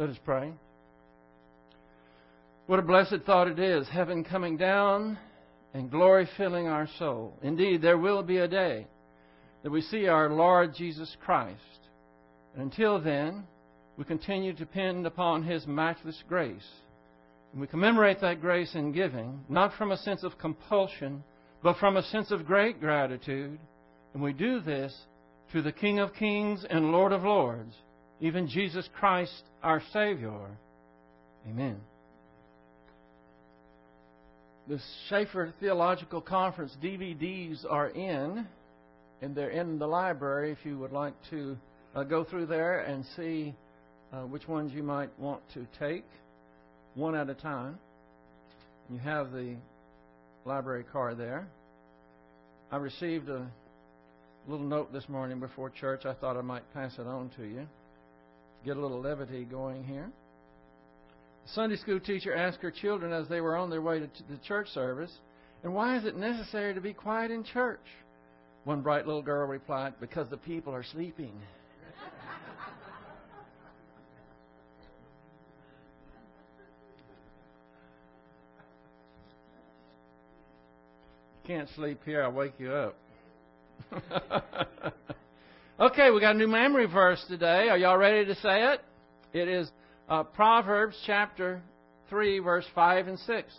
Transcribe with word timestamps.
Let 0.00 0.08
us 0.08 0.18
pray. 0.24 0.50
What 2.68 2.78
a 2.78 2.82
blessed 2.82 3.18
thought 3.26 3.48
it 3.48 3.58
is, 3.58 3.86
heaven 3.86 4.24
coming 4.24 4.56
down 4.56 5.18
and 5.74 5.90
glory 5.90 6.26
filling 6.38 6.68
our 6.68 6.88
soul. 6.98 7.34
Indeed, 7.42 7.82
there 7.82 7.98
will 7.98 8.22
be 8.22 8.38
a 8.38 8.48
day 8.48 8.86
that 9.62 9.70
we 9.70 9.82
see 9.82 10.06
our 10.06 10.30
Lord 10.30 10.74
Jesus 10.74 11.14
Christ. 11.22 11.60
And 12.54 12.62
until 12.62 12.98
then, 12.98 13.44
we 13.98 14.04
continue 14.06 14.54
to 14.54 14.58
depend 14.58 15.04
upon 15.04 15.42
His 15.42 15.66
matchless 15.66 16.24
grace. 16.26 16.66
And 17.52 17.60
we 17.60 17.66
commemorate 17.66 18.22
that 18.22 18.40
grace 18.40 18.74
in 18.74 18.92
giving, 18.92 19.44
not 19.50 19.74
from 19.74 19.92
a 19.92 19.98
sense 19.98 20.22
of 20.22 20.38
compulsion, 20.38 21.22
but 21.62 21.76
from 21.76 21.98
a 21.98 22.02
sense 22.04 22.30
of 22.30 22.46
great 22.46 22.80
gratitude. 22.80 23.58
And 24.14 24.22
we 24.22 24.32
do 24.32 24.60
this 24.60 24.96
to 25.52 25.60
the 25.60 25.72
King 25.72 25.98
of 25.98 26.14
Kings 26.14 26.64
and 26.70 26.90
Lord 26.90 27.12
of 27.12 27.24
Lords, 27.24 27.74
even 28.20 28.48
Jesus 28.48 28.88
Christ, 28.98 29.42
our 29.62 29.82
Savior. 29.92 30.46
Amen. 31.48 31.80
The 34.68 34.78
Chafer 35.08 35.52
Theological 35.58 36.20
Conference 36.20 36.76
DVDs 36.82 37.64
are 37.68 37.88
in, 37.88 38.46
and 39.22 39.34
they're 39.34 39.50
in 39.50 39.78
the 39.78 39.86
library 39.86 40.52
if 40.52 40.58
you 40.64 40.78
would 40.78 40.92
like 40.92 41.14
to 41.30 41.56
uh, 41.94 42.04
go 42.04 42.24
through 42.24 42.46
there 42.46 42.80
and 42.80 43.04
see 43.16 43.54
uh, 44.12 44.22
which 44.22 44.46
ones 44.46 44.72
you 44.72 44.82
might 44.82 45.10
want 45.18 45.40
to 45.54 45.66
take, 45.78 46.04
one 46.94 47.14
at 47.14 47.30
a 47.30 47.34
time. 47.34 47.78
You 48.90 48.98
have 48.98 49.32
the 49.32 49.56
library 50.44 50.84
card 50.92 51.16
there. 51.16 51.48
I 52.70 52.76
received 52.76 53.28
a 53.28 53.50
little 54.46 54.66
note 54.66 54.92
this 54.92 55.08
morning 55.08 55.40
before 55.40 55.70
church. 55.70 56.04
I 56.04 56.14
thought 56.14 56.36
I 56.36 56.42
might 56.42 56.62
pass 56.74 56.92
it 56.98 57.06
on 57.06 57.30
to 57.36 57.44
you. 57.44 57.66
Get 58.64 58.76
a 58.76 58.80
little 58.80 59.00
levity 59.00 59.44
going 59.44 59.84
here. 59.84 60.10
The 61.46 61.52
Sunday 61.52 61.76
school 61.76 61.98
teacher 61.98 62.34
asked 62.34 62.60
her 62.60 62.70
children 62.70 63.12
as 63.12 63.26
they 63.28 63.40
were 63.40 63.56
on 63.56 63.70
their 63.70 63.80
way 63.80 64.00
to 64.00 64.08
the 64.28 64.36
church 64.46 64.68
service, 64.68 65.12
And 65.62 65.74
why 65.74 65.96
is 65.96 66.04
it 66.04 66.16
necessary 66.16 66.74
to 66.74 66.80
be 66.80 66.92
quiet 66.92 67.30
in 67.30 67.44
church? 67.44 67.80
One 68.64 68.82
bright 68.82 69.06
little 69.06 69.22
girl 69.22 69.46
replied, 69.46 69.94
Because 70.00 70.28
the 70.28 70.36
people 70.36 70.74
are 70.74 70.82
sleeping. 70.82 71.32
can't 81.46 81.70
sleep 81.74 82.00
here, 82.04 82.22
I'll 82.22 82.32
wake 82.32 82.52
you 82.58 82.72
up. 82.72 82.96
okay, 85.80 86.10
we 86.10 86.20
got 86.20 86.34
a 86.34 86.38
new 86.38 86.46
memory 86.46 86.86
verse 86.86 87.24
today. 87.26 87.68
Are 87.70 87.78
y'all 87.78 87.96
ready 87.96 88.26
to 88.26 88.34
say 88.36 88.72
it? 88.72 88.80
It 89.32 89.48
is 89.48 89.70
uh, 90.08 90.24
Proverbs 90.24 90.96
chapter 91.06 91.62
3, 92.10 92.40
verse 92.40 92.66
5 92.74 93.08
and 93.08 93.18
6. 93.18 93.52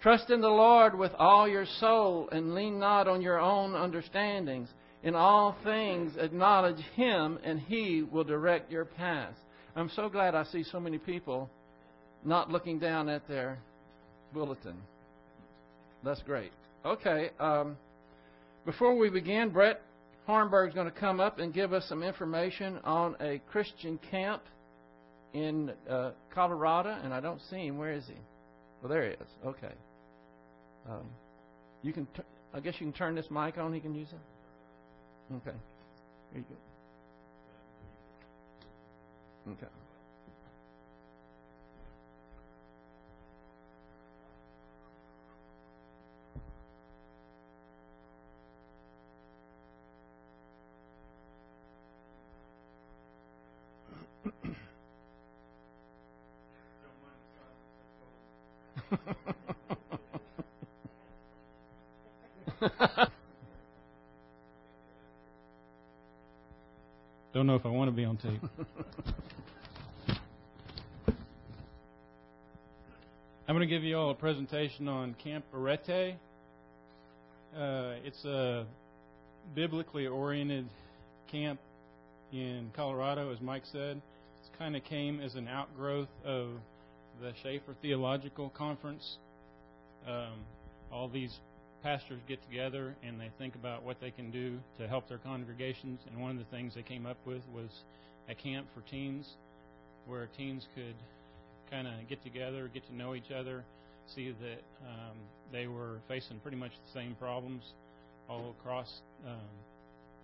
Trust 0.00 0.30
in 0.30 0.40
the 0.40 0.48
Lord 0.48 0.96
with 0.96 1.12
all 1.18 1.48
your 1.48 1.66
soul 1.80 2.28
and 2.30 2.54
lean 2.54 2.78
not 2.78 3.08
on 3.08 3.22
your 3.22 3.40
own 3.40 3.74
understandings. 3.74 4.68
In 5.02 5.14
all 5.14 5.56
things 5.64 6.12
acknowledge 6.18 6.80
Him, 6.94 7.38
and 7.42 7.58
He 7.58 8.02
will 8.02 8.24
direct 8.24 8.70
your 8.70 8.84
path. 8.84 9.34
I'm 9.74 9.90
so 9.96 10.08
glad 10.08 10.34
I 10.34 10.44
see 10.44 10.62
so 10.62 10.78
many 10.78 10.98
people 10.98 11.50
not 12.24 12.50
looking 12.50 12.78
down 12.78 13.08
at 13.08 13.26
their 13.26 13.58
bulletin. 14.32 14.76
That's 16.04 16.22
great. 16.22 16.52
Okay. 16.86 17.30
Um, 17.40 17.76
before 18.64 18.96
we 18.96 19.10
begin, 19.10 19.50
Brett 19.50 19.80
Hornberg 20.28 20.68
is 20.68 20.74
going 20.74 20.90
to 20.90 20.98
come 20.98 21.20
up 21.20 21.38
and 21.38 21.52
give 21.52 21.72
us 21.72 21.84
some 21.88 22.02
information 22.02 22.78
on 22.84 23.16
a 23.20 23.40
Christian 23.50 23.98
camp 24.10 24.42
in 25.34 25.72
uh, 25.88 26.12
Colorado, 26.32 26.96
and 27.02 27.12
I 27.12 27.20
don't 27.20 27.40
see 27.50 27.66
him. 27.66 27.76
Where 27.76 27.92
is 27.92 28.04
he? 28.06 28.14
Well, 28.80 28.88
there 28.90 29.04
he 29.04 29.10
is. 29.10 29.28
Okay. 29.44 29.72
Um, 30.88 31.06
you 31.82 31.92
can. 31.92 32.06
T- 32.06 32.22
I 32.54 32.60
guess 32.60 32.74
you 32.78 32.86
can 32.86 32.92
turn 32.92 33.14
this 33.14 33.26
mic 33.30 33.58
on. 33.58 33.72
He 33.74 33.80
can 33.80 33.94
use 33.94 34.08
it. 34.12 35.34
Okay. 35.36 35.56
Here 36.32 36.42
you 36.42 36.44
go. 39.46 39.52
Okay. 39.52 39.66
Don't 67.34 67.48
know 67.48 67.56
if 67.56 67.66
I 67.66 67.68
want 67.68 67.90
to 67.90 67.96
be 67.96 68.04
on 68.04 68.16
tape. 68.16 68.40
I'm 73.48 73.56
going 73.56 73.58
to 73.58 73.66
give 73.66 73.82
you 73.82 73.98
all 73.98 74.10
a 74.10 74.14
presentation 74.14 74.86
on 74.86 75.14
Camp 75.14 75.44
Arete. 75.52 76.14
Uh, 77.52 77.94
it's 78.04 78.24
a 78.24 78.66
biblically 79.52 80.06
oriented 80.06 80.68
camp 81.28 81.58
in 82.32 82.70
Colorado, 82.76 83.32
as 83.32 83.40
Mike 83.40 83.64
said. 83.72 83.96
It 83.96 84.56
kind 84.56 84.76
of 84.76 84.84
came 84.84 85.18
as 85.18 85.34
an 85.34 85.48
outgrowth 85.48 86.06
of 86.24 86.50
the 87.20 87.32
Chafer 87.42 87.74
Theological 87.82 88.50
Conference. 88.50 89.16
Um, 90.06 90.44
all 90.92 91.08
these 91.08 91.36
pastors 91.84 92.18
get 92.26 92.42
together 92.50 92.96
and 93.06 93.20
they 93.20 93.30
think 93.38 93.54
about 93.54 93.84
what 93.84 94.00
they 94.00 94.10
can 94.10 94.30
do 94.30 94.58
to 94.78 94.88
help 94.88 95.06
their 95.06 95.18
congregations. 95.18 96.00
And 96.10 96.20
one 96.20 96.30
of 96.32 96.38
the 96.38 96.50
things 96.56 96.74
they 96.74 96.82
came 96.82 97.04
up 97.04 97.18
with 97.26 97.42
was 97.54 97.70
a 98.28 98.34
camp 98.34 98.66
for 98.74 98.80
teens 98.90 99.28
where 100.06 100.28
teens 100.36 100.66
could 100.74 100.94
kind 101.70 101.86
of 101.86 101.92
get 102.08 102.24
together, 102.24 102.70
get 102.72 102.86
to 102.86 102.94
know 102.96 103.14
each 103.14 103.30
other, 103.30 103.62
see 104.14 104.30
that 104.30 104.62
um, 104.88 105.16
they 105.52 105.66
were 105.66 105.98
facing 106.08 106.38
pretty 106.40 106.56
much 106.56 106.72
the 106.86 106.98
same 106.98 107.14
problems 107.20 107.62
all 108.30 108.54
across 108.58 108.90
um, 109.26 109.36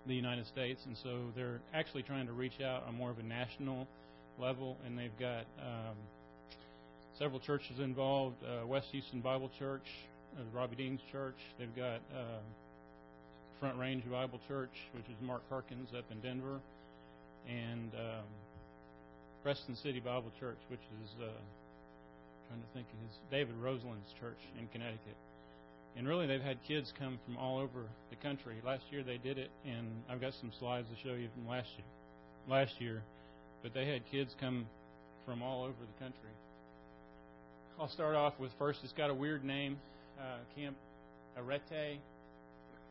the 0.06 0.14
United 0.14 0.46
States. 0.46 0.80
And 0.86 0.96
so 1.02 1.24
they're 1.36 1.60
actually 1.74 2.02
trying 2.02 2.26
to 2.26 2.32
reach 2.32 2.60
out 2.64 2.84
on 2.88 2.94
more 2.94 3.10
of 3.10 3.18
a 3.18 3.22
national 3.22 3.86
level, 4.38 4.78
and 4.86 4.98
they've 4.98 5.18
got 5.18 5.44
um, 5.60 5.96
several 7.18 7.38
churches 7.38 7.78
involved 7.78 8.36
uh, 8.44 8.66
West 8.66 8.86
Houston 8.92 9.20
Bible 9.20 9.50
Church, 9.58 9.84
uh, 10.38 10.42
Robbie 10.52 10.76
Dean's 10.76 11.00
church. 11.12 11.36
They've 11.58 11.74
got 11.74 12.00
uh, 12.14 12.40
Front 13.58 13.78
Range 13.78 14.02
Bible 14.10 14.40
Church, 14.48 14.72
which 14.94 15.04
is 15.06 15.16
Mark 15.20 15.42
Perkins 15.48 15.88
up 15.96 16.04
in 16.10 16.20
Denver, 16.20 16.60
and 17.48 17.90
um, 17.94 18.26
Preston 19.42 19.76
City 19.76 20.00
Bible 20.00 20.32
Church, 20.40 20.58
which 20.68 20.80
is 20.80 21.10
uh, 21.20 21.26
trying 22.48 22.60
to 22.60 22.66
think 22.74 22.86
of 22.88 22.98
his 23.06 23.16
David 23.30 23.54
Roseland's 23.60 24.12
church 24.20 24.38
in 24.58 24.66
Connecticut. 24.68 25.16
And 25.96 26.06
really, 26.06 26.26
they've 26.26 26.40
had 26.40 26.58
kids 26.66 26.92
come 26.98 27.18
from 27.26 27.36
all 27.36 27.58
over 27.58 27.84
the 28.10 28.16
country. 28.16 28.54
Last 28.64 28.84
year 28.90 29.02
they 29.02 29.18
did 29.18 29.38
it, 29.38 29.50
and 29.66 29.88
I've 30.08 30.20
got 30.20 30.32
some 30.40 30.52
slides 30.58 30.86
to 30.88 31.08
show 31.08 31.14
you 31.14 31.28
from 31.34 31.48
last 31.48 31.68
year. 31.76 31.86
Last 32.48 32.80
year, 32.80 33.02
but 33.62 33.74
they 33.74 33.86
had 33.86 34.02
kids 34.10 34.34
come 34.40 34.66
from 35.26 35.42
all 35.42 35.62
over 35.62 35.74
the 35.80 36.04
country. 36.04 36.30
I'll 37.78 37.90
start 37.90 38.14
off 38.14 38.34
with 38.38 38.50
first. 38.58 38.80
It's 38.82 38.92
got 38.92 39.10
a 39.10 39.14
weird 39.14 39.44
name 39.44 39.78
uh, 40.20 40.38
Camp 40.54 40.76
Arete. 41.36 41.98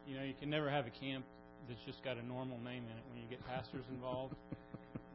You 0.07 0.17
know, 0.17 0.23
you 0.23 0.33
can 0.39 0.49
never 0.49 0.69
have 0.69 0.87
a 0.87 0.89
camp 0.89 1.23
that's 1.67 1.81
just 1.85 2.03
got 2.03 2.17
a 2.17 2.25
normal 2.25 2.57
name 2.59 2.83
in 2.83 2.95
it 2.97 3.05
when 3.13 3.21
you 3.21 3.29
get 3.29 3.45
pastors 3.45 3.85
involved. 3.93 4.35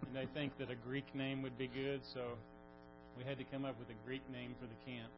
and 0.06 0.14
they 0.14 0.26
think 0.32 0.56
that 0.58 0.70
a 0.70 0.76
Greek 0.86 1.06
name 1.14 1.42
would 1.42 1.58
be 1.58 1.66
good, 1.66 2.00
so 2.14 2.38
we 3.18 3.24
had 3.24 3.38
to 3.38 3.44
come 3.44 3.64
up 3.64 3.78
with 3.78 3.88
a 3.90 3.98
Greek 4.06 4.22
name 4.32 4.54
for 4.60 4.66
the 4.66 4.78
camp. 4.90 5.10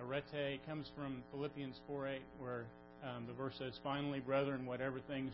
Arete 0.00 0.60
comes 0.66 0.90
from 0.96 1.22
Philippians 1.30 1.76
4:8, 1.88 2.18
where 2.38 2.64
um, 3.04 3.26
the 3.26 3.32
verse 3.34 3.54
says, 3.58 3.78
"Finally, 3.82 4.20
brethren, 4.20 4.64
whatever 4.64 5.00
things 5.00 5.32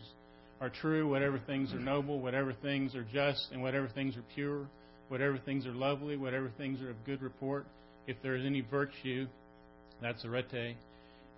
are 0.61 0.69
true, 0.69 1.09
whatever 1.09 1.39
things 1.39 1.73
are 1.73 1.79
noble, 1.79 2.19
whatever 2.19 2.53
things 2.53 2.93
are 2.93 3.05
just, 3.13 3.47
and 3.51 3.61
whatever 3.61 3.87
things 3.87 4.17
are 4.17 4.23
pure, 4.35 4.67
whatever 5.07 5.37
things 5.37 5.65
are 5.65 5.71
lovely, 5.71 6.17
whatever 6.17 6.49
things 6.57 6.81
are 6.81 6.89
of 6.89 7.05
good 7.05 7.21
report, 7.21 7.65
if 8.07 8.17
there 8.21 8.35
is 8.35 8.45
any 8.45 8.61
virtue, 8.61 9.25
that's 10.01 10.23
arete, 10.25 10.75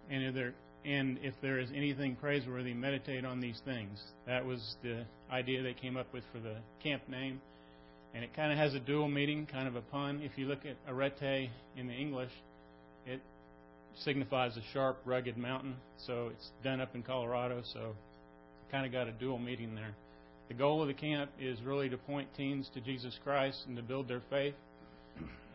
and 0.09 0.24
if 0.24 0.33
there 0.33 0.53
and 0.83 1.19
if 1.21 1.36
there 1.42 1.59
is 1.59 1.69
anything 1.75 2.15
praiseworthy, 2.15 2.74
meditate 2.74 3.24
on 3.24 3.39
these 3.39 3.59
things. 3.65 4.01
That 4.25 4.45
was 4.45 4.75
the 4.81 5.06
idea 5.31 5.62
they 5.62 5.75
came 5.75 5.95
up 5.95 6.12
with 6.12 6.24
for 6.33 6.39
the 6.39 6.56
camp 6.81 7.07
name. 7.07 7.39
And 8.13 8.24
it 8.24 8.33
kind 8.36 8.51
of 8.51 8.57
has 8.57 8.74
a 8.74 8.80
dual 8.80 9.07
meaning, 9.07 9.45
kind 9.45 9.68
of 9.68 9.75
a 9.75 9.81
pun. 9.81 10.21
If 10.24 10.38
you 10.38 10.48
look 10.48 10.65
at 10.65 10.75
arete 10.92 11.50
in 11.77 11.88
the 11.88 11.94
English, 11.94 12.31
it 13.06 13.21
signifies 14.03 14.57
a 14.57 14.62
sharp, 14.74 14.98
rugged 15.06 15.38
mountain. 15.38 15.75
So 16.06 16.30
it's 16.33 16.50
done 16.63 16.81
up 16.81 16.95
in 16.95 17.03
Colorado, 17.03 17.62
so 17.74 17.94
kind 18.71 18.86
of 18.86 18.92
got 18.92 19.07
a 19.07 19.12
dual 19.12 19.38
meaning 19.38 19.75
there. 19.75 19.95
The 20.48 20.56
goal 20.56 20.81
of 20.81 20.88
the 20.88 20.94
camp 20.94 21.30
is 21.39 21.62
really 21.62 21.89
to 21.89 21.98
point 21.98 22.27
teens 22.36 22.69
to 22.74 22.81
Jesus 22.81 23.18
Christ 23.24 23.59
and 23.68 23.77
to 23.77 23.83
build 23.83 24.07
their 24.07 24.21
faith. 24.30 24.56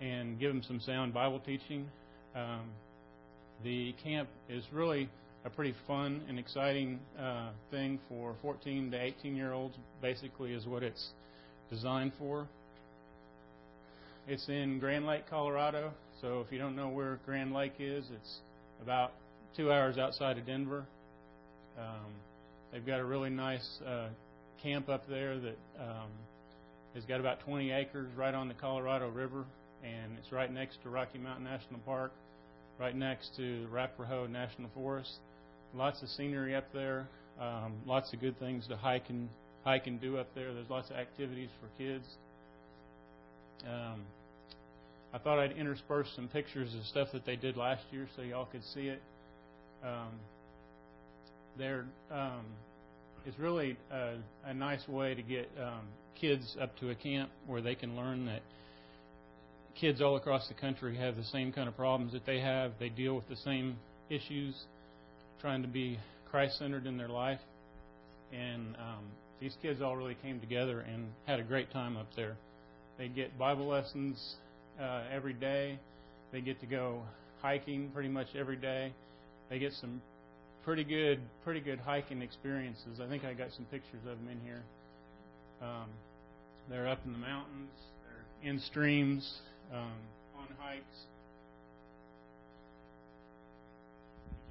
and 0.01 0.39
give 0.39 0.53
them 0.53 0.63
some 0.63 0.81
sound 0.81 1.15
Bible 1.15 1.41
teaching. 1.41 1.89
Um, 2.35 2.71
the 3.65 3.95
camp 4.03 4.29
is 4.49 4.65
really 4.73 5.09
a 5.45 5.51
pretty 5.51 5.75
fun 5.87 6.23
and 6.29 6.39
exciting 6.39 6.99
uh, 7.19 7.51
thing 7.71 8.01
for 8.09 8.35
14 8.43 8.91
to 8.91 9.01
18 9.01 9.37
year 9.37 9.53
olds, 9.53 9.77
basically, 10.03 10.53
is 10.53 10.67
what 10.67 10.83
it's 10.83 11.11
designed 11.71 12.13
for. 12.19 12.47
It's 14.29 14.49
in 14.49 14.81
Grand 14.81 15.07
Lake, 15.07 15.23
Colorado. 15.31 15.93
So 16.21 16.41
if 16.41 16.51
you 16.51 16.59
don't 16.59 16.75
know 16.75 16.89
where 16.89 17.21
Grand 17.25 17.55
Lake 17.55 17.75
is, 17.79 18.05
it's 18.13 18.39
about 18.83 19.13
two 19.57 19.71
hours 19.71 19.99
outside 19.99 20.37
of 20.37 20.47
Denver. 20.47 20.85
Um, 21.79 22.13
they've 22.73 22.85
got 22.85 22.99
a 22.99 23.05
really 23.05 23.31
nice 23.31 23.81
uh, 23.87 24.09
camp 24.63 24.89
up 24.89 25.09
there 25.09 25.39
that 25.39 25.59
um, 25.79 26.11
has 26.95 27.05
got 27.05 27.21
about 27.21 27.41
20 27.41 27.71
acres 27.71 28.09
right 28.17 28.35
on 28.35 28.49
the 28.49 28.55
Colorado 28.55 29.09
River, 29.11 29.45
and 29.85 30.17
it's 30.19 30.33
right 30.33 30.53
next 30.53 30.83
to 30.83 30.89
Rocky 30.89 31.19
Mountain 31.19 31.45
National 31.45 31.79
Park, 31.81 32.13
right 32.79 32.95
next 32.95 33.31
to 33.37 33.67
Arapaho 33.73 34.27
National 34.27 34.71
Forest. 34.75 35.13
Lots 35.75 36.03
of 36.03 36.09
scenery 36.11 36.55
up 36.55 36.73
there, 36.73 37.09
um, 37.41 37.75
lots 37.87 38.13
of 38.13 38.21
good 38.21 38.39
things 38.39 38.67
to 38.69 38.77
hike 38.77 39.09
and 39.09 39.29
hike 39.65 39.87
and 39.87 40.01
do 40.01 40.17
up 40.17 40.29
there. 40.35 40.55
There's 40.55 40.71
lots 40.71 40.91
of 40.91 40.97
activities 40.97 41.51
for 41.61 41.69
kids. 41.83 42.05
Um, 43.67 44.03
I 45.13 45.19
thought 45.19 45.39
I'd 45.39 45.53
intersperse 45.53 46.09
some 46.15 46.29
pictures 46.29 46.75
of 46.75 46.85
stuff 46.85 47.09
that 47.13 47.25
they 47.25 47.37
did 47.37 47.57
last 47.57 47.83
year 47.91 48.09
so 48.17 48.23
y'all 48.23 48.47
could 48.47 48.65
see 48.75 48.89
it. 48.89 49.01
Um, 49.85 50.13
there 51.59 51.87
um, 52.11 52.45
is 53.27 53.35
really 53.39 53.77
a, 53.91 54.15
a 54.45 54.55
nice 54.55 54.87
way 54.89 55.15
to 55.15 55.23
get 55.23 55.51
um, 55.61 55.83
kids 56.21 56.57
up 56.61 56.77
to 56.79 56.91
a 56.91 56.95
camp 56.95 57.31
where 57.47 57.61
they 57.61 57.75
can 57.75 57.97
learn 57.97 58.27
that 58.27 58.43
kids 59.81 60.01
all 60.01 60.17
across 60.17 60.49
the 60.49 60.55
country 60.55 60.97
have 60.97 61.17
the 61.17 61.25
same 61.25 61.53
kind 61.53 61.69
of 61.69 61.77
problems 61.77 62.13
that 62.13 62.25
they 62.27 62.41
have. 62.41 62.73
They 62.79 62.89
deal 62.89 63.15
with 63.15 63.29
the 63.29 63.37
same 63.37 63.77
issues, 64.09 64.55
trying 65.41 65.63
to 65.63 65.69
be 65.69 65.99
Christ 66.31 66.59
centered 66.59 66.87
in 66.87 66.97
their 66.97 67.09
life. 67.09 67.41
And 68.33 68.75
um, 68.77 69.05
these 69.41 69.55
kids 69.63 69.83
all 69.83 69.97
really 69.97 70.17
came 70.23 70.41
together 70.41 70.81
and 70.81 71.07
had 71.27 71.41
a 71.41 71.43
great 71.43 71.71
time 71.73 71.97
up 71.97 72.09
there. 72.17 72.37
They 72.99 73.09
get 73.09 73.39
Bible 73.39 73.69
lessons 73.69 74.37
uh, 74.81 75.03
every 75.13 75.35
day. 75.35 75.79
They 76.33 76.41
get 76.41 76.61
to 76.61 76.67
go 76.67 77.03
hiking 77.43 77.91
pretty 77.93 78.09
much 78.09 78.29
every 78.37 78.57
day. 78.57 78.93
They 79.51 79.59
get 79.59 79.73
some 79.75 80.01
pretty 80.65 80.85
good, 80.85 81.21
pretty 81.45 81.61
good 81.61 81.79
hiking 81.79 82.23
experiences. 82.23 83.01
I 83.01 83.09
think 83.09 83.25
I 83.25 83.35
got 83.35 83.53
some 83.53 83.67
pictures 83.67 84.01
of 84.11 84.19
them 84.19 84.29
in 84.31 84.41
here. 84.41 84.63
Um, 85.63 85.89
they're 86.69 86.89
up 86.89 86.99
in 87.05 87.13
the 87.13 87.19
mountains. 87.19 87.71
They're 88.03 88.51
in 88.51 88.59
streams, 88.61 89.39
um, 89.73 89.93
on 90.39 90.49
hikes. 90.59 90.85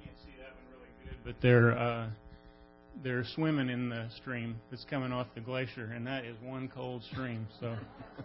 You 0.00 0.06
can't 0.06 0.16
see 0.24 0.32
that 0.38 0.54
one 0.54 0.66
really 0.72 0.90
good, 1.04 1.18
but 1.24 1.34
they're 1.40 1.78
uh, 1.78 2.08
they're 3.02 3.24
swimming 3.34 3.68
in 3.68 3.88
the 3.88 4.08
stream 4.16 4.56
that's 4.70 4.84
coming 4.88 5.12
off 5.12 5.26
the 5.34 5.40
glacier, 5.40 5.92
and 5.94 6.06
that 6.06 6.24
is 6.24 6.36
one 6.42 6.68
cold 6.68 7.02
stream. 7.12 7.46
So 7.60 7.76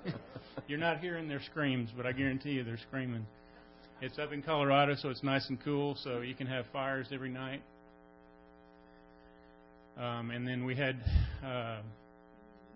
you're 0.67 0.79
not 0.79 0.99
hearing 0.99 1.27
their 1.27 1.41
screams, 1.41 1.89
but 1.95 2.05
I 2.05 2.11
guarantee 2.11 2.51
you 2.51 2.63
they're 2.63 2.77
screaming. 2.77 3.25
It's 4.01 4.17
up 4.17 4.31
in 4.33 4.41
Colorado, 4.41 4.95
so 4.95 5.09
it's 5.09 5.23
nice 5.23 5.47
and 5.49 5.63
cool, 5.63 5.95
so 6.03 6.21
you 6.21 6.33
can 6.33 6.47
have 6.47 6.65
fires 6.73 7.07
every 7.11 7.29
night. 7.29 7.61
Um, 9.97 10.31
and 10.31 10.47
then 10.47 10.65
we 10.65 10.75
had 10.75 10.95
uh, 11.45 11.81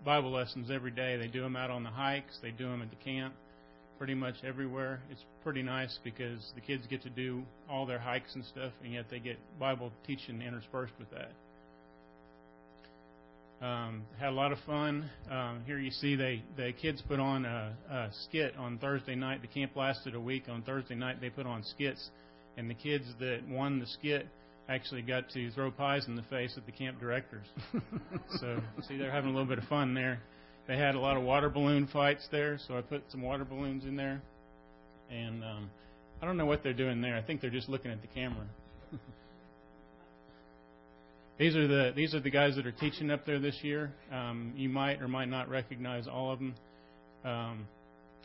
Bible 0.04 0.30
lessons 0.30 0.70
every 0.70 0.92
day. 0.92 1.16
They 1.16 1.26
do 1.26 1.42
them 1.42 1.56
out 1.56 1.70
on 1.70 1.82
the 1.82 1.90
hikes, 1.90 2.38
they 2.42 2.52
do 2.52 2.68
them 2.68 2.82
at 2.82 2.90
the 2.90 2.96
camp, 2.96 3.34
pretty 3.98 4.14
much 4.14 4.34
everywhere. 4.44 5.00
It's 5.10 5.24
pretty 5.42 5.62
nice 5.62 5.98
because 6.04 6.40
the 6.54 6.60
kids 6.60 6.86
get 6.88 7.02
to 7.02 7.10
do 7.10 7.42
all 7.68 7.86
their 7.86 7.98
hikes 7.98 8.34
and 8.34 8.44
stuff, 8.44 8.72
and 8.82 8.92
yet 8.92 9.06
they 9.10 9.18
get 9.18 9.38
Bible 9.58 9.92
teaching 10.06 10.42
interspersed 10.42 10.94
with 10.98 11.08
that. 11.10 11.30
Um, 13.66 14.02
had 14.18 14.28
a 14.28 14.32
lot 14.32 14.52
of 14.52 14.58
fun. 14.66 15.10
Um, 15.30 15.62
here 15.64 15.78
you 15.78 15.90
see 15.90 16.14
they 16.14 16.42
the 16.58 16.72
kids 16.72 17.02
put 17.08 17.18
on 17.18 17.46
a, 17.46 17.74
a 17.90 18.08
skit 18.24 18.54
on 18.58 18.76
Thursday 18.78 19.14
night. 19.14 19.40
The 19.40 19.48
camp 19.48 19.74
lasted 19.76 20.14
a 20.14 20.20
week. 20.20 20.44
On 20.50 20.62
Thursday 20.62 20.94
night 20.94 21.22
they 21.22 21.30
put 21.30 21.46
on 21.46 21.62
skits, 21.64 22.10
and 22.58 22.68
the 22.68 22.74
kids 22.74 23.06
that 23.18 23.40
won 23.48 23.80
the 23.80 23.86
skit 23.86 24.26
actually 24.68 25.00
got 25.00 25.30
to 25.30 25.50
throw 25.52 25.70
pies 25.70 26.06
in 26.06 26.16
the 26.16 26.22
face 26.24 26.52
at 26.58 26.66
the 26.66 26.72
camp 26.72 27.00
directors. 27.00 27.46
so 28.40 28.60
see 28.86 28.98
they're 28.98 29.10
having 29.10 29.30
a 29.30 29.32
little 29.32 29.48
bit 29.48 29.58
of 29.58 29.64
fun 29.64 29.94
there. 29.94 30.20
They 30.68 30.76
had 30.76 30.94
a 30.94 31.00
lot 31.00 31.16
of 31.16 31.22
water 31.22 31.48
balloon 31.48 31.86
fights 31.92 32.26
there, 32.32 32.58
so 32.66 32.76
I 32.76 32.80
put 32.80 33.04
some 33.10 33.22
water 33.22 33.44
balloons 33.44 33.84
in 33.84 33.96
there, 33.96 34.20
and 35.10 35.44
um, 35.44 35.70
I 36.20 36.26
don't 36.26 36.36
know 36.36 36.46
what 36.46 36.62
they're 36.62 36.72
doing 36.72 37.00
there. 37.00 37.16
I 37.16 37.22
think 37.22 37.40
they're 37.40 37.50
just 37.50 37.68
looking 37.68 37.90
at 37.90 38.02
the 38.02 38.08
camera. 38.08 38.46
These 41.38 41.54
are 41.54 41.68
the 41.68 41.92
these 41.94 42.14
are 42.14 42.20
the 42.20 42.30
guys 42.30 42.56
that 42.56 42.66
are 42.66 42.72
teaching 42.72 43.10
up 43.10 43.26
there 43.26 43.38
this 43.38 43.58
year. 43.60 43.92
Um, 44.10 44.54
you 44.56 44.70
might 44.70 45.02
or 45.02 45.08
might 45.08 45.28
not 45.28 45.50
recognize 45.50 46.06
all 46.08 46.32
of 46.32 46.38
them. 46.38 46.54
Um, 47.26 47.68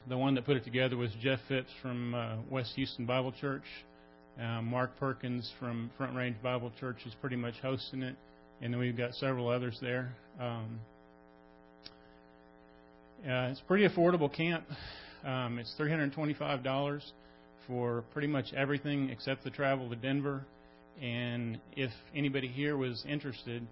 the 0.07 0.17
one 0.17 0.33
that 0.35 0.45
put 0.45 0.55
it 0.55 0.63
together 0.63 0.95
was 0.95 1.11
Jeff 1.21 1.39
Phipps 1.49 1.69
from 1.81 2.15
uh, 2.15 2.37
West 2.49 2.71
Houston 2.75 3.05
Bible 3.05 3.33
Church. 3.33 3.65
Um, 4.39 4.65
Mark 4.65 4.97
Perkins 4.97 5.51
from 5.59 5.91
Front 5.97 6.15
Range 6.15 6.37
Bible 6.41 6.71
Church 6.79 6.97
is 7.05 7.13
pretty 7.19 7.35
much 7.35 7.55
hosting 7.61 8.01
it, 8.01 8.15
and 8.61 8.73
then 8.73 8.79
we've 8.79 8.97
got 8.97 9.13
several 9.15 9.49
others 9.49 9.77
there. 9.81 10.15
Um, 10.39 10.79
uh, 13.25 13.49
it's 13.51 13.59
a 13.59 13.63
pretty 13.65 13.87
affordable 13.87 14.31
camp. 14.33 14.65
Um, 15.23 15.59
it's 15.59 15.73
$325 15.79 17.01
for 17.67 18.03
pretty 18.11 18.27
much 18.27 18.53
everything 18.53 19.09
except 19.09 19.43
the 19.43 19.51
travel 19.51 19.89
to 19.89 19.95
Denver 19.95 20.45
and 20.99 21.59
if 21.75 21.91
anybody 22.15 22.47
here 22.47 22.77
was 22.77 23.03
interested, 23.07 23.65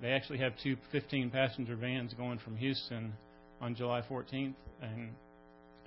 they 0.00 0.12
actually 0.12 0.38
have 0.38 0.52
two 0.62 0.76
15 0.92 1.30
passenger 1.30 1.74
vans 1.74 2.14
going 2.14 2.38
from 2.38 2.56
Houston 2.56 3.12
on 3.60 3.74
July 3.74 4.02
14th, 4.08 4.54
and 4.82 5.10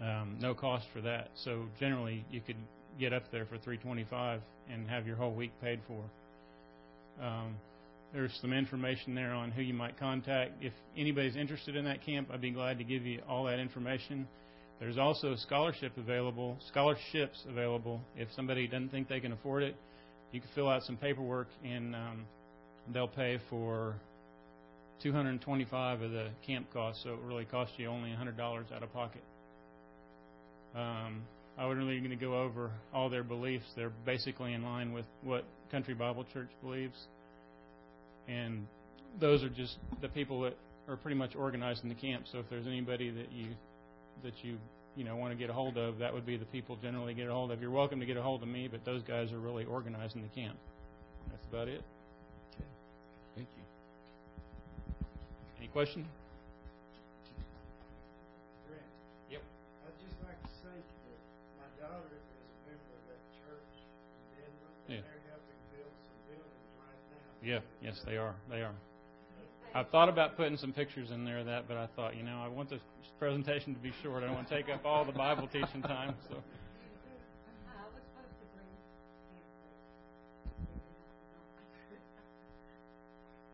um, 0.02 0.38
no 0.40 0.54
cost 0.54 0.86
for 0.94 1.02
that. 1.02 1.30
So 1.44 1.66
generally, 1.80 2.26
you 2.32 2.42
could 2.42 2.58
get 3.00 3.14
up 3.14 3.24
there 3.32 3.46
for 3.46 3.58
325 3.58 4.42
and 4.72 4.90
have 4.90 5.08
your 5.08 5.16
whole 5.16 5.34
week 5.34 5.52
paid 5.62 5.80
for. 5.88 6.04
Um, 7.24 7.56
there's 8.14 8.38
some 8.42 8.54
information 8.54 9.16
there 9.16 9.32
on 9.32 9.52
who 9.52 9.62
you 9.62 9.74
might 9.74 10.00
contact. 10.00 10.54
If 10.62 10.74
anybody's 10.98 11.36
interested 11.36 11.76
in 11.76 11.86
that 11.86 12.04
camp, 12.06 12.30
I'd 12.34 12.42
be 12.42 12.52
glad 12.52 12.78
to 12.80 12.84
give 12.84 13.06
you 13.06 13.22
all 13.28 13.46
that 13.46 13.60
information. 13.60 14.28
There's 14.80 14.98
also 14.98 15.36
scholarship 15.36 15.92
available, 15.98 16.58
scholarships 16.70 17.44
available 17.48 18.02
if 18.16 18.30
somebody 18.36 18.68
doesn't 18.68 18.90
think 18.90 19.10
they 19.10 19.20
can 19.20 19.34
afford 19.34 19.64
it 19.64 19.76
you 20.32 20.40
can 20.40 20.50
fill 20.54 20.70
out 20.70 20.84
some 20.84 20.98
paperwork, 20.98 21.48
and 21.64 21.96
um, 21.96 22.26
they'll 22.94 23.08
pay 23.08 23.40
for 23.50 23.96
225 25.02 26.02
of 26.02 26.12
the 26.12 26.30
camp 26.46 26.68
costs, 26.72 27.04
so 27.04 27.14
it 27.14 27.20
really 27.24 27.46
costs 27.46 27.74
you 27.78 27.88
only 27.88 28.10
$100 28.10 28.40
out 28.72 28.84
of 28.84 28.94
pocket. 28.94 29.24
Um, 30.76 31.24
I 31.58 31.66
wasn't 31.66 31.88
really 31.88 32.00
going 32.00 32.12
to 32.12 32.16
go 32.16 32.40
over 32.40 32.72
all 32.94 33.10
their 33.10 33.24
beliefs. 33.24 33.66
They're 33.76 33.92
basically 34.06 34.54
in 34.54 34.64
line 34.64 34.94
with 34.94 35.06
what 35.24 35.46
Country 35.72 35.94
Bible 35.94 36.26
Church 36.32 36.50
believes, 36.62 36.96
and 38.30 38.68
those 39.20 39.44
are 39.44 39.50
just 39.50 39.78
the 40.02 40.10
people 40.10 40.42
that 40.42 40.56
are 40.88 40.96
pretty 40.96 41.18
much 41.18 41.36
organized 41.36 41.84
in 41.84 41.90
the 41.90 41.96
camp. 41.96 42.26
So 42.32 42.40
if 42.40 42.50
there's 42.50 42.68
anybody 42.68 43.10
that 43.10 43.32
you 43.32 43.48
that 44.24 44.34
you 44.44 44.58
you 44.96 45.04
know 45.04 45.16
want 45.16 45.32
to 45.32 45.38
get 45.38 45.50
a 45.50 45.54
hold 45.54 45.78
of, 45.78 45.98
that 46.00 46.14
would 46.14 46.26
be 46.26 46.38
the 46.38 46.46
people 46.46 46.78
generally 46.82 47.14
get 47.14 47.28
a 47.28 47.34
hold 47.34 47.52
of. 47.52 47.62
You're 47.62 47.72
welcome 47.72 48.00
to 48.00 48.06
get 48.06 48.18
a 48.18 48.22
hold 48.22 48.44
of 48.44 48.50
me, 48.50 48.68
but 48.68 48.86
those 48.86 49.02
guys 49.04 49.32
are 49.32 49.40
really 49.40 49.66
organizing 49.66 50.22
the 50.22 50.42
camp. 50.42 50.58
That's 51.32 51.46
about 51.52 51.68
it. 51.68 51.82
Okay. 52.56 52.66
Thank 53.36 53.48
you. 53.58 53.64
Any 55.60 55.68
question? 55.68 56.06
Yeah. 67.44 67.60
Yes, 67.82 67.96
they 68.06 68.18
are. 68.18 68.36
They 68.50 68.62
are. 68.62 68.74
I 69.74 69.84
thought 69.84 70.10
about 70.10 70.36
putting 70.36 70.58
some 70.58 70.74
pictures 70.74 71.12
in 71.12 71.26
there 71.26 71.40
of 71.40 71.46
that, 71.46 71.68
but 71.68 71.78
I 71.78 71.88
thought, 71.96 72.16
you 72.16 72.24
know, 72.24 72.42
I 72.44 72.48
want 72.48 72.70
this 72.70 72.82
presentation 73.20 73.76
to 73.76 73.80
be 73.80 73.94
short. 74.02 74.24
I 74.24 74.28
don't 74.28 74.36
want 74.36 74.50
to 74.50 74.56
take 74.56 74.68
up 74.70 74.84
all 74.84 75.06
the 75.06 75.12
Bible 75.12 75.48
teaching 75.48 75.82
time. 75.84 76.16
So. 76.28 76.38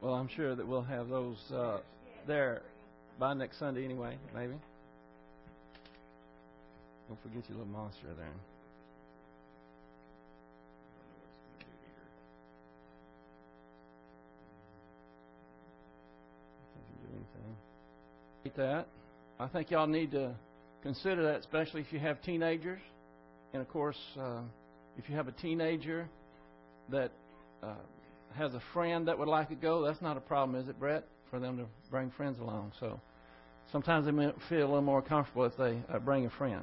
Well, 0.02 0.14
I'm 0.14 0.30
sure 0.36 0.56
that 0.56 0.66
we'll 0.68 0.84
have 0.84 1.10
those 1.10 1.38
uh, 1.52 1.80
there 2.28 2.62
by 3.20 3.34
next 3.34 3.58
Sunday 3.58 3.84
anyway, 3.84 4.18
maybe. 4.36 4.54
Don't 7.08 7.22
forget 7.24 7.44
your 7.50 7.58
little 7.58 7.74
monster 7.74 8.14
there. 8.16 8.34
That. 18.54 18.86
I 19.40 19.48
think 19.48 19.72
y'all 19.72 19.88
need 19.88 20.12
to 20.12 20.36
consider 20.84 21.24
that, 21.24 21.40
especially 21.40 21.82
if 21.82 21.92
you 21.92 21.98
have 21.98 22.22
teenagers. 22.22 22.80
And 23.54 23.62
of 23.62 23.68
course, 23.68 23.98
uh, 24.20 24.42
if 25.00 25.10
you 25.10 25.16
have 25.16 25.28
a 25.28 25.32
teenager 25.32 26.08
that 26.90 27.12
uh, 27.64 27.74
has 28.36 28.54
a 28.54 28.62
friend 28.72 29.08
that 29.08 29.18
would 29.18 29.28
like 29.28 29.50
to 29.50 29.56
go, 29.56 29.84
that's 29.84 30.02
not 30.02 30.16
a 30.16 30.22
problem, 30.22 30.62
is 30.62 30.70
it, 30.70 30.80
Brett? 30.80 31.06
For 31.32 31.40
them 31.40 31.58
to 31.58 31.66
bring 31.90 32.12
friends 32.12 32.40
along. 32.40 32.74
So 32.80 33.02
sometimes 33.72 34.06
they 34.06 34.12
may 34.12 34.32
feel 34.48 34.60
a 34.60 34.70
little 34.70 34.82
more 34.84 35.02
comfortable 35.02 35.46
if 35.46 35.58
they 35.58 35.82
uh, 35.92 35.98
bring 35.98 36.28
a 36.28 36.30
friend. 36.30 36.62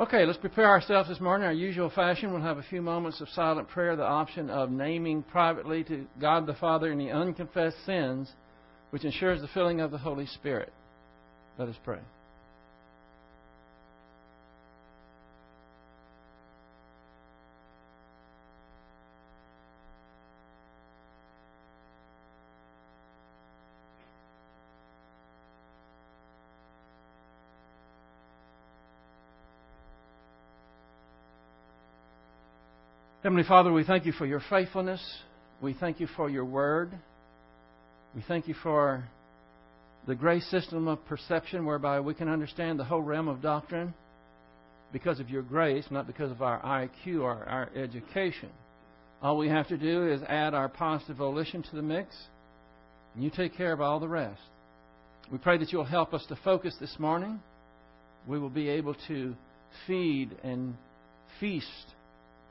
Okay, 0.00 0.26
let's 0.26 0.38
prepare 0.38 0.68
ourselves 0.68 1.08
this 1.08 1.20
morning. 1.20 1.46
Our 1.46 1.52
usual 1.52 1.88
fashion, 1.88 2.32
we'll 2.32 2.42
have 2.42 2.58
a 2.58 2.64
few 2.64 2.82
moments 2.82 3.20
of 3.20 3.28
silent 3.28 3.68
prayer, 3.68 3.94
the 3.94 4.02
option 4.02 4.50
of 4.50 4.70
naming 4.70 5.22
privately 5.22 5.84
to 5.84 6.04
God 6.20 6.46
the 6.46 6.54
Father 6.54 6.90
any 6.90 7.12
unconfessed 7.12 7.86
sins, 7.86 8.30
which 8.90 9.04
ensures 9.04 9.40
the 9.40 9.48
filling 9.48 9.80
of 9.80 9.90
the 9.90 9.98
Holy 9.98 10.26
Spirit. 10.26 10.72
Let 11.58 11.68
us 11.68 11.76
pray. 11.84 11.98
Heavenly 33.22 33.44
Father, 33.44 33.70
we 33.70 33.84
thank 33.84 34.06
you 34.06 34.12
for 34.12 34.24
your 34.24 34.40
faithfulness. 34.48 35.04
We 35.60 35.74
thank 35.74 36.00
you 36.00 36.06
for 36.16 36.30
your 36.30 36.46
word. 36.46 36.98
We 38.14 38.24
thank 38.26 38.48
you 38.48 38.54
for 38.62 39.04
the 40.06 40.14
grace 40.14 40.46
system 40.50 40.88
of 40.88 41.04
perception 41.06 41.66
whereby 41.66 42.00
we 42.00 42.14
can 42.14 42.28
understand 42.28 42.78
the 42.78 42.84
whole 42.84 43.02
realm 43.02 43.28
of 43.28 43.42
doctrine 43.42 43.92
because 44.92 45.20
of 45.20 45.28
your 45.28 45.42
grace, 45.42 45.84
not 45.90 46.06
because 46.06 46.30
of 46.30 46.40
our 46.40 46.60
IQ 46.62 47.20
or 47.20 47.44
our 47.46 47.68
education. 47.76 48.48
All 49.20 49.36
we 49.36 49.48
have 49.48 49.68
to 49.68 49.76
do 49.76 50.10
is 50.10 50.22
add 50.22 50.54
our 50.54 50.68
positive 50.68 51.16
volition 51.16 51.62
to 51.62 51.76
the 51.76 51.82
mix, 51.82 52.16
and 53.14 53.22
you 53.22 53.30
take 53.30 53.56
care 53.56 53.72
of 53.72 53.80
all 53.80 54.00
the 54.00 54.08
rest. 54.08 54.40
We 55.30 55.38
pray 55.38 55.58
that 55.58 55.72
you'll 55.72 55.84
help 55.84 56.14
us 56.14 56.24
to 56.28 56.36
focus 56.36 56.74
this 56.80 56.96
morning. 56.98 57.40
We 58.26 58.38
will 58.38 58.48
be 58.48 58.68
able 58.68 58.94
to 59.08 59.34
feed 59.86 60.30
and 60.42 60.74
feast 61.38 61.66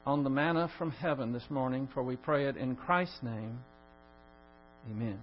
on 0.06 0.24
the 0.24 0.30
manna 0.30 0.70
from 0.78 0.92
heaven 0.92 1.34
this 1.34 1.50
morning, 1.50 1.90
for 1.94 2.04
we 2.04 2.16
pray 2.18 2.46
it 2.46 2.58
in 2.58 2.76
Christ's 2.76 3.24
name. 3.24 3.60
Amen. 4.92 5.18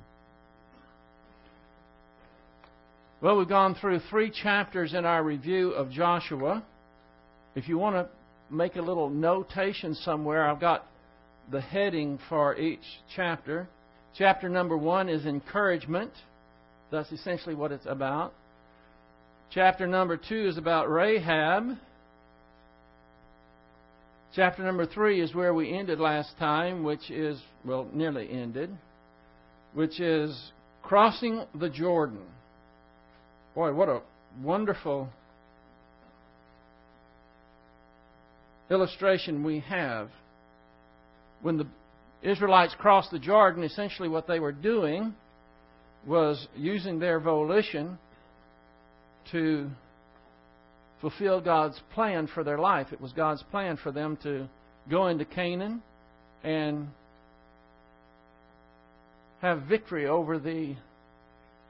Well, 3.25 3.39
we've 3.39 3.49
gone 3.49 3.75
through 3.75 4.01
three 4.11 4.31
chapters 4.31 4.93
in 4.93 5.07
our 5.07 5.25
review 5.25 5.71
of 5.71 5.91
Joshua. 5.91 6.63
If 7.55 7.71
you 7.71 7.79
want 7.79 7.97
to 7.97 8.07
make 8.55 8.77
a 8.77 8.83
little 8.83 9.09
notation 9.09 9.95
somewhere, 9.95 10.47
I've 10.47 10.61
got 10.61 10.85
the 11.51 11.63
heading 11.63 12.19
for 12.29 12.55
each 12.55 12.83
chapter. 13.17 13.67
Chapter 14.19 14.51
number 14.51 14.77
one 14.77 15.09
is 15.09 15.25
encouragement. 15.25 16.11
That's 16.93 17.11
essentially 17.13 17.55
what 17.55 17.73
it's 17.73 17.87
about. 17.87 18.35
Chapter 19.51 19.87
number 19.87 20.19
two 20.19 20.47
is 20.47 20.59
about 20.59 20.91
Rahab. 20.91 21.79
Chapter 24.37 24.63
number 24.65 24.85
three 24.85 25.23
is 25.23 25.35
where 25.35 25.55
we 25.55 25.73
ended 25.73 25.99
last 25.99 26.37
time, 26.39 26.85
which 26.85 27.11
is, 27.11 27.41
well, 27.65 27.89
nearly 27.91 28.31
ended, 28.31 28.69
which 29.73 29.99
is 29.99 30.39
crossing 30.83 31.47
the 31.55 31.71
Jordan. 31.71 32.21
Boy, 33.55 33.73
what 33.73 33.89
a 33.89 34.01
wonderful 34.43 35.09
illustration 38.69 39.45
we 39.45 39.61
have. 39.61 40.11
When 41.43 41.59
the 41.59 41.67
Israelites 42.23 42.75
crossed 42.79 43.11
the 43.11 43.19
Jordan, 43.19 43.63
essentially 43.63 44.09
what 44.09 44.27
they 44.27 44.41
were 44.41 44.53
doing 44.53 45.15
was 46.07 46.49
using 46.57 46.99
their 46.99 47.21
volition 47.21 47.99
to 49.31 49.71
fulfill 51.01 51.41
God's 51.41 51.81
plan 51.93 52.27
for 52.35 52.43
their 52.43 52.59
life. 52.59 52.89
It 52.93 53.01
was 53.01 53.13
God's 53.13 53.43
plan 53.51 53.77
for 53.77 53.93
them 53.93 54.19
to 54.23 54.49
go 54.91 55.07
into 55.07 55.25
Canaan 55.25 55.83
and 56.43 56.89
have 59.41 59.63
victory 59.63 60.07
over 60.07 60.39
the 60.39 60.75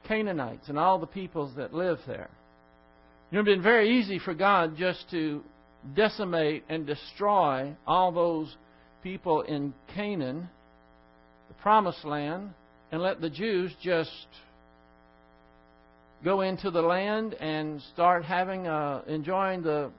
Canaanites 0.07 0.69
and 0.69 0.77
all 0.77 0.99
the 0.99 1.07
peoples 1.07 1.55
that 1.57 1.73
live 1.73 1.99
there. 2.07 2.29
It 3.31 3.37
would 3.37 3.47
have 3.47 3.55
been 3.57 3.63
very 3.63 3.99
easy 3.99 4.19
for 4.19 4.33
God 4.33 4.77
just 4.77 5.09
to 5.11 5.43
decimate 5.95 6.63
and 6.69 6.85
destroy 6.85 7.75
all 7.85 8.11
those 8.11 8.55
people 9.03 9.41
in 9.41 9.73
Canaan, 9.93 10.49
the 11.47 11.53
promised 11.55 12.05
land, 12.05 12.51
and 12.91 13.01
let 13.01 13.21
the 13.21 13.29
Jews 13.29 13.71
just 13.81 14.27
go 16.23 16.41
into 16.41 16.71
the 16.71 16.81
land 16.81 17.33
and 17.35 17.81
start 17.93 18.25
having 18.25 18.67
uh, 18.67 19.01
enjoying 19.07 19.61
the 19.61 19.91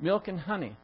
milk 0.00 0.28
and 0.28 0.38
honey. 0.38 0.76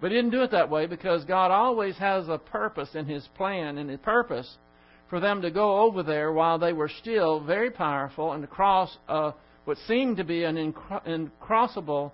But 0.00 0.10
he 0.10 0.16
didn't 0.16 0.30
do 0.30 0.42
it 0.42 0.50
that 0.50 0.70
way 0.70 0.86
because 0.86 1.24
God 1.24 1.50
always 1.50 1.96
has 1.98 2.28
a 2.28 2.38
purpose 2.38 2.90
in 2.94 3.06
His 3.06 3.26
plan 3.36 3.78
and 3.78 3.90
his 3.90 4.00
purpose 4.00 4.56
for 5.10 5.18
them 5.18 5.42
to 5.42 5.50
go 5.50 5.80
over 5.80 6.04
there 6.04 6.32
while 6.32 6.58
they 6.58 6.72
were 6.72 6.88
still 6.88 7.40
very 7.40 7.70
powerful 7.70 8.32
and 8.32 8.42
to 8.42 8.46
cross 8.46 8.96
uh, 9.08 9.32
what 9.64 9.76
seemed 9.86 10.16
to 10.16 10.24
be 10.24 10.44
an 10.44 10.72
incrossable. 11.06 12.12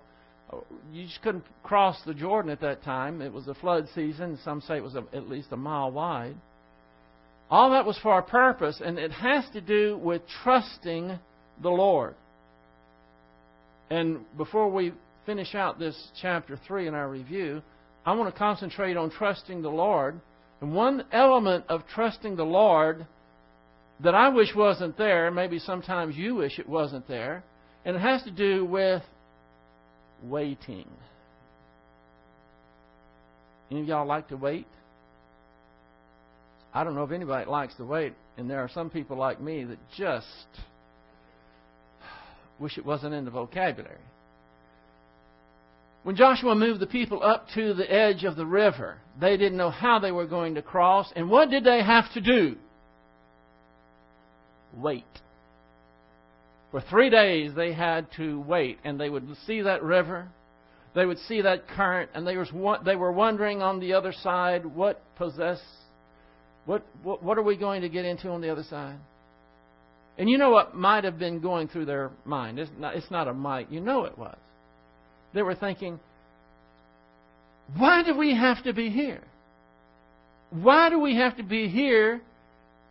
Uh, 0.51 0.57
you 0.91 1.05
just 1.05 1.21
couldn't 1.21 1.45
cross 1.63 1.97
the 2.05 2.13
Jordan 2.13 2.51
at 2.51 2.59
that 2.61 2.83
time. 2.83 3.21
It 3.21 3.31
was 3.31 3.47
a 3.47 3.53
flood 3.53 3.87
season. 3.93 4.39
Some 4.43 4.61
say 4.61 4.77
it 4.77 4.83
was 4.83 4.95
a, 4.95 5.03
at 5.13 5.29
least 5.29 5.49
a 5.51 5.57
mile 5.57 5.91
wide. 5.91 6.35
All 7.49 7.71
that 7.71 7.85
was 7.85 7.97
for 7.99 8.17
a 8.17 8.23
purpose, 8.23 8.81
and 8.83 8.97
it 8.97 9.11
has 9.11 9.45
to 9.53 9.61
do 9.61 9.97
with 9.97 10.21
trusting 10.43 11.17
the 11.61 11.69
Lord. 11.69 12.15
And 13.89 14.25
before 14.35 14.69
we 14.69 14.91
finish 15.25 15.55
out 15.55 15.79
this 15.79 15.95
chapter 16.21 16.59
3 16.67 16.87
in 16.87 16.93
our 16.93 17.07
review, 17.07 17.61
I 18.05 18.13
want 18.13 18.33
to 18.33 18.37
concentrate 18.37 18.97
on 18.97 19.11
trusting 19.11 19.61
the 19.61 19.69
Lord. 19.69 20.19
And 20.61 20.73
one 20.73 21.05
element 21.11 21.65
of 21.69 21.83
trusting 21.93 22.35
the 22.35 22.45
Lord 22.45 23.05
that 23.99 24.15
I 24.15 24.29
wish 24.29 24.53
wasn't 24.55 24.97
there, 24.97 25.31
maybe 25.31 25.59
sometimes 25.59 26.15
you 26.15 26.35
wish 26.35 26.59
it 26.59 26.67
wasn't 26.67 27.07
there, 27.07 27.43
and 27.85 27.95
it 27.95 27.99
has 27.99 28.23
to 28.23 28.31
do 28.31 28.65
with 28.65 29.03
waiting. 30.23 30.89
Any 33.69 33.81
of 33.81 33.87
y'all 33.87 34.05
like 34.05 34.29
to 34.29 34.37
wait? 34.37 34.67
I 36.73 36.83
don't 36.83 36.95
know 36.95 37.03
if 37.03 37.11
anybody 37.11 37.49
likes 37.49 37.75
to 37.75 37.85
wait, 37.85 38.13
and 38.37 38.49
there 38.49 38.59
are 38.59 38.69
some 38.69 38.89
people 38.89 39.17
like 39.17 39.41
me 39.41 39.63
that 39.63 39.79
just 39.97 40.27
wish 42.59 42.77
it 42.77 42.85
wasn't 42.85 43.13
in 43.13 43.25
the 43.25 43.31
vocabulary. 43.31 43.97
When 46.03 46.15
Joshua 46.15 46.55
moved 46.55 46.79
the 46.79 46.87
people 46.87 47.21
up 47.21 47.47
to 47.55 47.73
the 47.73 47.91
edge 47.91 48.23
of 48.23 48.35
the 48.35 48.45
river, 48.45 48.97
they 49.19 49.35
didn't 49.35 49.57
know 49.57 49.69
how 49.69 49.99
they 49.99 50.11
were 50.11 50.27
going 50.27 50.55
to 50.55 50.61
cross, 50.61 51.11
and 51.15 51.29
what 51.29 51.49
did 51.49 51.63
they 51.63 51.83
have 51.83 52.11
to 52.13 52.21
do? 52.21 52.55
Wait. 54.75 55.03
For 56.71 56.81
three 56.81 57.09
days 57.09 57.51
they 57.55 57.73
had 57.73 58.07
to 58.17 58.39
wait, 58.41 58.79
and 58.83 58.99
they 58.99 59.09
would 59.09 59.27
see 59.45 59.61
that 59.61 59.83
river, 59.83 60.27
they 60.95 61.05
would 61.05 61.19
see 61.19 61.41
that 61.41 61.67
current, 61.67 62.11
and 62.13 62.25
they, 62.25 62.37
was, 62.37 62.49
they 62.85 62.95
were 62.95 63.11
wondering 63.11 63.61
on 63.61 63.79
the 63.79 63.93
other 63.93 64.13
side 64.13 64.65
what 64.65 65.01
possessed 65.17 65.63
what, 66.67 66.85
what, 67.01 67.23
what 67.23 67.37
are 67.37 67.43
we 67.43 67.55
going 67.55 67.81
to 67.81 67.89
get 67.89 68.05
into 68.05 68.29
on 68.29 68.41
the 68.41 68.49
other 68.49 68.63
side? 68.63 68.97
And 70.17 70.29
you 70.29 70.37
know 70.37 70.49
what 70.49 70.75
might 70.75 71.05
have 71.05 71.17
been 71.17 71.39
going 71.39 71.69
through 71.69 71.85
their 71.85 72.11
mind. 72.25 72.59
It's 72.59 72.69
not, 72.77 72.95
it's 72.95 73.09
not 73.09 73.27
a 73.27 73.33
might. 73.33 73.71
You 73.71 73.79
know 73.79 74.03
it 74.03 74.17
was. 74.17 74.37
They 75.37 75.43
were 75.43 75.53
thinking, 75.53 75.99
why 77.77 78.01
do 78.01 78.17
we 78.17 78.35
have 78.35 78.63
to 78.63 78.73
be 78.73 78.89
here? 78.89 79.21
Why 80.49 80.89
do 80.89 80.97
we 80.97 81.15
have 81.15 81.37
to 81.37 81.43
be 81.43 81.67
here 81.67 82.21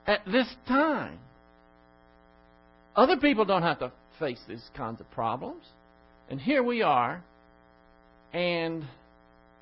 at 0.07 0.21
this 0.31 0.47
time? 0.69 1.19
Other 2.95 3.17
people 3.17 3.45
don't 3.47 3.63
have 3.63 3.81
to 3.81 3.91
face 4.21 4.39
these 4.47 4.63
kinds 4.77 5.01
of 5.01 5.11
problems. 5.11 5.65
And 6.31 6.41
here 6.41 6.63
we 6.63 6.83
are. 6.83 7.21
And 8.33 8.85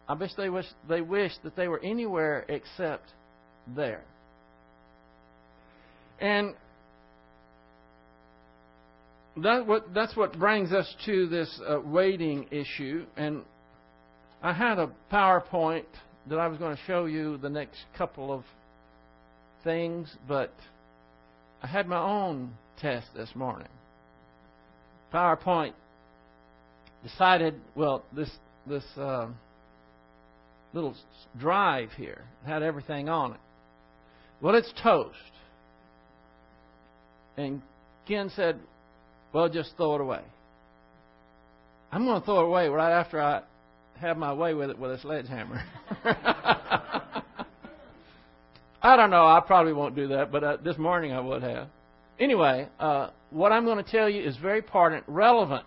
I 0.06 0.12
wish 0.12 0.34
they 0.34 0.50
wish 0.50 0.66
they 0.86 1.00
wished 1.00 1.42
that 1.44 1.56
they 1.56 1.68
were 1.68 1.80
anywhere 1.82 2.44
except 2.50 3.08
there. 3.74 4.04
And 6.20 6.52
that 9.42 9.66
what, 9.66 9.92
that's 9.92 10.16
what 10.16 10.38
brings 10.38 10.72
us 10.72 10.92
to 11.06 11.26
this 11.26 11.60
uh, 11.68 11.80
waiting 11.80 12.46
issue. 12.50 13.04
And 13.16 13.42
I 14.42 14.52
had 14.52 14.78
a 14.78 14.90
PowerPoint 15.12 15.86
that 16.28 16.38
I 16.38 16.46
was 16.48 16.58
going 16.58 16.76
to 16.76 16.82
show 16.86 17.06
you 17.06 17.36
the 17.38 17.50
next 17.50 17.78
couple 17.96 18.32
of 18.32 18.44
things, 19.64 20.14
but 20.28 20.52
I 21.62 21.66
had 21.66 21.86
my 21.88 22.00
own 22.00 22.54
test 22.78 23.08
this 23.16 23.30
morning. 23.34 23.68
PowerPoint 25.12 25.72
decided, 27.02 27.60
well, 27.74 28.04
this 28.12 28.30
this 28.66 28.84
uh, 28.96 29.28
little 30.72 30.94
drive 31.38 31.90
here 31.92 32.24
had 32.46 32.62
everything 32.62 33.08
on 33.08 33.32
it. 33.32 33.40
Well, 34.40 34.54
it's 34.54 34.72
toast. 34.82 35.16
And 37.36 37.62
Ken 38.06 38.30
said, 38.34 38.58
well, 39.34 39.48
just 39.48 39.76
throw 39.76 39.96
it 39.96 40.00
away. 40.00 40.22
I'm 41.90 42.04
going 42.04 42.20
to 42.20 42.24
throw 42.24 42.38
it 42.40 42.44
away 42.44 42.68
right 42.68 42.92
after 42.92 43.20
I 43.20 43.42
have 44.00 44.16
my 44.16 44.32
way 44.32 44.54
with 44.54 44.70
it 44.70 44.78
with 44.78 44.92
a 44.92 45.00
sledgehammer. 45.00 45.60
I 48.80 48.96
don't 48.96 49.10
know. 49.10 49.26
I 49.26 49.42
probably 49.44 49.72
won't 49.72 49.96
do 49.96 50.08
that, 50.08 50.30
but 50.30 50.44
uh, 50.44 50.56
this 50.62 50.78
morning 50.78 51.12
I 51.12 51.18
would 51.18 51.42
have. 51.42 51.66
Anyway, 52.20 52.68
uh, 52.78 53.10
what 53.30 53.50
I'm 53.50 53.64
going 53.64 53.82
to 53.84 53.90
tell 53.90 54.08
you 54.08 54.22
is 54.22 54.36
very 54.36 54.58
important, 54.58 55.02
relevant. 55.08 55.66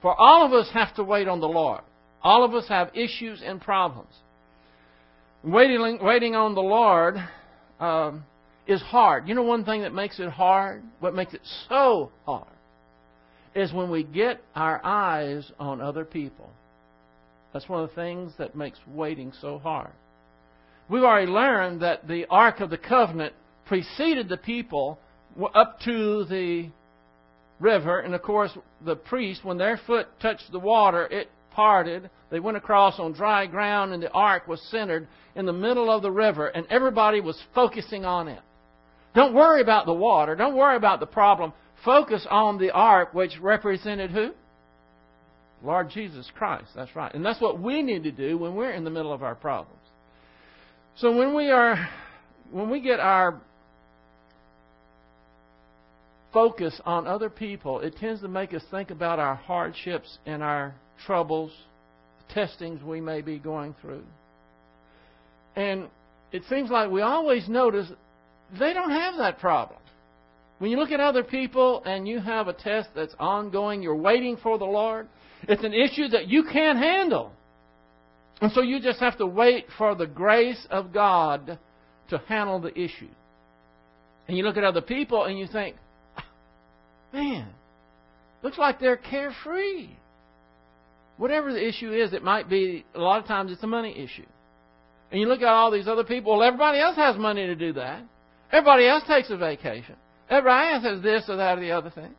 For 0.00 0.18
all 0.18 0.46
of 0.46 0.54
us 0.54 0.70
have 0.72 0.94
to 0.96 1.04
wait 1.04 1.28
on 1.28 1.40
the 1.40 1.48
Lord. 1.48 1.82
All 2.22 2.42
of 2.42 2.54
us 2.54 2.66
have 2.68 2.90
issues 2.94 3.42
and 3.44 3.60
problems. 3.60 4.14
Waiting, 5.42 5.98
waiting 6.00 6.34
on 6.34 6.54
the 6.54 6.62
Lord 6.62 7.16
um, 7.80 8.24
is 8.66 8.80
hard. 8.80 9.28
You 9.28 9.34
know 9.34 9.42
one 9.42 9.66
thing 9.66 9.82
that 9.82 9.92
makes 9.92 10.18
it 10.18 10.30
hard? 10.30 10.82
What 11.00 11.14
makes 11.14 11.34
it 11.34 11.42
so 11.68 12.10
hard 12.24 12.53
is 13.54 13.72
when 13.72 13.90
we 13.90 14.02
get 14.02 14.40
our 14.54 14.84
eyes 14.84 15.50
on 15.58 15.80
other 15.80 16.04
people. 16.04 16.50
That's 17.52 17.68
one 17.68 17.82
of 17.82 17.88
the 17.88 17.94
things 17.94 18.32
that 18.38 18.56
makes 18.56 18.78
waiting 18.86 19.32
so 19.40 19.58
hard. 19.58 19.92
We've 20.88 21.04
already 21.04 21.30
learned 21.30 21.80
that 21.82 22.06
the 22.08 22.26
Ark 22.28 22.60
of 22.60 22.70
the 22.70 22.78
Covenant 22.78 23.32
preceded 23.66 24.28
the 24.28 24.36
people 24.36 24.98
up 25.54 25.80
to 25.84 26.24
the 26.24 26.68
river, 27.60 28.00
and 28.00 28.14
of 28.14 28.22
course, 28.22 28.50
the 28.84 28.96
priest, 28.96 29.44
when 29.44 29.56
their 29.56 29.80
foot 29.86 30.08
touched 30.20 30.50
the 30.52 30.58
water, 30.58 31.06
it 31.06 31.30
parted. 31.52 32.10
They 32.30 32.40
went 32.40 32.56
across 32.56 32.98
on 32.98 33.12
dry 33.12 33.46
ground, 33.46 33.92
and 33.92 34.02
the 34.02 34.10
ark 34.10 34.48
was 34.48 34.60
centered 34.70 35.06
in 35.36 35.46
the 35.46 35.52
middle 35.52 35.90
of 35.90 36.02
the 36.02 36.10
river, 36.10 36.48
and 36.48 36.66
everybody 36.68 37.20
was 37.20 37.40
focusing 37.54 38.04
on 38.04 38.28
it. 38.28 38.40
Don't 39.14 39.32
worry 39.32 39.62
about 39.62 39.86
the 39.86 39.94
water. 39.94 40.34
Don't 40.34 40.56
worry 40.56 40.76
about 40.76 40.98
the 40.98 41.06
problem. 41.06 41.52
Focus 41.84 42.26
on 42.30 42.58
the 42.58 42.70
ark, 42.70 43.12
which 43.12 43.38
represented 43.40 44.10
who? 44.10 44.30
Lord 45.62 45.90
Jesus 45.90 46.30
Christ. 46.34 46.68
That's 46.74 46.94
right. 46.94 47.12
And 47.14 47.24
that's 47.24 47.40
what 47.40 47.60
we 47.60 47.82
need 47.82 48.04
to 48.04 48.12
do 48.12 48.38
when 48.38 48.54
we're 48.54 48.72
in 48.72 48.84
the 48.84 48.90
middle 48.90 49.12
of 49.12 49.22
our 49.22 49.34
problems. 49.34 49.80
So 50.96 51.16
when 51.16 51.34
we 51.34 51.50
are, 51.50 51.88
when 52.50 52.70
we 52.70 52.80
get 52.80 53.00
our 53.00 53.40
focus 56.32 56.78
on 56.84 57.06
other 57.06 57.30
people, 57.30 57.80
it 57.80 57.96
tends 57.96 58.20
to 58.20 58.28
make 58.28 58.52
us 58.52 58.62
think 58.70 58.90
about 58.90 59.18
our 59.18 59.34
hardships 59.34 60.18
and 60.26 60.42
our 60.42 60.74
troubles, 61.06 61.52
testings 62.32 62.82
we 62.82 63.00
may 63.00 63.20
be 63.22 63.38
going 63.38 63.74
through. 63.80 64.04
And 65.56 65.88
it 66.32 66.42
seems 66.48 66.70
like 66.70 66.90
we 66.90 67.00
always 67.00 67.48
notice 67.48 67.88
they 68.58 68.72
don't 68.72 68.90
have 68.90 69.16
that 69.18 69.38
problem. 69.38 69.78
When 70.64 70.70
you 70.70 70.78
look 70.78 70.92
at 70.92 71.00
other 71.00 71.22
people 71.22 71.82
and 71.84 72.08
you 72.08 72.20
have 72.20 72.48
a 72.48 72.54
test 72.54 72.88
that's 72.96 73.14
ongoing, 73.18 73.82
you're 73.82 73.94
waiting 73.94 74.38
for 74.42 74.56
the 74.56 74.64
Lord, 74.64 75.08
it's 75.42 75.62
an 75.62 75.74
issue 75.74 76.08
that 76.08 76.28
you 76.28 76.44
can't 76.50 76.78
handle. 76.78 77.32
And 78.40 78.50
so 78.50 78.62
you 78.62 78.80
just 78.80 78.98
have 79.00 79.18
to 79.18 79.26
wait 79.26 79.66
for 79.76 79.94
the 79.94 80.06
grace 80.06 80.66
of 80.70 80.90
God 80.90 81.58
to 82.08 82.18
handle 82.28 82.60
the 82.60 82.72
issue. 82.72 83.10
And 84.26 84.38
you 84.38 84.42
look 84.42 84.56
at 84.56 84.64
other 84.64 84.80
people 84.80 85.24
and 85.24 85.38
you 85.38 85.46
think, 85.46 85.76
man, 87.12 87.48
looks 88.42 88.56
like 88.56 88.80
they're 88.80 88.96
carefree. 88.96 89.90
Whatever 91.18 91.52
the 91.52 91.62
issue 91.62 91.92
is, 91.92 92.14
it 92.14 92.22
might 92.24 92.48
be, 92.48 92.86
a 92.94 93.00
lot 93.00 93.20
of 93.20 93.26
times 93.26 93.52
it's 93.52 93.62
a 93.62 93.66
money 93.66 94.02
issue. 94.02 94.24
And 95.12 95.20
you 95.20 95.28
look 95.28 95.42
at 95.42 95.46
all 95.46 95.70
these 95.70 95.88
other 95.88 96.04
people, 96.04 96.38
well, 96.38 96.42
everybody 96.42 96.78
else 96.80 96.96
has 96.96 97.18
money 97.18 97.44
to 97.48 97.54
do 97.54 97.74
that. 97.74 98.02
Everybody 98.50 98.86
else 98.86 99.02
takes 99.06 99.28
a 99.28 99.36
vacation. 99.36 99.96
Everybody 100.34 100.72
else 100.72 100.84
has 100.84 101.02
this 101.02 101.24
or 101.28 101.36
that 101.36 101.58
or 101.58 101.60
the 101.60 101.72
other 101.72 101.90
thing. 101.90 102.14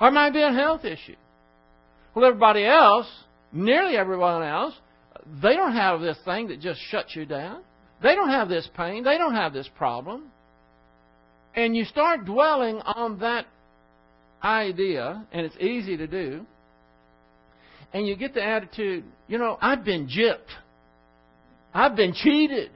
Or 0.00 0.08
it 0.08 0.12
might 0.12 0.32
be 0.32 0.42
a 0.42 0.52
health 0.52 0.84
issue. 0.84 1.16
Well, 2.14 2.24
everybody 2.24 2.64
else, 2.64 3.06
nearly 3.52 3.96
everyone 3.96 4.42
else, 4.42 4.74
they 5.42 5.54
don't 5.54 5.74
have 5.74 6.00
this 6.00 6.18
thing 6.24 6.48
that 6.48 6.60
just 6.60 6.80
shuts 6.90 7.14
you 7.14 7.26
down. 7.26 7.62
They 8.02 8.14
don't 8.14 8.30
have 8.30 8.48
this 8.48 8.68
pain. 8.76 9.02
They 9.02 9.18
don't 9.18 9.34
have 9.34 9.52
this 9.52 9.68
problem. 9.76 10.30
And 11.54 11.76
you 11.76 11.84
start 11.84 12.24
dwelling 12.24 12.76
on 12.78 13.18
that 13.18 13.46
idea, 14.42 15.26
and 15.32 15.44
it's 15.44 15.56
easy 15.56 15.96
to 15.96 16.06
do, 16.06 16.46
and 17.92 18.06
you 18.06 18.16
get 18.16 18.34
the 18.34 18.42
attitude, 18.42 19.04
you 19.26 19.38
know, 19.38 19.58
I've 19.60 19.84
been 19.84 20.06
gypped. 20.06 20.52
I've 21.74 21.96
been 21.96 22.12
cheated. 22.14 22.70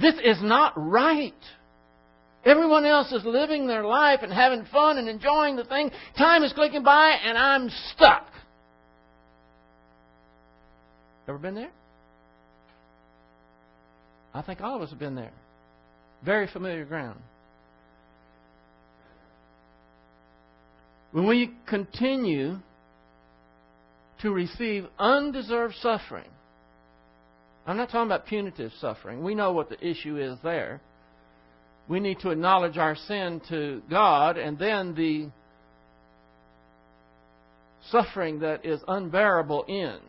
This 0.00 0.14
is 0.22 0.38
not 0.42 0.74
right. 0.76 1.34
Everyone 2.46 2.86
else 2.86 3.10
is 3.10 3.24
living 3.24 3.66
their 3.66 3.84
life 3.84 4.20
and 4.22 4.32
having 4.32 4.64
fun 4.66 4.98
and 4.98 5.08
enjoying 5.08 5.56
the 5.56 5.64
thing. 5.64 5.90
Time 6.16 6.44
is 6.44 6.52
clicking 6.52 6.84
by 6.84 7.10
and 7.10 7.36
I'm 7.36 7.68
stuck. 7.92 8.28
Ever 11.26 11.38
been 11.38 11.56
there? 11.56 11.72
I 14.32 14.42
think 14.42 14.60
all 14.60 14.76
of 14.76 14.82
us 14.82 14.90
have 14.90 14.98
been 15.00 15.16
there. 15.16 15.32
Very 16.24 16.46
familiar 16.46 16.84
ground. 16.84 17.18
When 21.10 21.26
we 21.26 21.50
continue 21.66 22.58
to 24.22 24.30
receive 24.30 24.86
undeserved 25.00 25.74
suffering, 25.80 26.28
I'm 27.66 27.76
not 27.76 27.86
talking 27.90 28.06
about 28.06 28.26
punitive 28.26 28.70
suffering. 28.80 29.24
We 29.24 29.34
know 29.34 29.50
what 29.50 29.68
the 29.68 29.84
issue 29.84 30.16
is 30.16 30.38
there. 30.44 30.80
We 31.88 32.00
need 32.00 32.20
to 32.20 32.30
acknowledge 32.30 32.78
our 32.78 32.96
sin 32.96 33.40
to 33.48 33.82
God, 33.88 34.36
and 34.36 34.58
then 34.58 34.94
the 34.94 35.30
suffering 37.90 38.40
that 38.40 38.64
is 38.66 38.80
unbearable 38.88 39.64
ends. 39.68 40.02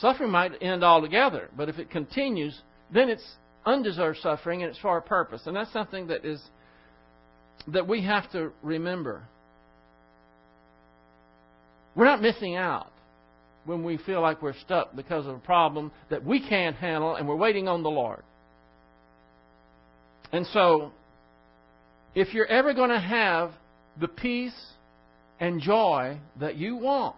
Suffering 0.00 0.30
might 0.30 0.52
end 0.60 0.82
altogether, 0.82 1.48
but 1.56 1.68
if 1.68 1.78
it 1.78 1.90
continues, 1.90 2.60
then 2.92 3.08
it's 3.08 3.24
undeserved 3.64 4.18
suffering 4.18 4.62
and 4.62 4.70
it's 4.70 4.78
for 4.78 4.98
a 4.98 5.02
purpose. 5.02 5.42
And 5.46 5.56
that's 5.56 5.72
something 5.72 6.08
that 6.08 6.24
is 6.24 6.42
that 7.68 7.86
we 7.86 8.02
have 8.02 8.30
to 8.32 8.52
remember. 8.62 9.22
We're 11.94 12.04
not 12.04 12.20
missing 12.20 12.56
out 12.56 12.92
when 13.64 13.82
we 13.82 13.96
feel 13.96 14.20
like 14.20 14.42
we're 14.42 14.58
stuck 14.58 14.94
because 14.94 15.26
of 15.26 15.34
a 15.34 15.40
problem 15.40 15.90
that 16.10 16.24
we 16.24 16.46
can't 16.46 16.76
handle 16.76 17.16
and 17.16 17.26
we're 17.26 17.36
waiting 17.36 17.68
on 17.68 17.82
the 17.82 17.90
Lord. 17.90 18.22
And 20.36 20.46
so, 20.48 20.92
if 22.14 22.34
you're 22.34 22.46
ever 22.46 22.74
going 22.74 22.90
to 22.90 23.00
have 23.00 23.52
the 23.98 24.06
peace 24.08 24.54
and 25.40 25.62
joy 25.62 26.18
that 26.40 26.56
you 26.56 26.76
want, 26.76 27.16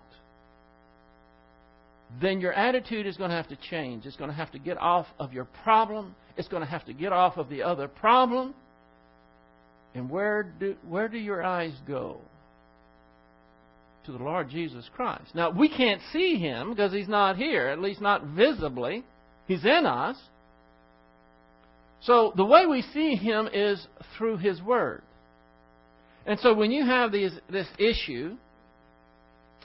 then 2.21 2.41
your 2.41 2.53
attitude 2.53 3.07
is 3.07 3.17
going 3.17 3.31
to 3.31 3.37
have 3.37 3.49
to 3.49 3.59
change. 3.71 4.07
It's 4.07 4.17
going 4.17 4.31
to 4.31 4.37
have 4.37 4.53
to 4.53 4.61
get 4.61 4.79
off 4.79 5.07
of 5.19 5.33
your 5.33 5.47
problem. 5.65 6.15
It's 6.37 6.47
going 6.47 6.63
to 6.63 6.69
have 6.69 6.85
to 6.87 6.93
get 6.93 7.13
off 7.13 7.39
of 7.39 7.49
the 7.49 7.65
other 7.65 7.89
problem. 7.89 8.55
And 9.97 10.09
where 10.09 10.45
do, 10.45 10.77
where 10.87 11.09
do 11.09 11.19
your 11.19 11.43
eyes 11.43 11.75
go? 11.87 12.21
to 14.07 14.13
the 14.13 14.25
Lord 14.25 14.49
Jesus 14.49 14.89
Christ. 14.97 15.35
Now, 15.35 15.51
we 15.51 15.69
can't 15.69 16.01
see 16.15 16.37
him 16.37 16.71
because 16.71 16.93
he's 16.93 17.09
not 17.09 17.37
here, 17.37 17.67
at 17.67 17.79
least 17.79 18.01
not 18.01 18.25
visibly. 18.25 19.05
He's 19.47 19.67
in 19.67 19.85
us. 19.85 20.17
So, 22.01 22.33
the 22.37 22.45
way 22.45 22.67
we 22.67 22.83
see 22.83 23.17
him 23.17 23.49
is 23.53 23.85
through 24.17 24.39
his 24.39 24.63
word. 24.63 25.03
And 26.27 26.39
so, 26.41 26.55
when 26.55 26.71
you 26.71 26.87
have 26.87 27.11
these, 27.11 27.33
this 27.51 27.67
issue 27.79 28.37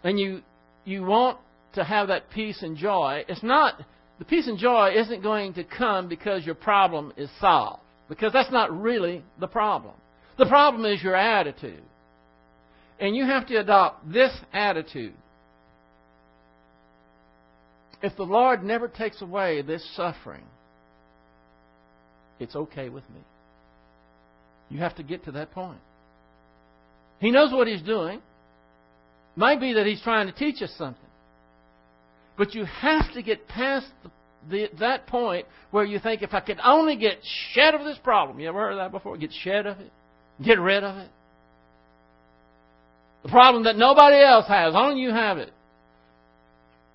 and 0.03 0.19
you, 0.19 0.41
you 0.85 1.03
want 1.03 1.37
to 1.73 1.83
have 1.83 2.07
that 2.07 2.29
peace 2.31 2.63
and 2.63 2.75
joy, 2.75 3.23
it's 3.27 3.43
not, 3.43 3.79
the 4.19 4.25
peace 4.25 4.47
and 4.47 4.57
joy 4.57 4.93
isn't 4.95 5.21
going 5.21 5.53
to 5.53 5.63
come 5.63 6.07
because 6.07 6.45
your 6.45 6.55
problem 6.55 7.13
is 7.17 7.29
solved. 7.39 7.81
Because 8.09 8.33
that's 8.33 8.51
not 8.51 8.71
really 8.77 9.23
the 9.39 9.47
problem. 9.47 9.93
The 10.37 10.45
problem 10.45 10.85
is 10.91 11.01
your 11.01 11.15
attitude. 11.15 11.83
And 12.99 13.15
you 13.15 13.25
have 13.25 13.47
to 13.47 13.57
adopt 13.57 14.11
this 14.11 14.31
attitude. 14.51 15.13
If 18.01 18.15
the 18.17 18.23
Lord 18.23 18.63
never 18.63 18.87
takes 18.87 19.21
away 19.21 19.61
this 19.61 19.83
suffering, 19.95 20.43
it's 22.39 22.55
okay 22.55 22.89
with 22.89 23.03
me. 23.09 23.21
You 24.69 24.79
have 24.79 24.95
to 24.95 25.03
get 25.03 25.25
to 25.25 25.31
that 25.33 25.51
point. 25.51 25.79
He 27.19 27.31
knows 27.31 27.51
what 27.53 27.67
He's 27.67 27.81
doing. 27.81 28.21
Might 29.35 29.59
be 29.59 29.73
that 29.73 29.85
He's 29.85 30.01
trying 30.01 30.27
to 30.27 30.33
teach 30.33 30.61
us 30.61 30.73
something. 30.77 30.99
But 32.37 32.55
you 32.55 32.65
have 32.65 33.13
to 33.13 33.21
get 33.21 33.47
past 33.47 33.87
the, 34.03 34.11
the, 34.49 34.69
that 34.79 35.07
point 35.07 35.45
where 35.71 35.85
you 35.85 35.99
think, 35.99 36.21
if 36.21 36.33
I 36.33 36.39
could 36.39 36.59
only 36.63 36.95
get 36.95 37.19
shed 37.51 37.75
of 37.75 37.83
this 37.85 37.97
problem. 38.03 38.39
You 38.39 38.49
ever 38.49 38.59
heard 38.59 38.71
of 38.73 38.77
that 38.79 38.91
before? 38.91 39.17
Get 39.17 39.31
shed 39.31 39.65
of 39.67 39.79
it? 39.79 39.91
Get 40.43 40.59
rid 40.59 40.83
of 40.83 40.97
it? 40.97 41.09
The 43.23 43.29
problem 43.29 43.63
that 43.63 43.77
nobody 43.77 44.21
else 44.21 44.47
has, 44.47 44.73
only 44.75 45.01
you 45.01 45.11
have 45.11 45.37
it. 45.37 45.51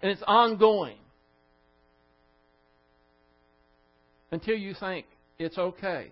And 0.02 0.10
it's 0.10 0.22
ongoing. 0.26 0.96
Until 4.30 4.56
you 4.56 4.74
think 4.78 5.06
it's 5.38 5.58
okay. 5.58 6.10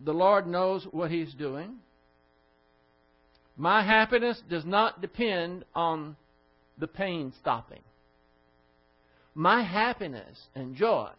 The 0.00 0.12
Lord 0.12 0.46
knows 0.46 0.86
what 0.90 1.10
He's 1.10 1.34
doing. 1.34 1.76
My 3.56 3.82
happiness 3.82 4.40
does 4.48 4.64
not 4.64 5.00
depend 5.00 5.64
on 5.74 6.16
the 6.78 6.86
pain 6.86 7.32
stopping. 7.40 7.82
My 9.34 9.62
happiness 9.62 10.38
and 10.54 10.76
joy 10.76 11.10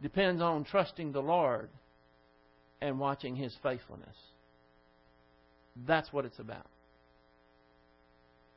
depends 0.00 0.40
on 0.40 0.64
trusting 0.64 1.12
the 1.12 1.22
Lord 1.22 1.70
and 2.80 3.00
watching 3.00 3.34
His 3.34 3.54
faithfulness. 3.62 4.16
That's 5.86 6.12
what 6.12 6.24
it's 6.24 6.38
about. 6.38 6.66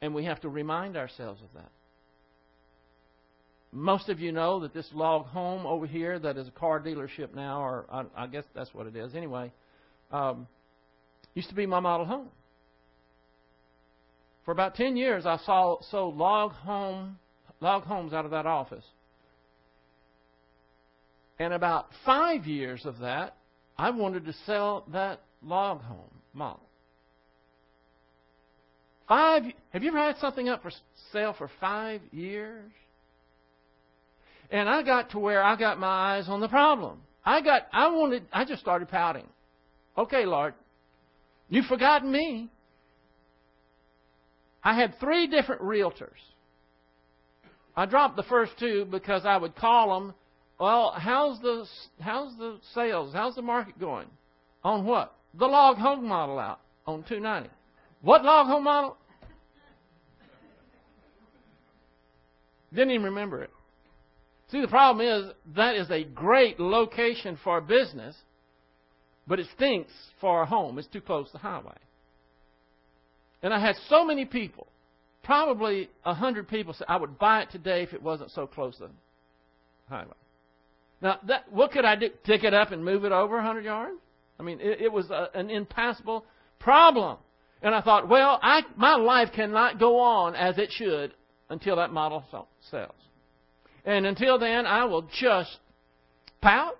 And 0.01 0.13
we 0.13 0.25
have 0.25 0.41
to 0.41 0.49
remind 0.49 0.95
ourselves 0.95 1.41
of 1.41 1.47
that. 1.55 1.71
Most 3.71 4.09
of 4.09 4.19
you 4.19 4.31
know 4.31 4.61
that 4.61 4.73
this 4.73 4.87
log 4.93 5.25
home 5.25 5.65
over 5.65 5.85
here, 5.85 6.17
that 6.19 6.37
is 6.37 6.47
a 6.47 6.51
car 6.51 6.79
dealership 6.79 7.35
now, 7.35 7.61
or 7.61 7.85
I, 7.91 8.05
I 8.23 8.27
guess 8.27 8.45
that's 8.55 8.73
what 8.73 8.87
it 8.87 8.95
is 8.95 9.13
anyway, 9.13 9.51
um, 10.11 10.47
used 11.33 11.49
to 11.49 11.55
be 11.55 11.65
my 11.65 11.79
model 11.79 12.05
home. 12.05 12.29
For 14.45 14.51
about 14.51 14.75
10 14.75 14.95
years, 14.95 15.25
I 15.25 15.37
saw, 15.45 15.81
sold 15.91 16.15
log, 16.15 16.53
home, 16.53 17.19
log 17.59 17.83
homes 17.83 18.13
out 18.13 18.23
of 18.23 18.31
that 18.31 18.45
office. 18.45 18.85
And 21.37 21.53
about 21.53 21.87
five 22.05 22.45
years 22.45 22.85
of 22.85 22.99
that, 22.99 23.35
I 23.77 23.89
wanted 23.89 24.25
to 24.25 24.33
sell 24.45 24.85
that 24.93 25.21
log 25.43 25.81
home 25.81 26.21
model. 26.33 26.61
Five. 29.07 29.43
Have 29.71 29.83
you 29.83 29.89
ever 29.89 29.99
had 29.99 30.17
something 30.17 30.49
up 30.49 30.63
for 30.63 30.71
sale 31.11 31.35
for 31.37 31.49
five 31.59 32.01
years? 32.11 32.71
And 34.49 34.69
I 34.69 34.81
got 34.83 35.11
to 35.11 35.19
where 35.19 35.43
I 35.43 35.55
got 35.57 35.79
my 35.79 36.15
eyes 36.17 36.29
on 36.29 36.39
the 36.39 36.47
problem. 36.47 37.01
I 37.25 37.41
got. 37.41 37.63
I 37.73 37.89
wanted. 37.89 38.23
I 38.31 38.45
just 38.45 38.61
started 38.61 38.87
pouting. 38.87 39.27
Okay, 39.97 40.25
Lord, 40.25 40.53
you've 41.49 41.65
forgotten 41.65 42.11
me. 42.11 42.49
I 44.63 44.75
had 44.75 44.99
three 44.99 45.27
different 45.27 45.61
realtors. 45.61 46.21
I 47.75 47.85
dropped 47.85 48.15
the 48.15 48.23
first 48.23 48.53
two 48.59 48.85
because 48.89 49.25
I 49.25 49.37
would 49.37 49.55
call 49.55 49.99
them. 49.99 50.13
Well, 50.59 50.93
how's 50.97 51.39
the 51.41 51.65
how's 51.99 52.35
the 52.37 52.59
sales? 52.73 53.13
How's 53.13 53.35
the 53.35 53.41
market 53.41 53.79
going? 53.79 54.07
On 54.63 54.85
what? 54.85 55.13
The 55.33 55.45
log 55.45 55.77
home 55.77 56.07
model 56.07 56.39
out 56.39 56.59
on 56.85 57.03
290. 57.03 57.49
What 58.01 58.23
log 58.23 58.47
home 58.47 58.63
model? 58.63 58.97
Didn't 62.73 62.91
even 62.91 63.05
remember 63.05 63.43
it. 63.43 63.51
See, 64.51 64.61
the 64.61 64.67
problem 64.67 65.05
is 65.05 65.33
that 65.55 65.75
is 65.75 65.91
a 65.91 66.03
great 66.03 66.59
location 66.59 67.37
for 67.43 67.57
a 67.57 67.61
business, 67.61 68.15
but 69.27 69.39
it 69.39 69.47
stinks 69.55 69.91
for 70.21 70.41
a 70.41 70.45
home. 70.45 70.79
It's 70.79 70.87
too 70.87 71.01
close 71.01 71.27
to 71.27 71.33
the 71.33 71.39
highway. 71.39 71.75
And 73.43 73.53
I 73.53 73.59
had 73.59 73.75
so 73.89 74.05
many 74.05 74.25
people, 74.25 74.67
probably 75.23 75.89
a 76.05 76.13
hundred 76.13 76.47
people, 76.47 76.73
say 76.73 76.85
I 76.87 76.97
would 76.97 77.19
buy 77.19 77.41
it 77.41 77.51
today 77.51 77.83
if 77.83 77.93
it 77.93 78.01
wasn't 78.01 78.31
so 78.31 78.47
close 78.47 78.77
to 78.77 78.83
the 78.83 78.89
highway. 79.89 80.13
Now, 81.01 81.19
that, 81.27 81.51
what 81.51 81.71
could 81.71 81.85
I 81.85 81.95
do? 81.95 82.09
Pick 82.23 82.43
it 82.43 82.53
up 82.53 82.71
and 82.71 82.83
move 82.83 83.03
it 83.05 83.11
over 83.11 83.37
a 83.37 83.43
hundred 83.43 83.65
yards? 83.65 83.97
I 84.39 84.43
mean, 84.43 84.59
it, 84.61 84.81
it 84.81 84.91
was 84.91 85.11
a, 85.11 85.29
an 85.33 85.49
impassable 85.49 86.25
problem. 86.57 87.17
And 87.61 87.75
I 87.75 87.81
thought, 87.81 88.07
well, 88.07 88.39
I, 88.41 88.61
my 88.75 88.95
life 88.95 89.29
cannot 89.33 89.79
go 89.79 89.99
on 89.99 90.35
as 90.35 90.57
it 90.57 90.71
should 90.71 91.13
until 91.49 91.75
that 91.75 91.91
model 91.91 92.23
sells. 92.71 92.93
And 93.87 94.05
until 94.05 94.37
then, 94.37 94.65
I 94.65 94.83
will 94.83 95.09
just 95.17 95.57
pout. 96.41 96.77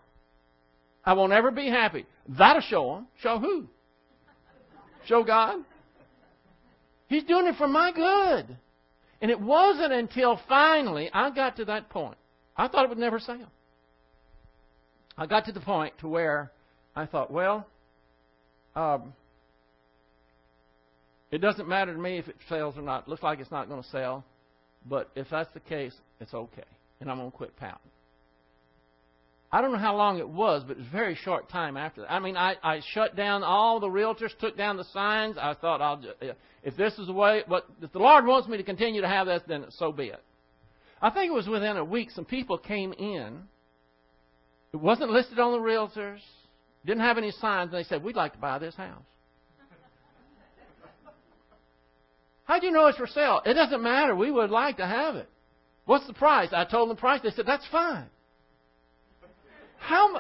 I 1.06 1.14
won't 1.14 1.32
ever 1.32 1.52
be 1.52 1.70
happy. 1.70 2.06
That'll 2.28 2.62
show 2.62 2.96
them. 2.96 3.08
Show 3.22 3.40
who? 3.40 3.68
Show 5.06 5.24
God. 5.24 5.64
He's 7.08 7.24
doing 7.24 7.48
it 7.48 7.56
for 7.56 7.68
my 7.70 7.94
good. 7.94 8.58
And 9.22 9.32
it 9.32 9.40
wasn't 9.40 9.94
until 9.94 10.38
finally 10.50 11.10
I 11.14 11.30
got 11.30 11.56
to 11.56 11.66
that 11.66 11.90
point. 11.90 12.18
I 12.58 12.68
thought 12.68 12.84
it 12.84 12.90
would 12.90 12.98
never 12.98 13.20
sell. 13.20 13.50
I 15.18 15.28
got 15.28 15.46
to 15.46 15.54
the 15.54 15.62
point 15.62 15.94
to 16.00 16.10
where 16.10 16.52
I 16.94 17.06
thought, 17.06 17.32
well, 17.32 17.66
um, 18.76 19.14
it 21.32 21.38
doesn't 21.38 21.70
matter 21.70 21.94
to 21.94 22.00
me 22.00 22.18
if 22.18 22.28
it 22.28 22.36
sells 22.50 22.78
or 22.78 22.82
not. 22.82 23.04
It 23.04 23.10
looks 23.10 23.24
like 23.24 23.40
it's 23.40 23.50
not 23.50 23.70
going 23.70 23.82
to 23.82 23.90
sell. 23.90 24.26
But 24.86 25.10
if 25.16 25.28
that's 25.32 25.52
the 25.54 25.62
case, 25.62 25.96
it's 26.20 26.34
okay. 26.34 26.64
And 27.00 27.12
I'm 27.12 27.18
going 27.18 27.32
to 27.32 27.38
quit 27.38 27.56
pouting. 27.56 27.92
I 29.52 29.62
don't 29.62 29.72
know 29.72 29.78
how 29.78 29.96
long 29.96 30.20
it 30.20 30.28
was, 30.28 30.64
but 30.68 30.74
it 30.74 30.80
was 30.80 30.88
a 30.88 30.92
very 30.92 31.16
short 31.16 31.50
time 31.50 31.78
after 31.78 32.02
that. 32.02 32.12
I 32.12 32.20
mean, 32.20 32.36
I, 32.36 32.56
I 32.62 32.82
shut 32.94 33.16
down 33.16 33.44
all 33.44 33.80
the 33.80 33.88
realtors, 33.88 34.38
took 34.40 34.58
down 34.58 34.76
the 34.76 34.84
signs. 34.86 35.38
I 35.40 35.54
thought, 35.54 35.82
I'll 35.82 35.98
just, 35.98 36.16
if 36.64 36.76
this 36.76 36.98
is 37.00 37.08
the 37.08 37.14
way, 37.14 37.44
but 37.48 37.66
if 37.82 37.94
the 37.94 38.00
Lord 38.00 38.26
wants 38.26 38.50
me 38.50 38.58
to 38.58 38.64
continue 38.64 39.02
to 39.02 39.08
have 39.08 39.28
this, 39.28 39.42
then 39.48 39.66
so 39.70 39.94
be 39.94 40.08
it. 40.08 40.22
I 41.02 41.12
think 41.12 41.32
it 41.32 41.34
was 41.34 41.48
within 41.48 41.78
a 41.78 41.86
week 41.86 42.12
some 42.12 42.26
people 42.26 42.58
came 42.58 42.92
in. 42.92 43.44
It 44.74 44.78
wasn't 44.78 45.12
listed 45.12 45.40
on 45.40 45.54
the 45.54 45.60
realtors, 45.60 46.20
didn't 46.86 47.02
have 47.02 47.18
any 47.18 47.32
signs, 47.32 47.72
and 47.74 47.80
they 47.80 47.88
said, 47.88 48.04
We'd 48.04 48.16
like 48.18 48.34
to 48.34 48.40
buy 48.40 48.60
this 48.60 48.76
house. 48.76 49.04
How'd 52.44 52.64
you 52.64 52.72
know 52.72 52.88
it's 52.88 52.98
for 52.98 53.08
sale? 53.08 53.42
It 53.46 53.54
doesn't 53.54 53.84
matter. 53.84 54.16
We 54.16 54.32
would 54.32 54.50
like 54.50 54.78
to 54.78 54.86
have 54.86 55.16
it. 55.16 55.30
What's 55.88 56.06
the 56.06 56.14
price? 56.14 56.50
I 56.52 56.66
told 56.66 56.90
them 56.90 56.98
the 56.98 57.00
price. 57.00 57.22
They 57.24 57.32
said, 57.32 57.46
That's 57.48 57.66
fine. 57.72 58.06
How, 59.80 60.20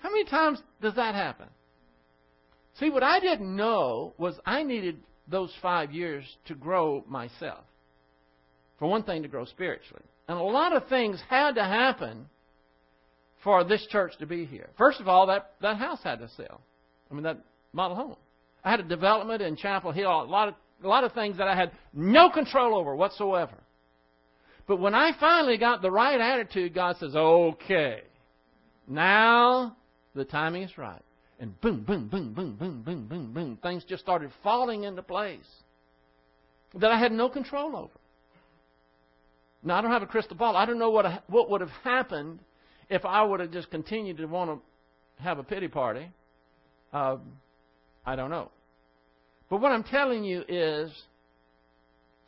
how 0.00 0.10
many 0.10 0.24
times 0.24 0.60
does 0.82 0.96
that 0.96 1.14
happen? 1.14 1.46
See, 2.80 2.90
what 2.90 3.04
I 3.04 3.20
didn't 3.20 3.54
know 3.54 4.12
was 4.18 4.34
I 4.44 4.64
needed 4.64 4.98
those 5.28 5.52
five 5.62 5.92
years 5.92 6.24
to 6.46 6.54
grow 6.54 7.04
myself. 7.06 7.64
For 8.80 8.88
one 8.88 9.04
thing, 9.04 9.22
to 9.22 9.28
grow 9.28 9.44
spiritually. 9.44 10.02
And 10.26 10.36
a 10.36 10.42
lot 10.42 10.74
of 10.74 10.88
things 10.88 11.22
had 11.30 11.54
to 11.54 11.62
happen 11.62 12.26
for 13.44 13.62
this 13.62 13.86
church 13.90 14.18
to 14.18 14.26
be 14.26 14.46
here. 14.46 14.68
First 14.76 15.00
of 15.00 15.06
all, 15.06 15.28
that, 15.28 15.52
that 15.62 15.76
house 15.76 16.00
had 16.02 16.18
to 16.18 16.28
sell. 16.36 16.60
I 17.08 17.14
mean, 17.14 17.22
that 17.22 17.38
model 17.72 17.96
home. 17.96 18.16
I 18.64 18.70
had 18.72 18.80
a 18.80 18.84
development 18.84 19.42
in 19.42 19.56
Chapel 19.56 19.92
Hill, 19.92 20.10
a 20.10 20.24
lot 20.24 20.48
of 20.48 20.54
a 20.82 20.88
lot 20.88 21.04
of 21.04 21.12
things 21.12 21.38
that 21.38 21.48
I 21.48 21.54
had 21.56 21.70
no 21.92 22.30
control 22.30 22.74
over 22.76 22.94
whatsoever. 22.94 23.54
But 24.66 24.80
when 24.80 24.94
I 24.94 25.12
finally 25.18 25.58
got 25.58 25.82
the 25.82 25.90
right 25.90 26.20
attitude, 26.20 26.74
God 26.74 26.96
says, 26.98 27.14
okay, 27.14 28.02
now 28.88 29.76
the 30.14 30.24
timing 30.24 30.62
is 30.62 30.78
right. 30.78 31.02
And 31.38 31.60
boom, 31.60 31.82
boom, 31.82 32.08
boom, 32.08 32.32
boom, 32.32 32.56
boom, 32.58 32.82
boom, 32.82 33.06
boom, 33.06 33.32
boom. 33.32 33.58
Things 33.62 33.84
just 33.84 34.02
started 34.02 34.30
falling 34.42 34.84
into 34.84 35.02
place 35.02 35.44
that 36.74 36.90
I 36.90 36.98
had 36.98 37.12
no 37.12 37.28
control 37.28 37.76
over. 37.76 37.92
Now, 39.62 39.78
I 39.78 39.80
don't 39.80 39.90
have 39.90 40.02
a 40.02 40.06
crystal 40.06 40.36
ball. 40.36 40.56
I 40.56 40.66
don't 40.66 40.78
know 40.78 40.90
what, 40.90 41.24
what 41.28 41.50
would 41.50 41.60
have 41.60 41.70
happened 41.82 42.38
if 42.90 43.04
I 43.04 43.22
would 43.22 43.40
have 43.40 43.50
just 43.50 43.70
continued 43.70 44.18
to 44.18 44.26
want 44.26 44.50
to 44.50 45.22
have 45.22 45.38
a 45.38 45.42
pity 45.42 45.68
party. 45.68 46.10
Um, 46.92 47.20
I 48.04 48.14
don't 48.14 48.30
know. 48.30 48.50
But 49.48 49.60
what 49.60 49.72
I'm 49.72 49.84
telling 49.84 50.24
you 50.24 50.44
is 50.48 50.90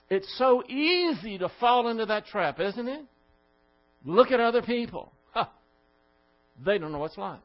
it's 0.09 0.33
so 0.39 0.63
easy 0.69 1.39
to 1.39 1.51
fall 1.61 1.89
into 1.89 2.07
that 2.07 2.27
trap, 2.27 2.61
isn't 2.61 2.89
it? 2.89 3.05
Look 4.05 4.31
at 4.31 4.41
other 4.41 4.63
people. 4.63 5.13
Huh. 5.33 5.47
They 6.65 6.79
don't 6.79 6.93
know 6.93 6.99
what's 6.99 7.19
like. 7.19 7.41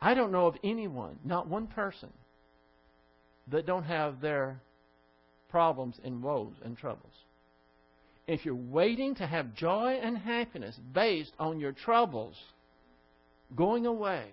I 0.00 0.14
don't 0.14 0.30
know 0.30 0.46
of 0.46 0.56
anyone, 0.62 1.18
not 1.24 1.48
one 1.48 1.66
person, 1.66 2.10
that 3.50 3.66
don't 3.66 3.84
have 3.84 4.20
their 4.20 4.60
problems 5.48 5.96
and 6.04 6.22
woes 6.22 6.52
and 6.62 6.76
troubles. 6.76 7.12
If 8.26 8.44
you're 8.44 8.54
waiting 8.54 9.14
to 9.16 9.26
have 9.26 9.54
joy 9.54 9.98
and 10.02 10.18
happiness 10.18 10.76
based 10.92 11.32
on 11.38 11.58
your 11.58 11.72
troubles 11.72 12.36
going 13.56 13.86
away, 13.86 14.26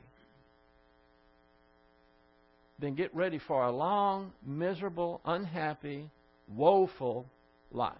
then 2.83 2.95
get 2.95 3.15
ready 3.15 3.39
for 3.47 3.63
a 3.63 3.71
long, 3.71 4.33
miserable, 4.45 5.21
unhappy, 5.25 6.09
woeful 6.47 7.25
life. 7.71 7.93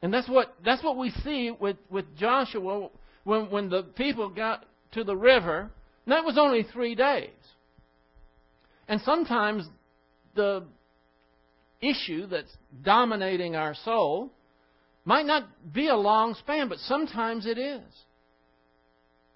And 0.00 0.12
that's 0.12 0.28
what 0.28 0.54
that's 0.64 0.82
what 0.82 0.96
we 0.96 1.10
see 1.24 1.50
with, 1.50 1.76
with 1.90 2.16
Joshua 2.16 2.88
when 3.24 3.50
when 3.50 3.68
the 3.68 3.82
people 3.82 4.28
got 4.28 4.64
to 4.92 5.04
the 5.04 5.16
river. 5.16 5.70
And 6.06 6.12
that 6.12 6.24
was 6.24 6.38
only 6.38 6.64
three 6.64 6.94
days. 6.94 7.30
And 8.88 9.00
sometimes 9.02 9.66
the 10.34 10.64
issue 11.80 12.26
that's 12.26 12.54
dominating 12.84 13.56
our 13.56 13.74
soul 13.84 14.30
might 15.04 15.26
not 15.26 15.44
be 15.72 15.88
a 15.88 15.96
long 15.96 16.34
span, 16.34 16.68
but 16.68 16.78
sometimes 16.78 17.46
it 17.46 17.58
is. 17.58 17.82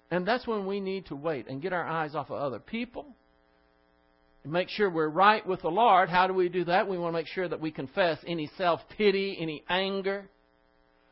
And 0.09 0.25
that's 0.25 0.47
when 0.47 0.65
we 0.65 0.79
need 0.79 1.07
to 1.07 1.15
wait 1.15 1.47
and 1.47 1.61
get 1.61 1.73
our 1.73 1.85
eyes 1.85 2.15
off 2.15 2.29
of 2.29 2.41
other 2.41 2.59
people 2.59 3.07
make 4.47 4.69
sure 4.69 4.89
we're 4.89 5.09
right 5.09 5.45
with 5.45 5.61
the 5.61 5.69
Lord. 5.69 6.09
How 6.09 6.27
do 6.27 6.33
we 6.33 6.49
do 6.49 6.65
that? 6.65 6.87
We 6.87 6.97
want 6.97 7.13
to 7.13 7.19
make 7.19 7.27
sure 7.27 7.47
that 7.47 7.59
we 7.59 7.71
confess 7.71 8.17
any 8.25 8.49
self 8.57 8.81
pity, 8.97 9.37
any 9.39 9.63
anger. 9.69 10.29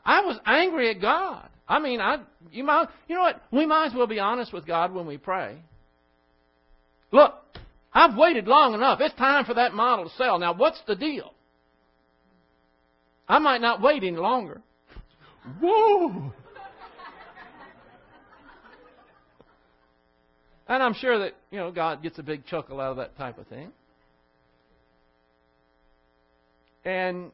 I 0.06 0.22
was 0.22 0.38
angry 0.46 0.90
at 0.92 1.02
God. 1.02 1.48
I 1.68 1.80
mean, 1.80 2.00
I 2.00 2.20
you 2.52 2.64
might 2.64 2.88
you 3.08 3.16
know 3.16 3.22
what? 3.22 3.42
We 3.52 3.66
might 3.66 3.88
as 3.88 3.94
well 3.94 4.08
be 4.08 4.20
honest 4.20 4.54
with 4.54 4.66
God 4.66 4.94
when 4.94 5.06
we 5.06 5.18
pray. 5.18 5.58
Look, 7.12 7.34
I've 7.94 8.18
waited 8.18 8.48
long 8.48 8.74
enough. 8.74 9.00
It's 9.02 9.16
time 9.16 9.46
for 9.46 9.56
that 9.56 9.74
model 9.74 10.10
to 10.10 10.16
sell. 10.16 10.38
Now, 10.40 10.54
what's 10.54 10.82
the 10.88 10.96
deal? 10.96 11.34
I 13.28 13.40
might 13.40 13.62
not 13.62 13.82
wait 13.82 14.04
any 14.04 14.18
longer. 14.18 14.62
Whoa! 15.62 16.34
And 20.68 20.82
I'm 20.82 20.94
sure 20.94 21.20
that, 21.20 21.34
you 21.52 21.60
know, 21.60 21.72
God 21.72 22.02
gets 22.02 22.18
a 22.18 22.24
big 22.24 22.46
chuckle 22.46 22.82
out 22.82 22.92
of 22.92 22.98
that 22.98 23.18
type 23.18 23.38
of 23.38 23.48
thing. 23.48 23.72
And 26.84 27.32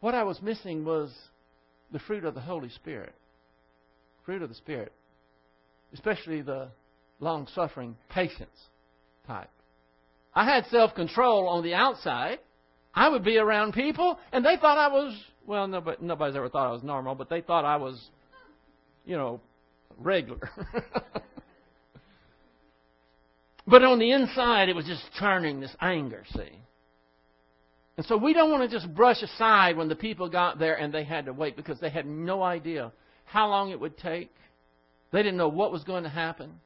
what 0.00 0.14
I 0.14 0.24
was 0.24 0.40
missing 0.42 0.84
was 0.84 1.10
the 1.92 1.98
fruit 1.98 2.24
of 2.24 2.34
the 2.34 2.40
Holy 2.40 2.70
Spirit. 2.70 3.14
Fruit 4.24 4.42
of 4.42 4.48
the 4.48 4.54
Spirit. 4.54 4.92
Especially 5.92 6.42
the 6.42 6.68
long 7.20 7.46
suffering 7.54 7.96
patience 8.10 8.50
type. 9.26 9.50
I 10.34 10.44
had 10.44 10.66
self 10.66 10.94
control 10.94 11.48
on 11.48 11.62
the 11.62 11.74
outside. 11.74 12.40
I 12.94 13.08
would 13.08 13.24
be 13.24 13.38
around 13.38 13.72
people, 13.72 14.18
and 14.32 14.44
they 14.44 14.56
thought 14.56 14.78
I 14.78 14.88
was, 14.88 15.16
well, 15.46 15.66
nobody, 15.66 15.98
nobody's 16.00 16.36
ever 16.36 16.48
thought 16.48 16.68
I 16.68 16.72
was 16.72 16.82
normal, 16.82 17.14
but 17.14 17.28
they 17.28 17.40
thought 17.40 17.64
I 17.64 17.76
was, 17.76 18.00
you 19.04 19.16
know, 19.16 19.40
regular. 19.98 20.50
But 23.66 23.82
on 23.82 23.98
the 23.98 24.10
inside, 24.10 24.68
it 24.68 24.76
was 24.76 24.84
just 24.84 25.02
turning 25.18 25.60
this 25.60 25.74
anger, 25.80 26.24
see. 26.34 26.60
And 27.96 28.04
so 28.06 28.16
we 28.16 28.32
don't 28.32 28.50
want 28.50 28.68
to 28.68 28.76
just 28.76 28.92
brush 28.94 29.22
aside 29.22 29.76
when 29.76 29.88
the 29.88 29.96
people 29.96 30.28
got 30.28 30.58
there 30.58 30.74
and 30.74 30.92
they 30.92 31.04
had 31.04 31.26
to 31.26 31.32
wait 31.32 31.56
because 31.56 31.78
they 31.80 31.90
had 31.90 32.06
no 32.06 32.42
idea 32.42 32.92
how 33.24 33.48
long 33.48 33.70
it 33.70 33.80
would 33.80 33.96
take. 33.96 34.30
They 35.12 35.22
didn't 35.22 35.38
know 35.38 35.48
what 35.48 35.72
was 35.72 35.84
going 35.84 36.02
to 36.02 36.08
happen. 36.08 36.60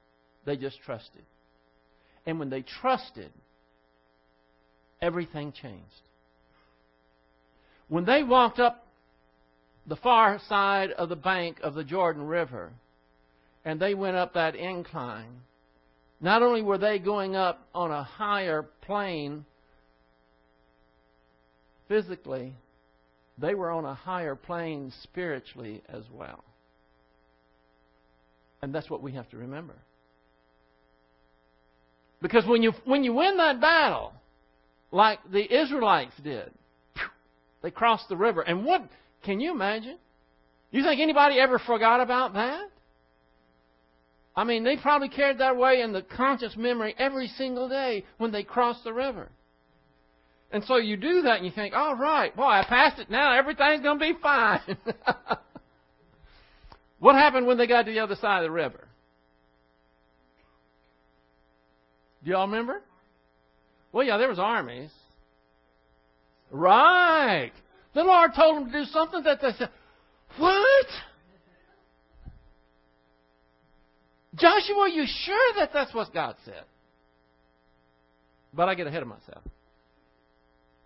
They 0.45 0.57
just 0.57 0.81
trusted. 0.81 1.23
And 2.25 2.39
when 2.39 2.51
they 2.51 2.63
trusted, 2.63 3.31
everything 5.01 5.53
changed. 5.53 5.85
When 7.89 8.05
they 8.05 8.23
walked 8.23 8.59
up 8.59 8.87
the 9.87 9.97
far 9.97 10.41
side 10.49 10.91
of 10.93 11.09
the 11.09 11.17
bank 11.17 11.59
of 11.63 11.75
the 11.75 11.85
Jordan 11.85 12.23
River 12.23 12.73
and 13.65 13.79
they 13.79 13.95
went 13.95 14.17
up 14.17 14.35
that 14.35 14.55
incline, 14.55 15.43
not 16.21 16.43
only 16.43 16.63
were 16.63 16.79
they 16.79 16.99
going 16.99 17.37
up 17.37 17.69
on 17.75 17.91
a 17.91 18.03
higher 18.03 18.63
plane 18.83 19.45
physically, 21.87 22.55
they 23.39 23.55
were 23.55 23.71
on 23.71 23.85
a 23.85 23.95
higher 23.95 24.35
plane 24.35 24.93
spiritually 25.03 25.83
as 25.89 26.03
well. 26.13 26.45
And 28.61 28.75
that's 28.75 28.91
what 28.91 29.03
we 29.03 29.13
have 29.13 29.29
to 29.31 29.37
remember. 29.37 29.75
Because 32.21 32.45
when 32.47 32.63
you 32.65 32.73
when 32.85 33.05
you 33.05 33.15
win 33.15 33.37
that 33.37 33.61
battle, 33.61 34.13
like 34.91 35.21
the 35.31 35.63
Israelites 35.63 36.15
did, 36.23 36.51
they 37.63 37.71
crossed 37.71 38.09
the 38.09 38.17
river. 38.17 38.43
And 38.43 38.65
what 38.65 38.83
can 39.23 39.39
you 39.39 39.53
imagine? 39.53 39.99
You 40.73 40.83
think 40.83 41.01
anybody 41.01 41.39
ever 41.39 41.61
forgot 41.61 42.01
about 42.01 42.35
that? 42.35 42.69
I 44.39 44.45
mean, 44.45 44.63
they 44.63 44.77
probably 44.77 45.09
carried 45.09 45.39
that 45.39 45.57
way 45.57 45.81
in 45.81 45.93
the 45.93 46.01
conscious 46.01 46.57
memory 46.57 46.95
every 46.97 47.27
single 47.27 47.69
day 47.69 48.05
when 48.19 48.31
they 48.31 48.45
crossed 48.45 48.85
the 48.85 48.93
river. 48.93 49.31
And 50.53 50.63
so 50.63 50.77
you 50.77 50.97
do 50.97 51.23
that 51.23 51.39
and 51.39 51.45
you 51.45 51.51
think, 51.51 51.75
all 51.75 51.97
right, 51.97 52.35
boy, 52.37 52.45
I 52.45 52.65
passed 52.65 53.01
it 53.01 53.11
now, 53.11 53.37
everything's 53.37 53.83
going 53.83 53.99
to 53.99 54.15
be 54.15 54.17
fine. 54.23 54.61
what 57.01 57.17
happened 57.17 57.49
when 57.49 57.59
they 57.59 57.67
got 57.67 57.87
to 57.87 57.93
the 57.93 57.99
other 57.99 58.15
side 58.15 58.39
of 58.39 58.45
the 58.45 58.53
river? 58.53 58.87
Do 62.23 62.31
y'all 62.31 62.47
remember? 62.47 62.81
Well, 63.91 64.07
yeah, 64.07 64.19
there 64.19 64.29
was 64.29 64.39
armies. 64.39 64.93
Right. 66.53 67.51
The 67.93 68.05
Lord 68.05 68.31
told 68.37 68.57
them 68.57 68.67
to 68.71 68.85
do 68.85 68.85
something 68.85 69.25
that 69.25 69.41
they 69.41 69.51
said, 69.59 69.71
what? 70.37 70.87
Joshua, 74.39 74.81
are 74.81 74.89
you 74.89 75.05
sure 75.07 75.53
that 75.57 75.71
that's 75.73 75.93
what 75.95 76.13
God 76.13 76.37
said? 76.45 76.65
But 78.53 78.69
I 78.69 78.75
get 78.75 78.87
ahead 78.87 79.03
of 79.03 79.09
myself. 79.09 79.43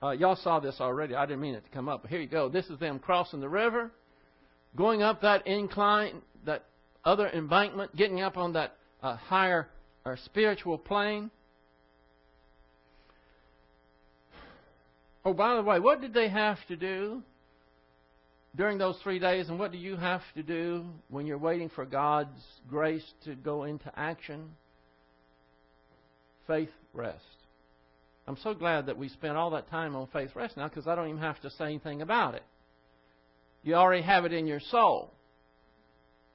Uh, 0.02 0.10
y'all 0.10 0.36
saw 0.36 0.58
this 0.58 0.76
already. 0.80 1.14
I 1.14 1.26
didn't 1.26 1.40
mean 1.40 1.54
it 1.54 1.64
to 1.64 1.70
come 1.70 1.88
up. 1.88 2.02
But 2.02 2.10
here 2.10 2.20
you 2.20 2.26
go. 2.26 2.48
This 2.48 2.66
is 2.66 2.78
them 2.78 2.98
crossing 2.98 3.40
the 3.40 3.48
river, 3.48 3.92
going 4.76 5.02
up 5.02 5.20
that 5.22 5.46
incline, 5.46 6.22
that 6.44 6.64
other 7.04 7.28
embankment, 7.28 7.94
getting 7.94 8.20
up 8.20 8.36
on 8.36 8.54
that 8.54 8.76
uh, 9.02 9.16
higher 9.16 9.68
or 10.04 10.18
spiritual 10.24 10.78
plane. 10.78 11.30
Oh, 15.24 15.34
by 15.34 15.54
the 15.54 15.62
way, 15.62 15.78
what 15.78 16.00
did 16.00 16.12
they 16.14 16.28
have 16.28 16.58
to 16.66 16.76
do? 16.76 17.22
During 18.56 18.78
those 18.78 18.98
three 19.02 19.18
days, 19.18 19.48
and 19.48 19.58
what 19.58 19.72
do 19.72 19.78
you 19.78 19.96
have 19.96 20.20
to 20.34 20.42
do 20.42 20.84
when 21.08 21.26
you're 21.26 21.38
waiting 21.38 21.70
for 21.70 21.86
God's 21.86 22.42
grace 22.68 23.04
to 23.24 23.34
go 23.34 23.64
into 23.64 23.90
action? 23.98 24.50
Faith 26.46 26.70
rest. 26.92 27.20
I'm 28.26 28.36
so 28.42 28.54
glad 28.54 28.86
that 28.86 28.98
we 28.98 29.08
spent 29.08 29.36
all 29.36 29.50
that 29.50 29.70
time 29.70 29.96
on 29.96 30.06
faith 30.12 30.30
rest 30.34 30.56
now 30.56 30.68
because 30.68 30.86
I 30.86 30.94
don't 30.94 31.08
even 31.08 31.20
have 31.20 31.40
to 31.40 31.50
say 31.50 31.64
anything 31.64 32.02
about 32.02 32.34
it. 32.34 32.44
You 33.62 33.74
already 33.74 34.02
have 34.02 34.24
it 34.24 34.32
in 34.32 34.46
your 34.46 34.60
soul. 34.60 35.12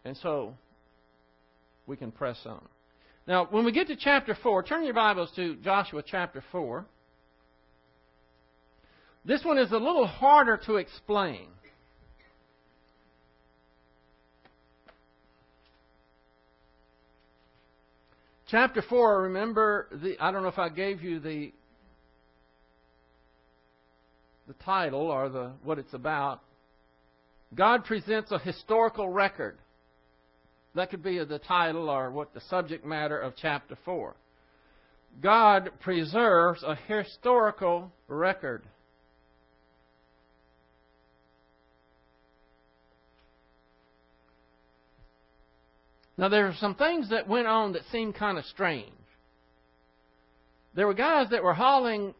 And 0.03 0.17
so 0.17 0.55
we 1.85 1.97
can 1.97 2.11
press 2.11 2.37
on. 2.45 2.63
Now, 3.27 3.47
when 3.49 3.65
we 3.65 3.71
get 3.71 3.87
to 3.87 3.95
chapter 3.95 4.35
4, 4.41 4.63
turn 4.63 4.85
your 4.85 4.93
Bibles 4.93 5.31
to 5.35 5.55
Joshua 5.57 6.01
chapter 6.05 6.43
4. 6.51 6.85
This 9.25 9.43
one 9.43 9.57
is 9.57 9.71
a 9.71 9.77
little 9.77 10.07
harder 10.07 10.57
to 10.65 10.77
explain. 10.77 11.47
Chapter 18.49 18.81
4, 18.81 19.23
remember, 19.23 19.87
the, 19.91 20.17
I 20.21 20.31
don't 20.31 20.41
know 20.41 20.47
if 20.47 20.57
I 20.57 20.69
gave 20.69 21.01
you 21.03 21.19
the, 21.19 21.51
the 24.47 24.53
title 24.63 25.11
or 25.11 25.27
the, 25.27 25.51
what 25.63 25.77
it's 25.77 25.93
about. 25.93 26.41
God 27.53 27.83
presents 27.83 28.31
a 28.31 28.39
historical 28.39 29.09
record. 29.09 29.57
That 30.75 30.89
could 30.89 31.03
be 31.03 31.21
the 31.23 31.39
title 31.39 31.89
or 31.89 32.09
what 32.09 32.33
the 32.33 32.39
subject 32.49 32.85
matter 32.85 33.19
of 33.19 33.33
chapter 33.35 33.77
4. 33.83 34.15
God 35.21 35.71
preserves 35.81 36.63
a 36.63 36.75
historical 36.75 37.91
record. 38.07 38.63
Now, 46.17 46.29
there 46.29 46.47
are 46.47 46.55
some 46.59 46.75
things 46.75 47.09
that 47.11 47.27
went 47.27 47.47
on 47.47 47.73
that 47.73 47.83
seemed 47.91 48.15
kind 48.15 48.37
of 48.37 48.45
strange. 48.45 48.91
There 50.73 50.87
were 50.87 50.93
guys 50.93 51.29
that 51.29 51.43
were 51.43 51.53
hauling 51.53 52.13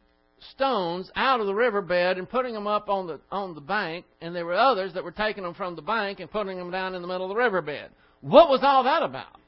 stones 0.52 1.10
out 1.16 1.40
of 1.40 1.48
the 1.48 1.54
riverbed 1.54 2.18
and 2.18 2.30
putting 2.30 2.54
them 2.54 2.68
up 2.68 2.90
on 2.90 3.08
the 3.08 3.20
on 3.32 3.56
the 3.56 3.62
bank, 3.62 4.06
and 4.22 4.36
there 4.36 4.46
were 4.46 4.54
others 4.54 4.94
that 4.94 5.04
were 5.04 5.12
taking 5.12 5.44
them 5.44 5.56
from 5.56 5.76
the 5.76 5.82
bank 5.82 6.20
and 6.20 6.30
putting 6.30 6.58
them 6.58 6.72
down 6.72 6.94
in 6.94 7.02
the 7.02 7.08
middle 7.08 7.26
of 7.26 7.30
the 7.30 7.36
riverbed. 7.36 7.90
What 8.22 8.50
was 8.50 8.60
all 8.64 8.84
that 8.84 9.04
about? 9.04 9.40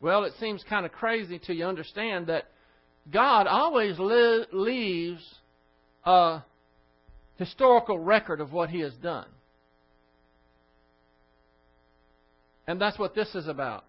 Well, 0.00 0.24
it 0.24 0.34
seems 0.38 0.64
kind 0.68 0.86
of 0.86 0.92
crazy 0.92 1.40
to 1.40 1.54
you 1.54 1.64
understand 1.64 2.28
that 2.28 2.44
God 3.10 3.46
always 3.46 3.98
li- 3.98 4.46
leaves 4.52 5.22
a 6.04 6.42
historical 7.36 7.98
record 7.98 8.40
of 8.40 8.52
what 8.52 8.70
He 8.70 8.80
has 8.80 8.94
done. 8.94 9.26
And 12.68 12.78
that's 12.78 12.98
what 12.98 13.14
this 13.14 13.34
is 13.34 13.48
about. 13.48 13.82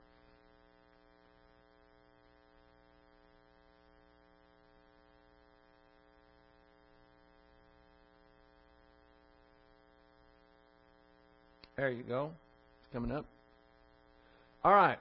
There 11.75 11.91
you 11.91 12.03
go. 12.03 12.31
It's 12.81 12.93
coming 12.93 13.11
up. 13.11 13.25
All 14.63 14.73
right. 14.73 14.97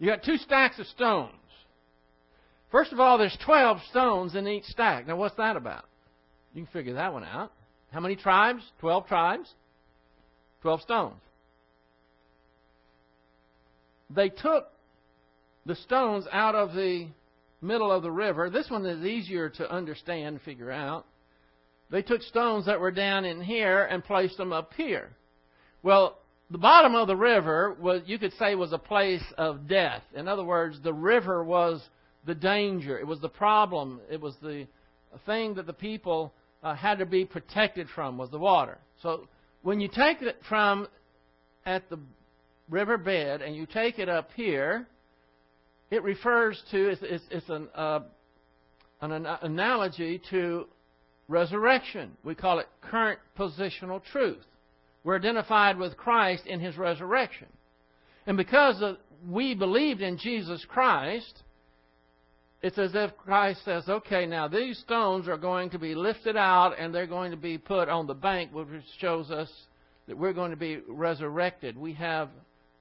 You 0.00 0.08
got 0.08 0.24
two 0.24 0.36
stacks 0.36 0.80
of 0.80 0.86
stones. 0.86 1.32
First 2.72 2.92
of 2.92 2.98
all, 2.98 3.18
there's 3.18 3.36
12 3.44 3.78
stones 3.90 4.34
in 4.34 4.48
each 4.48 4.64
stack. 4.64 5.06
Now, 5.06 5.16
what's 5.16 5.36
that 5.36 5.56
about? 5.56 5.84
You 6.54 6.64
can 6.64 6.72
figure 6.72 6.94
that 6.94 7.12
one 7.12 7.22
out. 7.22 7.52
How 7.92 8.00
many 8.00 8.16
tribes? 8.16 8.64
12 8.80 9.06
tribes. 9.06 9.48
12 10.62 10.82
stones 10.82 11.20
they 14.10 14.28
took 14.28 14.68
the 15.66 15.76
stones 15.76 16.26
out 16.32 16.54
of 16.54 16.74
the 16.74 17.08
middle 17.60 17.92
of 17.92 18.02
the 18.02 18.10
river. 18.10 18.50
This 18.50 18.70
one 18.70 18.86
is 18.86 19.04
easier 19.04 19.48
to 19.50 19.70
understand 19.70 20.26
and 20.26 20.42
figure 20.42 20.70
out. 20.70 21.06
They 21.90 22.02
took 22.02 22.22
stones 22.22 22.66
that 22.66 22.80
were 22.80 22.90
down 22.90 23.24
in 23.24 23.40
here 23.40 23.84
and 23.84 24.04
placed 24.04 24.36
them 24.36 24.52
up 24.52 24.72
here. 24.74 25.10
Well, 25.82 26.18
the 26.50 26.58
bottom 26.58 26.94
of 26.94 27.06
the 27.06 27.16
river 27.16 27.76
was, 27.78 28.02
you 28.06 28.18
could 28.18 28.32
say, 28.34 28.54
was 28.54 28.72
a 28.72 28.78
place 28.78 29.24
of 29.36 29.68
death. 29.68 30.02
In 30.14 30.28
other 30.28 30.44
words, 30.44 30.80
the 30.82 30.92
river 30.92 31.44
was 31.44 31.82
the 32.26 32.34
danger. 32.34 32.98
It 32.98 33.06
was 33.06 33.20
the 33.20 33.28
problem. 33.28 34.00
It 34.10 34.20
was 34.20 34.34
the 34.42 34.66
thing 35.26 35.54
that 35.54 35.66
the 35.66 35.72
people 35.72 36.32
uh, 36.62 36.74
had 36.74 36.98
to 36.98 37.06
be 37.06 37.24
protected 37.24 37.88
from 37.94 38.18
was 38.18 38.30
the 38.30 38.38
water. 38.38 38.78
So 39.02 39.28
when 39.62 39.80
you 39.80 39.88
take 39.88 40.22
it 40.22 40.36
from 40.48 40.88
at 41.64 41.88
the 41.90 41.98
river 42.70 42.98
bed 42.98 43.42
and 43.42 43.54
you 43.54 43.66
take 43.66 43.98
it 43.98 44.08
up 44.08 44.30
here, 44.34 44.86
it 45.90 46.02
refers 46.02 46.62
to 46.70 46.90
it's, 46.90 47.02
it's, 47.02 47.24
it's 47.30 47.48
an, 47.48 47.68
uh, 47.74 48.00
an 49.00 49.26
analogy 49.42 50.20
to 50.30 50.66
resurrection. 51.28 52.16
We 52.24 52.34
call 52.34 52.58
it 52.58 52.66
current 52.80 53.18
positional 53.38 54.02
truth. 54.04 54.44
We're 55.04 55.16
identified 55.16 55.78
with 55.78 55.96
Christ 55.96 56.46
in 56.46 56.60
his 56.60 56.76
resurrection. 56.76 57.46
And 58.26 58.36
because 58.36 58.82
of, 58.82 58.96
we 59.26 59.54
believed 59.54 60.00
in 60.00 60.18
Jesus 60.18 60.64
Christ, 60.68 61.42
it's 62.60 62.78
as 62.78 62.90
if 62.94 63.16
Christ 63.16 63.64
says, 63.64 63.88
okay, 63.88 64.26
now 64.26 64.48
these 64.48 64.78
stones 64.78 65.28
are 65.28 65.38
going 65.38 65.70
to 65.70 65.78
be 65.78 65.94
lifted 65.94 66.36
out 66.36 66.74
and 66.78 66.92
they're 66.92 67.06
going 67.06 67.30
to 67.30 67.36
be 67.36 67.56
put 67.56 67.88
on 67.88 68.06
the 68.06 68.14
bank, 68.14 68.52
which 68.52 68.66
shows 68.98 69.30
us 69.30 69.50
that 70.08 70.18
we're 70.18 70.32
going 70.32 70.50
to 70.50 70.56
be 70.56 70.80
resurrected. 70.88 71.78
We 71.78 71.92
have, 71.94 72.30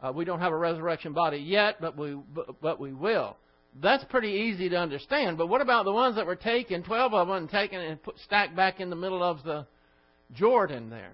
uh, 0.02 0.12
we 0.14 0.26
don't 0.26 0.40
have 0.40 0.54
a 0.54 0.58
resurrection 0.58 1.14
body 1.14 1.38
yet, 1.38 1.82
but 1.82 1.98
we, 1.98 2.18
but, 2.62 2.80
we 2.80 2.94
will. 2.94 3.36
That's 3.82 4.04
pretty 4.06 4.30
easy 4.30 4.70
to 4.70 4.76
understand. 4.76 5.38
But 5.38 5.48
what 5.48 5.62
about 5.62 5.86
the 5.86 5.94
ones 5.94 6.16
that 6.16 6.26
were 6.26 6.36
taken, 6.36 6.84
12 6.84 7.14
of 7.14 7.28
them, 7.28 7.38
and 7.38 7.50
taken 7.50 7.80
and 7.80 8.02
put, 8.02 8.18
stacked 8.20 8.56
back 8.56 8.80
in 8.80 8.90
the 8.90 8.96
middle 8.96 9.24
of 9.24 9.44
the 9.44 9.66
Jordan 10.34 10.90
there? 10.90 11.14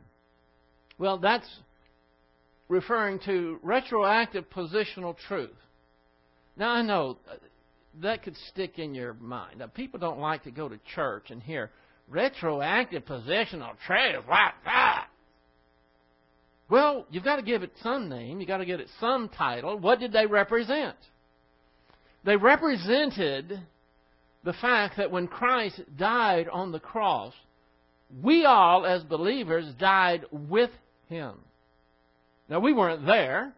Well, 0.98 1.17
that's 1.17 1.48
referring 2.67 3.19
to 3.26 3.60
retroactive 3.63 4.50
positional 4.50 5.15
truth. 5.28 5.52
Now, 6.56 6.72
I 6.72 6.82
know 6.82 7.17
that 8.02 8.24
could 8.24 8.36
stick 8.50 8.80
in 8.80 8.93
your 8.93 9.13
mind. 9.13 9.60
Now, 9.60 9.67
people 9.67 10.00
don't 10.00 10.19
like 10.19 10.43
to 10.43 10.52
go 10.52 10.67
to 10.67 10.80
church 10.96 11.30
and 11.30 11.41
hear 11.41 11.72
retroactive 12.10 13.06
positional 13.06 13.74
truth 13.86 14.24
like 14.30 14.54
that. 14.65 15.08
Well, 16.69 17.06
you've 17.12 17.23
got 17.23 17.36
to 17.38 17.41
give 17.41 17.63
it 17.63 17.71
some 17.82 18.10
name. 18.10 18.39
You've 18.39 18.47
got 18.47 18.58
to 18.58 18.65
give 18.65 18.80
it 18.80 18.88
some 18.99 19.30
title. 19.30 19.78
What 19.78 19.99
did 19.99 20.12
they 20.12 20.26
represent? 20.26 20.95
They 22.23 22.36
represented 22.36 23.60
the 24.43 24.54
fact 24.54 24.97
that 24.97 25.12
when 25.12 25.28
Christ 25.28 25.82
died 25.97 26.47
on 26.47 26.71
the 26.71 26.80
cross, 26.80 27.34
we 28.21 28.45
all, 28.45 28.86
as 28.86 29.04
believers, 29.04 29.65
died 29.80 30.26
with 30.32 30.69
him. 31.10 31.36
Now, 32.49 32.60
we 32.60 32.73
weren't 32.73 33.06
there. 33.06 33.54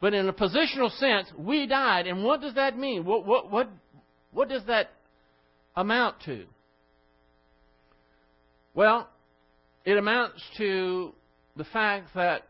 But 0.00 0.12
in 0.12 0.28
a 0.28 0.34
positional 0.34 0.90
sense, 0.98 1.28
we 1.38 1.66
died. 1.66 2.06
And 2.06 2.24
what 2.24 2.42
does 2.42 2.56
that 2.56 2.76
mean? 2.76 3.06
What, 3.06 3.24
what, 3.24 3.50
what, 3.50 3.70
what 4.32 4.50
does 4.50 4.62
that 4.66 4.90
amount 5.74 6.16
to? 6.26 6.44
Well, 8.74 9.08
it 9.86 9.96
amounts 9.96 10.42
to 10.58 11.14
the 11.56 11.64
fact 11.64 12.08
that 12.14 12.42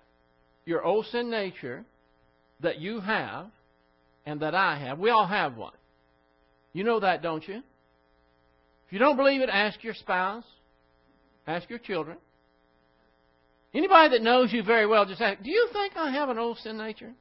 your 0.64 0.82
old 0.82 1.06
sin 1.06 1.30
nature 1.30 1.84
that 2.60 2.78
you 2.78 3.00
have 3.00 3.46
and 4.24 4.40
that 4.40 4.54
I 4.54 4.78
have, 4.78 4.98
we 4.98 5.10
all 5.10 5.26
have 5.26 5.56
one. 5.56 5.74
You 6.72 6.84
know 6.84 7.00
that, 7.00 7.22
don't 7.22 7.46
you? 7.46 7.56
If 8.86 8.92
you 8.92 8.98
don't 8.98 9.16
believe 9.16 9.40
it, 9.40 9.48
ask 9.50 9.82
your 9.84 9.94
spouse, 9.94 10.44
ask 11.46 11.68
your 11.68 11.78
children. 11.78 12.16
Anybody 13.74 14.16
that 14.16 14.22
knows 14.22 14.52
you 14.52 14.62
very 14.62 14.86
well, 14.86 15.04
just 15.04 15.20
ask, 15.20 15.42
Do 15.42 15.50
you 15.50 15.68
think 15.72 15.96
I 15.96 16.10
have 16.12 16.28
an 16.28 16.38
old 16.38 16.58
sin 16.58 16.78
nature? 16.78 17.12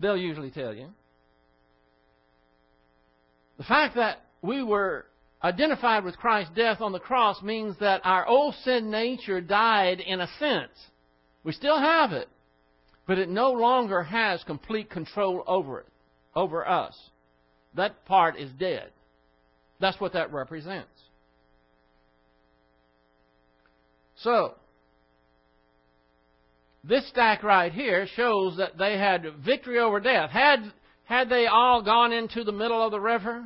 they'll 0.00 0.16
usually 0.16 0.50
tell 0.50 0.74
you. 0.74 0.88
The 3.58 3.64
fact 3.64 3.96
that 3.96 4.18
we 4.42 4.62
were 4.62 5.06
identified 5.46 6.04
with 6.04 6.16
Christ's 6.16 6.52
death 6.56 6.80
on 6.80 6.90
the 6.90 6.98
cross 6.98 7.40
means 7.40 7.76
that 7.78 8.00
our 8.04 8.26
old 8.26 8.54
sin 8.64 8.90
nature 8.90 9.40
died 9.40 10.00
in 10.00 10.20
a 10.20 10.28
sense. 10.40 10.72
We 11.44 11.52
still 11.52 11.78
have 11.78 12.10
it, 12.12 12.28
but 13.06 13.18
it 13.18 13.28
no 13.28 13.52
longer 13.52 14.02
has 14.02 14.42
complete 14.42 14.90
control 14.90 15.44
over 15.46 15.80
it, 15.80 15.86
over 16.34 16.66
us. 16.68 16.98
That 17.74 18.04
part 18.06 18.36
is 18.36 18.50
dead. 18.58 18.90
That's 19.80 20.00
what 20.00 20.14
that 20.14 20.32
represents. 20.32 20.88
So, 24.16 24.54
this 26.82 27.08
stack 27.08 27.44
right 27.44 27.72
here 27.72 28.08
shows 28.16 28.56
that 28.56 28.78
they 28.78 28.98
had 28.98 29.24
victory 29.44 29.78
over 29.78 30.00
death. 30.00 30.30
Had, 30.30 30.72
had 31.04 31.28
they 31.28 31.46
all 31.46 31.82
gone 31.82 32.12
into 32.12 32.42
the 32.42 32.52
middle 32.52 32.82
of 32.82 32.90
the 32.90 33.00
river, 33.00 33.44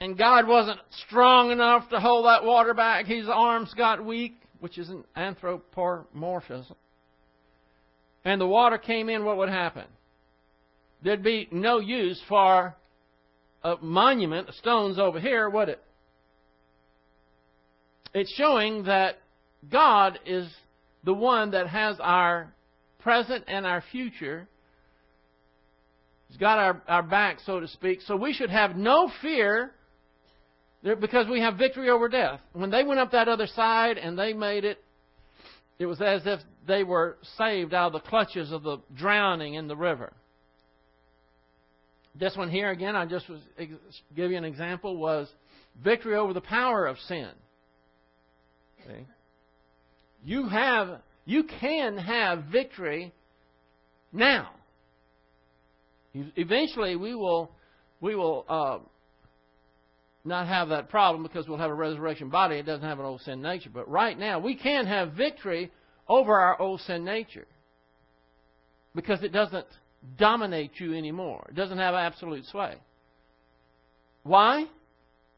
and 0.00 0.16
God 0.16 0.46
wasn't 0.46 0.80
strong 1.06 1.50
enough 1.50 1.88
to 1.90 2.00
hold 2.00 2.24
that 2.24 2.44
water 2.44 2.72
back, 2.74 3.06
his 3.06 3.26
arms 3.28 3.72
got 3.74 4.04
weak, 4.04 4.34
which 4.60 4.78
is 4.78 4.88
an 4.88 5.04
anthropomorphism, 5.14 6.76
and 8.24 8.40
the 8.40 8.46
water 8.46 8.78
came 8.78 9.08
in, 9.08 9.24
what 9.24 9.36
would 9.36 9.48
happen? 9.48 9.84
There'd 11.02 11.22
be 11.22 11.48
no 11.50 11.78
use 11.78 12.20
for 12.28 12.74
a 13.62 13.76
monument, 13.80 14.48
of 14.48 14.54
stones 14.54 14.98
over 14.98 15.20
here, 15.20 15.48
would 15.48 15.68
it? 15.68 15.80
It's 18.14 18.32
showing 18.34 18.84
that 18.84 19.16
God 19.70 20.18
is 20.26 20.48
the 21.04 21.14
one 21.14 21.52
that 21.52 21.68
has 21.68 21.96
our 22.00 22.52
present 22.98 23.44
and 23.48 23.66
our 23.66 23.82
future. 23.92 24.48
He's 26.28 26.36
got 26.36 26.58
our, 26.58 26.82
our 26.88 27.02
back, 27.02 27.38
so 27.44 27.60
to 27.60 27.68
speak. 27.68 28.00
So 28.02 28.16
we 28.16 28.32
should 28.32 28.50
have 28.50 28.76
no 28.76 29.10
fear 29.22 29.72
because 30.82 31.26
we 31.28 31.40
have 31.40 31.56
victory 31.56 31.90
over 31.90 32.08
death. 32.08 32.40
When 32.52 32.70
they 32.70 32.84
went 32.84 33.00
up 33.00 33.12
that 33.12 33.28
other 33.28 33.46
side 33.46 33.98
and 33.98 34.18
they 34.18 34.32
made 34.32 34.64
it, 34.64 34.82
it 35.78 35.86
was 35.86 36.00
as 36.00 36.22
if 36.24 36.40
they 36.66 36.84
were 36.84 37.18
saved 37.38 37.74
out 37.74 37.94
of 37.94 38.02
the 38.02 38.08
clutches 38.08 38.52
of 38.52 38.62
the 38.62 38.78
drowning 38.96 39.54
in 39.54 39.68
the 39.68 39.76
river. 39.76 40.12
This 42.14 42.36
one 42.36 42.50
here, 42.50 42.70
again, 42.70 42.96
I 42.96 43.06
just 43.06 43.28
was 43.28 43.40
give 44.14 44.30
you 44.30 44.36
an 44.36 44.44
example, 44.44 44.96
was 44.96 45.28
victory 45.82 46.16
over 46.16 46.32
the 46.32 46.40
power 46.40 46.86
of 46.86 46.98
sin. 47.06 47.30
You 50.24 50.48
have, 50.48 51.00
you 51.24 51.44
can 51.44 51.96
have 51.96 52.44
victory 52.44 53.12
now. 54.12 54.50
Eventually, 56.12 56.96
we 56.96 57.14
will, 57.14 57.52
we 58.00 58.14
will 58.16 58.44
uh, 58.48 58.78
not 60.24 60.46
have 60.46 60.68
that 60.68 60.90
problem 60.90 61.22
because 61.22 61.48
we'll 61.48 61.58
have 61.58 61.70
a 61.70 61.74
resurrection 61.74 62.28
body. 62.28 62.56
It 62.56 62.66
doesn't 62.66 62.86
have 62.86 62.98
an 62.98 63.06
old 63.06 63.22
sin 63.22 63.40
nature. 63.40 63.70
But 63.72 63.88
right 63.88 64.18
now, 64.18 64.38
we 64.38 64.54
can 64.54 64.86
have 64.86 65.12
victory 65.12 65.70
over 66.08 66.38
our 66.38 66.60
old 66.60 66.80
sin 66.82 67.04
nature 67.04 67.46
because 68.94 69.22
it 69.22 69.32
doesn't 69.32 69.66
dominate 70.18 70.72
you 70.78 70.94
anymore. 70.94 71.46
It 71.48 71.54
doesn't 71.54 71.78
have 71.78 71.94
absolute 71.94 72.44
sway. 72.46 72.74
Why? 74.22 74.66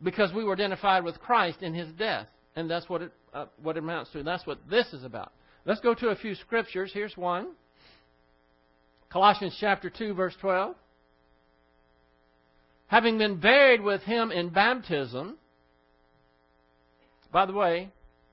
Because 0.02 0.32
we 0.32 0.44
were 0.44 0.54
identified 0.54 1.04
with 1.04 1.20
Christ 1.20 1.62
in 1.62 1.74
his 1.74 1.92
death. 1.92 2.26
And 2.56 2.68
that's 2.68 2.88
what 2.88 3.02
it 3.02 3.12
uh, 3.32 3.46
what 3.62 3.76
it 3.76 3.80
amounts 3.80 4.10
to. 4.12 4.18
And 4.18 4.26
that's 4.26 4.46
what 4.46 4.58
this 4.68 4.92
is 4.92 5.04
about. 5.04 5.32
Let's 5.64 5.80
go 5.80 5.94
to 5.94 6.08
a 6.08 6.16
few 6.16 6.34
scriptures. 6.34 6.90
Here's 6.92 7.16
one 7.16 7.52
Colossians 9.10 9.56
chapter 9.60 9.90
2, 9.90 10.14
verse 10.14 10.34
12. 10.40 10.74
Having 12.92 13.16
been 13.16 13.40
buried 13.40 13.80
with 13.80 14.02
him 14.02 14.30
in 14.30 14.50
baptism, 14.50 15.38
by 17.32 17.46
the 17.46 17.54
way, 17.54 17.88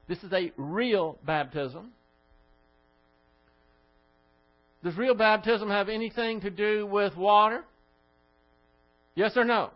this 0.10 0.22
is 0.22 0.34
a 0.34 0.52
real 0.58 1.18
baptism. 1.26 1.92
Does 4.84 4.98
real 4.98 5.16
baptism 5.16 5.70
have 5.70 5.88
anything 5.88 6.42
to 6.42 6.50
do 6.50 6.86
with 6.86 7.16
water? 7.16 7.64
Yes 9.16 9.32
or 9.38 9.46
no? 9.46 9.70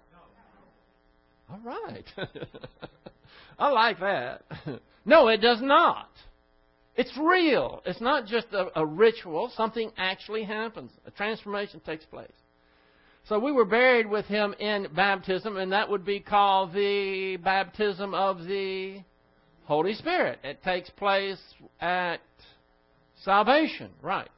no. 1.50 1.56
All 1.56 1.62
right. 1.64 2.06
I 3.58 3.70
like 3.70 4.00
that. 4.02 4.44
No, 5.06 5.28
it 5.28 5.42
does 5.42 5.62
not. 5.62 6.10
It's 6.96 7.12
real. 7.18 7.82
It's 7.86 8.00
not 8.00 8.26
just 8.26 8.48
a, 8.54 8.68
a, 8.80 8.86
ritual. 8.86 9.52
Something 9.58 9.92
actually 9.98 10.46
happens. 10.46 10.92
A 11.06 11.12
transformation 11.12 11.82
takes 11.82 12.06
place. 12.06 12.32
So 13.30 13.40
we 13.40 13.54
were 13.54 13.66
buried 13.66 14.10
with 14.10 14.26
him 14.26 14.54
in 14.60 14.88
baptism, 14.94 15.56
and 15.56 15.72
that 15.72 15.90
would 15.90 16.04
be 16.04 16.20
called 16.20 16.74
the 16.74 17.38
baptism 17.38 18.14
of 18.14 18.44
the 18.44 19.02
Holy 19.64 19.94
Spirit. 19.94 20.40
It 20.44 20.62
takes 20.62 20.90
place 20.90 21.40
at 21.80 22.20
salvation, 23.24 23.92
right? 24.02 24.30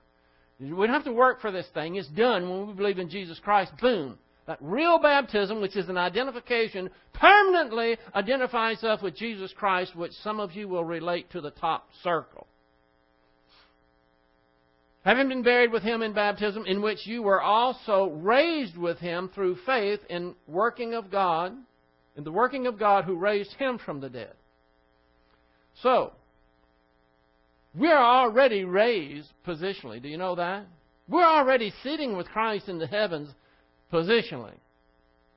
We 0.60 0.70
don't 0.70 0.90
have 0.90 1.04
to 1.06 1.12
work 1.12 1.42
for 1.42 1.52
this 1.52 1.68
thing. 1.74 1.96
It's 1.96 2.08
done 2.10 2.48
when 2.48 2.68
we 2.68 2.74
believe 2.74 3.00
in 3.00 3.10
Jesus 3.10 3.40
Christ. 3.40 3.72
Boom. 3.82 4.20
That 4.46 4.60
real 4.62 5.00
baptism, 5.00 5.60
which 5.60 5.76
is 5.76 5.90
an 5.90 5.98
identification, 5.98 6.92
permanently 7.14 7.98
identifies 8.14 8.84
us 8.84 9.02
with 9.02 9.16
Jesus 9.16 9.52
Christ, 9.58 9.96
which 9.96 10.14
some 10.24 10.40
of 10.40 10.54
you 10.54 10.68
will 10.68 10.86
relate 10.86 11.32
to 11.32 11.42
the 11.42 11.50
top 11.50 11.90
circle. 12.04 12.46
Having 15.06 15.30
been 15.30 15.44
buried 15.44 15.72
with 15.72 15.84
him 15.84 16.02
in 16.02 16.14
baptism, 16.14 16.66
in 16.66 16.82
which 16.82 17.06
you 17.06 17.22
were 17.22 17.40
also 17.40 18.10
raised 18.10 18.76
with 18.76 18.98
him 18.98 19.30
through 19.36 19.56
faith 19.64 20.00
in 20.10 20.34
working 20.48 20.96
of 20.96 21.12
God, 21.12 21.54
in 22.18 22.24
the 22.24 22.32
working 22.32 22.66
of 22.66 22.80
God 22.80 23.06
who 23.06 23.16
raised 23.16 23.54
him 23.54 23.78
from 23.78 24.02
the 24.02 24.10
dead. 24.10 24.34
So, 25.84 26.14
we 27.78 27.88
are 27.88 28.04
already 28.04 28.64
raised 28.64 29.30
positionally. 29.46 30.02
Do 30.02 30.08
you 30.08 30.18
know 30.18 30.34
that? 30.36 30.66
We're 31.08 31.24
already 31.24 31.72
sitting 31.84 32.18
with 32.18 32.28
Christ 32.28 32.68
in 32.68 32.80
the 32.80 32.88
heavens 32.88 33.30
positionally 33.94 34.56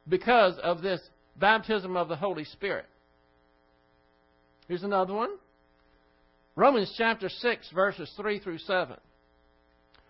because 0.09 0.57
of 0.63 0.81
this 0.81 1.03
baptism 1.37 1.95
of 1.95 2.09
the 2.09 2.17
Holy 2.17 2.45
Spirit. 2.45 2.87
Here's 4.67 4.83
another 4.83 5.13
one 5.13 5.37
Romans 6.57 6.95
chapter 6.97 7.29
6, 7.29 7.71
verses 7.75 8.11
3 8.17 8.39
through 8.39 8.59
7. 8.59 8.97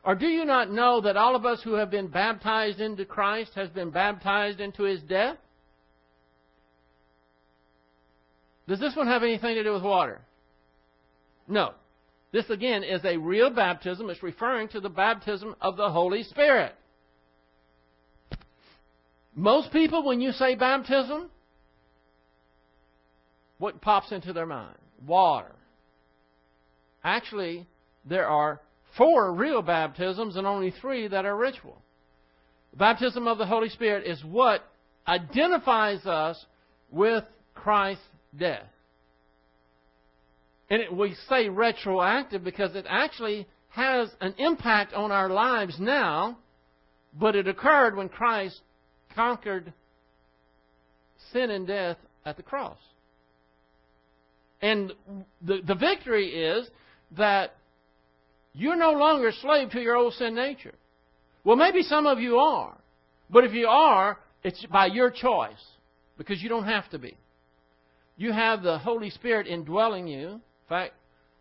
Or 0.09 0.15
do 0.15 0.27
you 0.27 0.47
not 0.47 0.71
know 0.71 1.03
that 1.03 1.19
all 1.19 1.37
of 1.37 1.45
us 1.45 1.61
who 1.63 1.75
have 1.75 1.91
been 1.91 2.07
baptized 2.07 2.81
into 2.81 3.05
Christ 3.05 3.51
has 3.57 3.69
been 3.69 3.91
baptized 3.91 4.59
into 4.59 4.85
his 4.85 5.03
death? 5.03 5.37
Does 8.67 8.81
this 8.81 8.97
one 8.97 9.07
have 9.07 9.23
anything 9.23 9.55
to 9.57 9.63
do 9.63 9.75
with 9.75 9.83
water? 9.83 10.23
No. 11.47 11.75
This 12.33 12.49
again 12.49 12.85
is 12.85 13.05
a 13.05 13.19
real 13.19 13.51
baptism. 13.51 14.09
It's 14.09 14.23
referring 14.23 14.69
to 14.69 14.81
the 14.81 14.89
baptism 14.89 15.55
of 15.61 15.77
the 15.77 15.91
Holy 15.91 16.23
Spirit. 16.23 16.73
Most 19.35 19.71
people, 19.73 20.07
when 20.07 20.23
you 20.23 20.33
say 20.33 20.55
baptism, 20.55 21.29
what 23.59 23.83
pops 23.83 24.11
into 24.11 24.33
their 24.33 24.47
mind? 24.47 24.79
Water. 25.07 25.53
Actually, 27.05 27.67
there 28.07 28.27
are 28.27 28.63
four 28.99 29.33
real 29.33 29.63
baptisms 29.63 30.37
and 30.37 30.47
only 30.47 30.73
three 30.83 31.09
that 31.09 31.25
are 31.25 31.37
ritual. 31.37 31.81
The 32.73 32.77
baptism 32.77 33.27
of 33.27 33.39
the 33.39 33.47
Holy 33.47 33.71
Spirit 33.71 34.07
is 34.07 34.23
what 34.25 34.63
identifies 35.07 36.05
us 36.05 36.45
with 36.91 37.25
Christ's 37.55 38.03
death. 38.39 38.67
And 40.69 40.83
it, 40.83 40.93
we 40.93 41.15
say 41.31 41.49
retroactive 41.49 42.45
because 42.45 42.75
it 42.75 42.85
actually 42.89 43.47
has 43.71 44.11
an 44.21 44.35
impact 44.37 44.93
on 44.93 45.13
our 45.13 45.31
lives 45.31 45.77
now, 45.79 46.39
but 47.19 47.37
it 47.37 47.49
occurred 47.49 47.97
when 47.97 48.09
Christ 48.09 48.61
conquered 49.15 49.73
sin 51.33 51.51
and 51.51 51.67
death 51.67 51.97
at 52.27 52.37
the 52.37 52.43
cross. 52.43 52.79
And 54.61 54.93
the, 55.41 55.61
the 55.67 55.75
victory 55.75 56.29
is 56.29 56.69
that 57.17 57.55
you're 58.59 58.77
no 58.77 58.93
longer 58.93 59.29
a 59.29 59.33
slave 59.33 59.71
to 59.71 59.81
your 59.81 59.97
old 59.97 60.15
sin 60.15 60.35
nature. 60.35 60.75
Well, 61.45 61.57
maybe 61.57 61.83
some 61.83 62.07
of 62.07 62.19
you 62.19 62.39
are. 62.39 62.77
But 63.31 63.45
if 63.45 63.53
you 63.53 63.69
are, 63.69 64.19
it's 64.43 64.65
by 64.67 64.87
your 64.87 65.11
choice 65.11 65.65
because 66.17 66.43
you 66.43 66.49
don't 66.49 66.65
have 66.65 66.89
to 66.91 66.99
be. 66.99 67.17
You 68.17 68.33
have 68.33 68.63
the 68.63 68.79
Holy 68.79 69.11
Spirit 69.11 69.47
indwelling 69.47 70.09
you. 70.09 70.29
In 70.29 70.41
fact, 70.69 70.95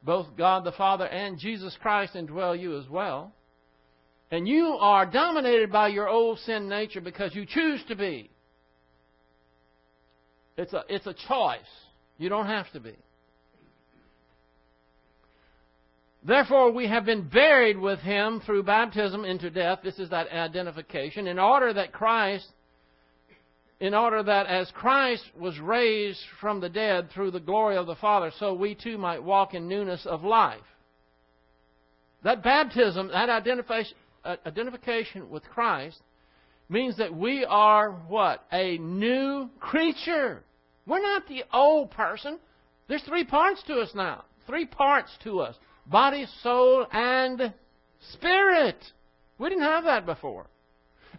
both 0.04 0.28
God 0.38 0.64
the 0.64 0.72
Father 0.74 1.08
and 1.08 1.40
Jesus 1.40 1.76
Christ 1.82 2.14
indwell 2.14 2.58
you 2.60 2.78
as 2.78 2.88
well. 2.88 3.34
And 4.30 4.48
you 4.48 4.78
are 4.80 5.06
dominated 5.08 5.72
by 5.72 5.88
your 5.88 6.08
old 6.08 6.38
sin 6.40 6.70
nature 6.70 7.02
because 7.02 7.34
you 7.34 7.48
choose 7.48 7.84
to 7.88 7.96
be. 7.96 8.30
It's 10.56 10.74
a, 10.74 10.84
it's 10.88 11.08
a 11.08 11.16
choice. 11.28 11.60
You 12.20 12.30
don't 12.30 12.46
have 12.46 12.72
to 12.74 12.80
be. 12.80 12.96
Therefore, 16.24 16.72
we 16.72 16.88
have 16.88 17.06
been 17.06 17.28
buried 17.28 17.78
with 17.78 18.00
him 18.00 18.42
through 18.46 18.64
baptism 18.64 19.24
into 19.24 19.50
death. 19.50 19.80
This 19.84 20.00
is 20.00 20.10
that 20.10 20.32
identification. 20.32 21.28
In 21.28 21.40
order 21.40 21.74
that 21.74 21.94
Christ, 21.94 22.48
in 23.80 23.94
order 23.94 24.24
that 24.24 24.48
as 24.48 24.72
Christ 24.72 25.24
was 25.40 25.60
raised 25.60 26.20
from 26.42 26.60
the 26.60 26.70
dead 26.70 27.10
through 27.12 27.32
the 27.32 27.40
glory 27.40 27.78
of 27.78 27.88
the 27.88 27.96
Father, 27.96 28.32
so 28.40 28.54
we 28.54 28.76
too 28.76 28.98
might 28.98 29.24
walk 29.24 29.54
in 29.54 29.68
newness 29.68 30.06
of 30.06 30.24
life. 30.24 30.60
That 32.24 32.44
baptism, 32.44 33.10
that 33.10 33.30
identification, 33.30 33.96
identification 34.26 35.30
with 35.30 35.44
Christ 35.44 36.02
means 36.68 36.98
that 36.98 37.16
we 37.16 37.46
are 37.46 37.92
what? 37.92 38.44
A 38.52 38.78
new 38.80 39.50
creature. 39.60 40.44
We're 40.86 41.02
not 41.02 41.28
the 41.28 41.44
old 41.54 41.92
person. 41.92 42.40
There's 42.88 43.04
three 43.04 43.24
parts 43.24 43.62
to 43.68 43.76
us 43.76 43.92
now. 43.94 44.26
Three 44.46 44.66
parts 44.66 45.12
to 45.24 45.40
us 45.42 45.56
body, 45.90 46.26
soul, 46.44 46.86
and 46.92 47.54
spirit. 48.14 48.78
We 49.38 49.50
didn't 49.50 49.64
have 49.64 49.86
that 49.86 50.06
before. 50.06 50.48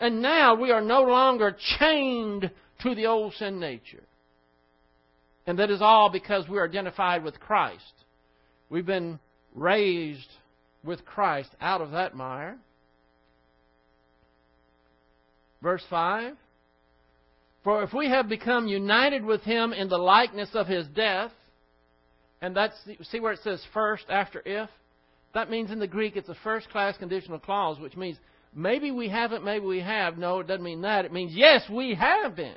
And 0.01 0.23
now 0.23 0.55
we 0.55 0.71
are 0.71 0.81
no 0.81 1.03
longer 1.03 1.57
chained 1.79 2.51
to 2.83 2.95
the 2.95 3.07
old 3.07 3.35
sin 3.35 3.59
nature. 3.59 4.05
And 5.47 5.59
that 5.59 5.71
is 5.71 5.81
all 5.81 6.11
because 6.11 6.49
we 6.49 6.59
are 6.59 6.69
identified 6.69 7.25
with 7.25 7.41
Christ. 7.41 7.83
We've 8.71 8.87
been 8.87 9.19
raised 9.55 10.29
with 10.85 11.05
Christ 11.05 11.51
out 11.61 11.81
of 11.81 11.93
that 11.93 12.15
mire. 12.15 12.59
Verse 15.63 15.83
5 15.91 16.35
For 17.65 17.83
if 17.83 17.93
we 17.93 18.09
have 18.09 18.29
become 18.29 18.69
united 18.69 19.25
with 19.25 19.43
him 19.43 19.73
in 19.73 19.89
the 19.89 19.99
likeness 19.99 20.51
of 20.55 20.67
his 20.67 20.87
death, 20.89 21.33
and 22.41 22.55
that's 22.55 22.77
see 23.11 23.21
where 23.21 23.33
it 23.33 23.41
says 23.43 23.63
first 23.73 24.05
after 24.09 24.43
if? 24.45 24.69
That 25.35 25.51
means 25.51 25.71
in 25.71 25.79
the 25.79 25.87
Greek 25.87 26.17
it's 26.17 26.29
a 26.29 26.37
first 26.43 26.71
class 26.71 26.97
conditional 26.97 27.39
clause, 27.39 27.79
which 27.79 27.97
means 27.97 28.17
maybe 28.55 28.91
we 28.91 29.09
haven't, 29.09 29.45
maybe 29.45 29.67
we 29.67 29.81
have. 29.81 30.19
No, 30.19 30.41
it 30.41 30.47
doesn't 30.47 30.65
mean 30.65 30.83
that. 30.83 31.05
It 31.05 31.13
means 31.13 31.33
yes, 31.35 31.63
we 31.71 31.95
have 31.95 32.37
been. 32.37 32.57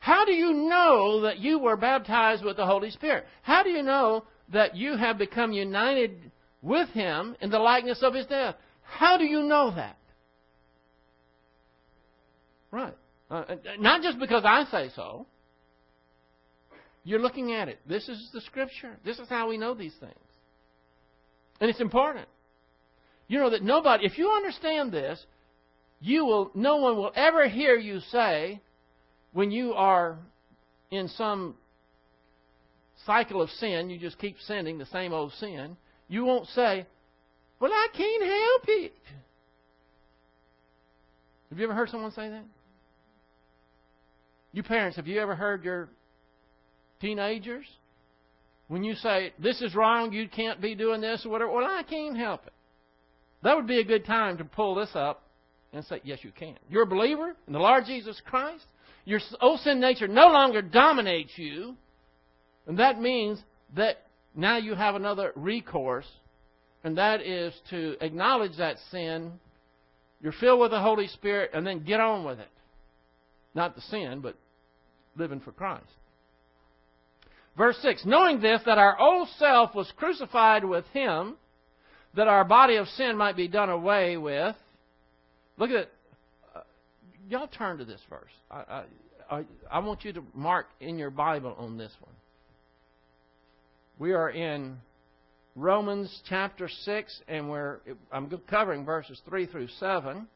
How 0.00 0.24
do 0.24 0.32
you 0.32 0.52
know 0.52 1.22
that 1.22 1.38
you 1.38 1.58
were 1.58 1.76
baptized 1.76 2.44
with 2.44 2.56
the 2.56 2.66
Holy 2.66 2.90
Spirit? 2.90 3.24
How 3.42 3.62
do 3.62 3.70
you 3.70 3.82
know 3.82 4.24
that 4.52 4.76
you 4.76 4.96
have 4.96 5.18
become 5.18 5.52
united 5.52 6.30
with 6.62 6.88
Him 6.90 7.36
in 7.40 7.50
the 7.50 7.58
likeness 7.58 8.02
of 8.02 8.14
His 8.14 8.26
death? 8.26 8.54
How 8.82 9.18
do 9.18 9.24
you 9.24 9.42
know 9.42 9.72
that? 9.74 9.98
Right. 12.70 12.94
Uh, 13.30 13.56
not 13.78 14.02
just 14.02 14.18
because 14.18 14.44
I 14.44 14.64
say 14.70 14.90
so. 14.94 15.26
You're 17.06 17.20
looking 17.20 17.52
at 17.52 17.68
it. 17.68 17.78
This 17.88 18.08
is 18.08 18.30
the 18.32 18.40
Scripture. 18.40 18.96
This 19.04 19.20
is 19.20 19.28
how 19.28 19.48
we 19.48 19.56
know 19.56 19.74
these 19.74 19.94
things. 20.00 20.12
And 21.60 21.70
it's 21.70 21.80
important. 21.80 22.26
You 23.28 23.38
know 23.38 23.50
that 23.50 23.62
nobody, 23.62 24.04
if 24.04 24.18
you 24.18 24.28
understand 24.28 24.90
this, 24.90 25.24
you 26.00 26.24
will, 26.24 26.50
no 26.52 26.78
one 26.78 26.96
will 26.96 27.12
ever 27.14 27.48
hear 27.48 27.76
you 27.76 28.00
say, 28.10 28.60
when 29.32 29.52
you 29.52 29.72
are 29.74 30.18
in 30.90 31.06
some 31.06 31.54
cycle 33.04 33.40
of 33.40 33.50
sin, 33.50 33.88
you 33.88 34.00
just 34.00 34.18
keep 34.18 34.36
sinning 34.40 34.76
the 34.76 34.86
same 34.86 35.12
old 35.12 35.32
sin, 35.34 35.76
you 36.08 36.24
won't 36.24 36.48
say, 36.48 36.86
Well, 37.60 37.70
I 37.72 37.86
can't 37.96 38.24
help 38.24 38.62
it. 38.82 38.94
Have 41.50 41.58
you 41.60 41.64
ever 41.66 41.74
heard 41.74 41.88
someone 41.88 42.10
say 42.10 42.28
that? 42.30 42.44
You 44.50 44.64
parents, 44.64 44.96
have 44.96 45.06
you 45.06 45.20
ever 45.20 45.36
heard 45.36 45.62
your 45.62 45.88
teenagers? 47.00 47.66
When 48.68 48.82
you 48.82 48.94
say, 48.94 49.32
this 49.38 49.62
is 49.62 49.74
wrong, 49.74 50.12
you 50.12 50.28
can't 50.28 50.60
be 50.60 50.74
doing 50.74 51.00
this 51.00 51.24
or 51.24 51.30
whatever, 51.30 51.52
well, 51.52 51.64
I 51.64 51.82
can't 51.82 52.16
help 52.16 52.46
it. 52.46 52.52
That 53.42 53.54
would 53.54 53.66
be 53.66 53.80
a 53.80 53.84
good 53.84 54.04
time 54.04 54.38
to 54.38 54.44
pull 54.44 54.74
this 54.74 54.90
up 54.94 55.22
and 55.72 55.84
say, 55.84 56.00
yes, 56.04 56.18
you 56.22 56.32
can. 56.36 56.56
You're 56.68 56.82
a 56.82 56.86
believer 56.86 57.34
in 57.46 57.52
the 57.52 57.58
Lord 57.58 57.84
Jesus 57.86 58.20
Christ. 58.26 58.64
Your 59.04 59.20
old 59.40 59.60
sin 59.60 59.78
nature 59.78 60.08
no 60.08 60.28
longer 60.28 60.62
dominates 60.62 61.32
you. 61.36 61.76
And 62.66 62.78
that 62.80 63.00
means 63.00 63.40
that 63.76 63.98
now 64.34 64.56
you 64.56 64.74
have 64.74 64.96
another 64.96 65.32
recourse, 65.36 66.06
and 66.82 66.98
that 66.98 67.20
is 67.20 67.54
to 67.70 67.96
acknowledge 68.00 68.56
that 68.58 68.76
sin. 68.90 69.32
You're 70.20 70.32
filled 70.32 70.60
with 70.60 70.72
the 70.72 70.80
Holy 70.80 71.06
Spirit, 71.06 71.50
and 71.54 71.64
then 71.64 71.84
get 71.84 72.00
on 72.00 72.24
with 72.24 72.40
it. 72.40 72.48
Not 73.54 73.76
the 73.76 73.80
sin, 73.82 74.20
but 74.20 74.36
living 75.16 75.40
for 75.40 75.52
Christ. 75.52 75.84
Verse 77.56 77.76
6 77.82 78.04
Knowing 78.04 78.40
this, 78.40 78.60
that 78.66 78.78
our 78.78 78.98
old 78.98 79.28
self 79.38 79.74
was 79.74 79.90
crucified 79.96 80.64
with 80.64 80.84
him, 80.92 81.36
that 82.14 82.28
our 82.28 82.44
body 82.44 82.76
of 82.76 82.86
sin 82.88 83.16
might 83.16 83.36
be 83.36 83.48
done 83.48 83.70
away 83.70 84.16
with. 84.16 84.56
Look 85.58 85.70
at 85.70 85.76
it. 85.76 85.92
Uh, 86.54 86.60
y'all 87.28 87.48
turn 87.48 87.78
to 87.78 87.84
this 87.84 88.00
verse. 88.10 88.32
I, 88.50 88.84
I, 89.30 89.44
I 89.70 89.78
want 89.80 90.04
you 90.04 90.12
to 90.12 90.22
mark 90.34 90.66
in 90.80 90.98
your 90.98 91.10
Bible 91.10 91.54
on 91.58 91.78
this 91.78 91.92
one. 92.00 92.12
We 93.98 94.12
are 94.12 94.30
in 94.30 94.76
Romans 95.54 96.20
chapter 96.28 96.68
6, 96.68 97.20
and 97.28 97.48
we're, 97.48 97.78
I'm 98.12 98.30
covering 98.48 98.84
verses 98.84 99.20
3 99.26 99.46
through 99.46 99.68
7, 99.80 100.26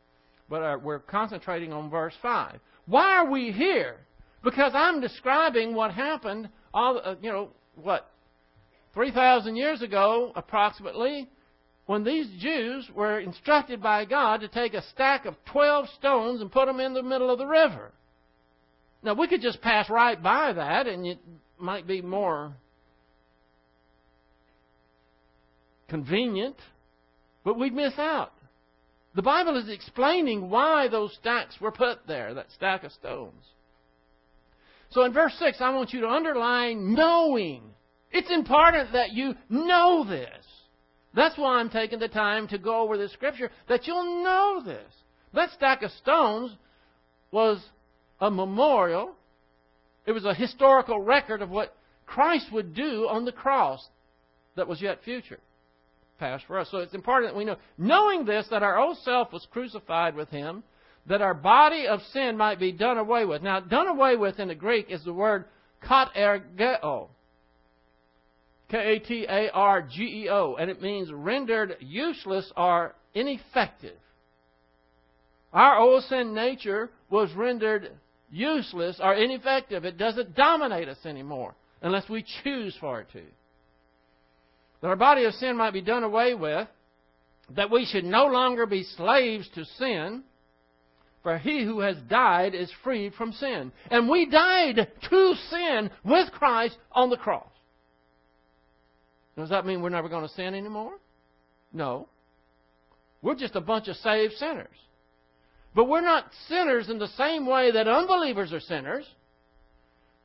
but 0.48 0.62
uh, 0.62 0.78
we're 0.82 0.98
concentrating 0.98 1.72
on 1.72 1.90
verse 1.90 2.14
5. 2.22 2.58
Why 2.86 3.16
are 3.16 3.30
we 3.30 3.52
here? 3.52 3.96
Because 4.42 4.72
I'm 4.74 5.02
describing 5.02 5.74
what 5.74 5.92
happened, 5.92 6.48
all, 6.72 7.00
uh, 7.04 7.14
you 7.20 7.30
know, 7.30 7.50
what, 7.82 8.10
3,000 8.94 9.56
years 9.56 9.82
ago, 9.82 10.32
approximately, 10.34 11.28
when 11.86 12.04
these 12.04 12.28
Jews 12.38 12.88
were 12.94 13.18
instructed 13.18 13.82
by 13.82 14.04
God 14.04 14.40
to 14.40 14.48
take 14.48 14.74
a 14.74 14.82
stack 14.90 15.26
of 15.26 15.34
12 15.46 15.88
stones 15.98 16.40
and 16.40 16.50
put 16.50 16.66
them 16.66 16.80
in 16.80 16.94
the 16.94 17.02
middle 17.02 17.30
of 17.30 17.38
the 17.38 17.46
river. 17.46 17.92
Now, 19.02 19.14
we 19.14 19.28
could 19.28 19.40
just 19.40 19.60
pass 19.60 19.88
right 19.88 20.20
by 20.20 20.52
that, 20.52 20.86
and 20.86 21.06
it 21.06 21.18
might 21.58 21.86
be 21.86 22.02
more 22.02 22.52
convenient, 25.88 26.56
but 27.44 27.58
we'd 27.58 27.74
miss 27.74 27.94
out. 27.98 28.32
The 29.14 29.22
Bible 29.22 29.56
is 29.56 29.68
explaining 29.68 30.50
why 30.50 30.88
those 30.88 31.12
stacks 31.14 31.60
were 31.60 31.72
put 31.72 32.06
there, 32.06 32.34
that 32.34 32.52
stack 32.52 32.84
of 32.84 32.92
stones. 32.92 33.44
So 34.90 35.04
in 35.04 35.12
verse 35.12 35.34
6, 35.38 35.58
I 35.60 35.70
want 35.70 35.92
you 35.92 36.00
to 36.00 36.08
underline 36.08 36.94
knowing. 36.94 37.62
It's 38.10 38.30
important 38.30 38.92
that 38.92 39.12
you 39.12 39.34
know 39.48 40.04
this. 40.08 40.28
That's 41.14 41.36
why 41.38 41.58
I'm 41.58 41.70
taking 41.70 41.98
the 41.98 42.08
time 42.08 42.48
to 42.48 42.58
go 42.58 42.80
over 42.80 42.96
this 42.96 43.12
scripture, 43.12 43.50
that 43.68 43.86
you'll 43.86 44.24
know 44.24 44.62
this. 44.64 44.92
That 45.32 45.50
stack 45.52 45.82
of 45.82 45.90
stones 45.92 46.52
was 47.30 47.62
a 48.20 48.30
memorial, 48.30 49.14
it 50.06 50.12
was 50.12 50.24
a 50.24 50.34
historical 50.34 51.00
record 51.00 51.42
of 51.42 51.50
what 51.50 51.74
Christ 52.06 52.46
would 52.52 52.74
do 52.74 53.06
on 53.08 53.24
the 53.24 53.32
cross 53.32 53.86
that 54.56 54.66
was 54.66 54.82
yet 54.82 55.02
future, 55.04 55.38
past 56.18 56.44
for 56.46 56.58
us. 56.58 56.68
So 56.70 56.78
it's 56.78 56.94
important 56.94 57.32
that 57.32 57.38
we 57.38 57.44
know, 57.44 57.56
knowing 57.78 58.24
this, 58.24 58.46
that 58.50 58.64
our 58.64 58.78
old 58.78 58.98
self 58.98 59.32
was 59.32 59.46
crucified 59.50 60.16
with 60.16 60.28
him, 60.30 60.64
that 61.06 61.22
our 61.22 61.34
body 61.34 61.86
of 61.86 62.00
sin 62.12 62.36
might 62.36 62.58
be 62.58 62.72
done 62.72 62.98
away 62.98 63.24
with. 63.24 63.42
Now, 63.42 63.60
done 63.60 63.88
away 63.88 64.16
with 64.16 64.38
in 64.38 64.48
the 64.48 64.54
Greek 64.54 64.90
is 64.90 65.04
the 65.04 65.12
word 65.12 65.44
katargeo. 65.82 67.08
K 68.70 68.78
A 68.78 68.98
T 69.00 69.26
A 69.28 69.50
R 69.50 69.82
G 69.82 70.24
E 70.24 70.28
O, 70.30 70.54
and 70.54 70.70
it 70.70 70.80
means 70.80 71.10
rendered 71.12 71.76
useless 71.80 72.50
or 72.56 72.94
ineffective. 73.14 73.98
Our 75.52 75.78
old 75.78 76.04
sin 76.04 76.34
nature 76.34 76.90
was 77.08 77.32
rendered 77.32 77.90
useless 78.30 79.00
or 79.02 79.14
ineffective. 79.14 79.84
It 79.84 79.98
doesn't 79.98 80.36
dominate 80.36 80.88
us 80.88 81.04
anymore 81.04 81.54
unless 81.82 82.08
we 82.08 82.24
choose 82.44 82.76
for 82.80 83.00
it 83.00 83.08
to. 83.12 83.22
That 84.80 84.88
our 84.88 84.96
body 84.96 85.24
of 85.24 85.34
sin 85.34 85.56
might 85.56 85.72
be 85.72 85.80
done 85.80 86.04
away 86.04 86.34
with, 86.34 86.68
that 87.56 87.70
we 87.70 87.84
should 87.84 88.04
no 88.04 88.26
longer 88.26 88.66
be 88.66 88.84
slaves 88.84 89.48
to 89.56 89.64
sin, 89.64 90.22
for 91.22 91.38
he 91.38 91.64
who 91.64 91.80
has 91.80 91.96
died 92.08 92.54
is 92.54 92.72
freed 92.82 93.14
from 93.14 93.32
sin. 93.32 93.72
And 93.90 94.08
we 94.08 94.26
died 94.26 94.88
to 95.10 95.34
sin 95.50 95.90
with 96.04 96.30
Christ 96.32 96.76
on 96.92 97.10
the 97.10 97.16
cross. 97.16 97.46
Does 99.36 99.50
that 99.50 99.66
mean 99.66 99.82
we're 99.82 99.90
never 99.90 100.08
going 100.08 100.26
to 100.26 100.34
sin 100.34 100.54
anymore? 100.54 100.94
No. 101.72 102.08
We're 103.22 103.36
just 103.36 103.56
a 103.56 103.60
bunch 103.60 103.88
of 103.88 103.96
saved 103.96 104.34
sinners. 104.34 104.68
But 105.74 105.88
we're 105.88 106.00
not 106.00 106.30
sinners 106.48 106.88
in 106.88 106.98
the 106.98 107.08
same 107.08 107.46
way 107.46 107.70
that 107.70 107.86
unbelievers 107.86 108.52
are 108.52 108.60
sinners. 108.60 109.06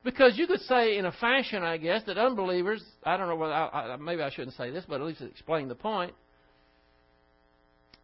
Because 0.03 0.37
you 0.37 0.47
could 0.47 0.61
say, 0.61 0.97
in 0.97 1.05
a 1.05 1.11
fashion, 1.11 1.63
I 1.63 1.77
guess, 1.77 2.03
that 2.05 2.17
unbelievers, 2.17 2.83
I 3.03 3.17
don't 3.17 3.27
know 3.27 3.35
whether, 3.35 3.53
I, 3.53 3.93
I, 3.93 3.95
maybe 3.97 4.21
I 4.21 4.29
shouldn't 4.29 4.55
say 4.55 4.69
this, 4.69 4.85
but 4.87 5.01
at 5.01 5.07
least 5.07 5.21
it 5.21 5.31
explain 5.31 5.67
the 5.67 5.75
point. 5.75 6.13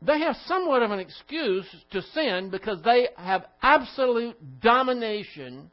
They 0.01 0.19
have 0.19 0.35
somewhat 0.47 0.81
of 0.81 0.91
an 0.91 0.99
excuse 0.99 1.65
to 1.91 2.01
sin 2.13 2.49
because 2.49 2.81
they 2.83 3.09
have 3.17 3.45
absolute 3.61 4.35
domination 4.59 5.69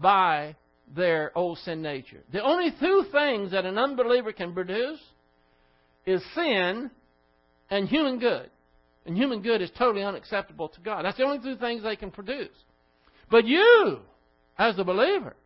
by 0.00 0.56
their 0.94 1.36
old 1.36 1.58
sin 1.58 1.82
nature. 1.82 2.22
The 2.32 2.42
only 2.42 2.70
two 2.80 3.04
things 3.12 3.50
that 3.50 3.66
an 3.66 3.76
unbeliever 3.76 4.32
can 4.32 4.54
produce 4.54 5.00
is 6.06 6.22
sin 6.34 6.90
and 7.68 7.88
human 7.88 8.18
good. 8.18 8.48
And 9.04 9.16
human 9.16 9.42
good 9.42 9.60
is 9.60 9.70
totally 9.76 10.04
unacceptable 10.04 10.68
to 10.70 10.80
God. 10.80 11.04
That's 11.04 11.16
the 11.16 11.24
only 11.24 11.38
two 11.38 11.56
things 11.56 11.82
they 11.82 11.96
can 11.96 12.10
produce. 12.10 12.48
But 13.30 13.46
you, 13.46 14.00
as 14.58 14.78
a 14.78 14.84
believer, 14.84 15.36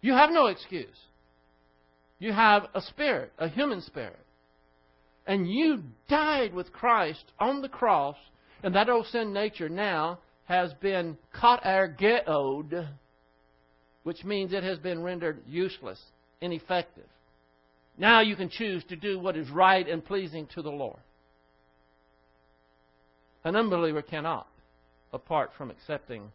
you 0.00 0.12
have 0.12 0.30
no 0.30 0.46
excuse. 0.46 0.98
You 2.18 2.32
have 2.32 2.66
a 2.74 2.82
spirit, 2.82 3.32
a 3.38 3.48
human 3.48 3.80
spirit. 3.82 4.18
And 5.26 5.50
you 5.50 5.84
died 6.08 6.52
with 6.52 6.72
Christ 6.72 7.24
on 7.38 7.62
the 7.62 7.68
cross, 7.68 8.16
and 8.62 8.74
that 8.74 8.88
old 8.88 9.06
sin 9.06 9.32
nature 9.32 9.68
now 9.68 10.18
has 10.44 10.72
been 10.74 11.16
katargeoed, 11.34 12.88
which 14.02 14.24
means 14.24 14.52
it 14.52 14.64
has 14.64 14.78
been 14.78 15.02
rendered 15.02 15.42
useless, 15.46 16.00
ineffective. 16.40 17.08
Now 17.96 18.20
you 18.20 18.34
can 18.34 18.48
choose 18.48 18.82
to 18.84 18.96
do 18.96 19.18
what 19.18 19.36
is 19.36 19.48
right 19.50 19.88
and 19.88 20.04
pleasing 20.04 20.48
to 20.54 20.62
the 20.62 20.70
Lord. 20.70 20.98
An 23.44 23.54
unbeliever 23.54 24.02
cannot, 24.02 24.48
apart 25.12 25.50
from 25.56 25.70
accepting 25.70 26.32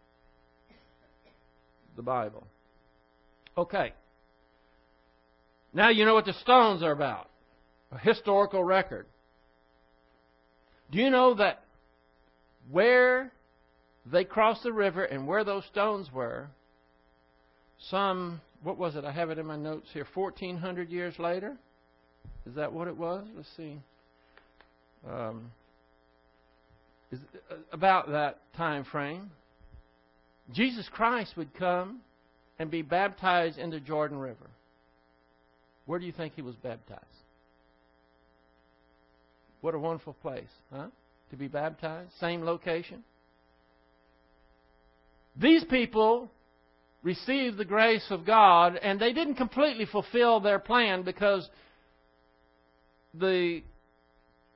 the 1.95 2.01
Bible. 2.01 2.45
Okay. 3.57 3.93
Now 5.73 5.89
you 5.89 6.05
know 6.05 6.13
what 6.13 6.25
the 6.25 6.33
stones 6.33 6.83
are 6.83 6.91
about 6.91 7.29
a 7.91 7.97
historical 7.97 8.63
record. 8.63 9.05
Do 10.91 10.99
you 10.99 11.09
know 11.09 11.33
that 11.35 11.63
where 12.71 13.31
they 14.05 14.23
crossed 14.23 14.63
the 14.63 14.73
river 14.73 15.03
and 15.03 15.27
where 15.27 15.43
those 15.43 15.65
stones 15.65 16.11
were, 16.11 16.47
some, 17.89 18.41
what 18.63 18.77
was 18.77 18.95
it? 18.95 19.05
I 19.05 19.11
have 19.11 19.29
it 19.29 19.37
in 19.37 19.45
my 19.45 19.57
notes 19.57 19.87
here, 19.93 20.07
1400 20.13 20.89
years 20.89 21.17
later? 21.19 21.57
Is 22.45 22.55
that 22.55 22.71
what 22.71 22.87
it 22.87 22.97
was? 22.97 23.25
Let's 23.35 23.49
see. 23.57 23.77
Um, 25.09 25.51
is 27.11 27.19
uh, 27.51 27.55
about 27.71 28.09
that 28.11 28.39
time 28.55 28.83
frame. 28.83 29.31
Jesus 30.53 30.89
Christ 30.91 31.35
would 31.37 31.53
come 31.53 31.99
and 32.59 32.71
be 32.71 32.81
baptized 32.81 33.57
in 33.57 33.69
the 33.69 33.79
Jordan 33.79 34.17
River. 34.17 34.49
Where 35.85 35.99
do 35.99 36.05
you 36.05 36.11
think 36.11 36.33
he 36.35 36.41
was 36.41 36.55
baptized? 36.55 37.03
What 39.67 39.75
a 39.75 39.79
wonderful 39.79 40.13
place, 40.21 40.47
huh? 40.71 40.85
To 41.29 41.35
be 41.35 41.49
baptized. 41.49 42.11
Same 42.21 42.41
location. 42.45 43.03
These 45.35 45.65
people 45.65 46.31
received 47.03 47.57
the 47.57 47.65
grace 47.65 48.05
of 48.09 48.25
God, 48.25 48.77
and 48.81 48.97
they 48.97 49.11
didn't 49.11 49.35
completely 49.35 49.85
fulfill 49.85 50.39
their 50.39 50.57
plan 50.57 51.03
because 51.03 51.49
the 53.13 53.61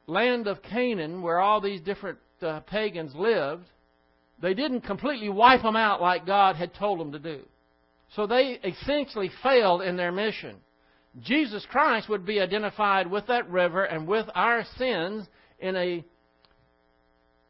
land 0.07 0.47
of 0.47 0.63
Canaan, 0.63 1.21
where 1.21 1.41
all 1.41 1.59
these 1.59 1.81
different 1.81 2.19
uh, 2.41 2.61
pagans 2.61 3.13
lived, 3.13 3.65
they 4.41 4.53
didn't 4.53 4.79
completely 4.79 5.27
wipe 5.27 5.61
them 5.61 5.75
out 5.75 6.01
like 6.01 6.25
God 6.25 6.55
had 6.55 6.73
told 6.73 7.01
them 7.01 7.11
to 7.11 7.19
do. 7.19 7.41
So 8.15 8.27
they 8.27 8.61
essentially 8.63 9.29
failed 9.43 9.81
in 9.81 9.97
their 9.97 10.13
mission. 10.13 10.55
Jesus 11.19 11.65
Christ 11.69 12.07
would 12.09 12.25
be 12.25 12.39
identified 12.39 13.07
with 13.07 13.27
that 13.27 13.49
river 13.49 13.83
and 13.83 14.07
with 14.07 14.27
our 14.33 14.63
sins 14.77 15.27
in 15.59 15.75
a 15.75 16.05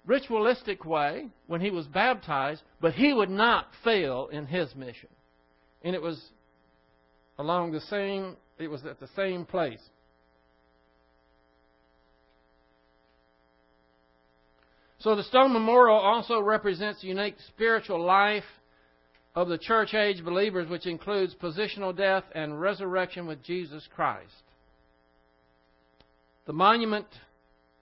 ritualistic 0.06 0.84
way 0.84 1.28
when 1.46 1.62
he 1.62 1.70
was 1.70 1.86
baptized, 1.88 2.64
but 2.80 2.94
he 2.94 3.14
would 3.14 3.30
not 3.30 3.68
fail 3.84 4.30
in 4.32 4.48
his 4.48 4.76
mission. 4.76 5.10
And 5.84 5.96
it 5.96 6.02
was 6.02 6.20
along 7.38 7.72
the 7.72 7.82
same, 7.82 8.36
it 8.58 8.68
was 8.68 8.84
at 8.86 9.00
the 9.00 9.10
same 9.16 9.46
place. 9.46 9.82
So 15.00 15.16
the 15.16 15.24
stone 15.24 15.52
memorial 15.54 15.98
also 15.98 16.40
represents 16.40 17.04
unique 17.04 17.36
spiritual 17.48 18.04
life 18.04 18.44
of 19.36 19.48
the 19.48 19.58
church 19.58 19.94
age 19.94 20.24
believers, 20.24 20.70
which 20.70 20.86
includes 20.86 21.36
positional 21.36 21.96
death 21.96 22.24
and 22.36 22.60
resurrection 22.60 23.28
with 23.28 23.44
Jesus 23.44 23.88
Christ. 23.96 24.44
The 26.46 26.54
monument 26.54 27.08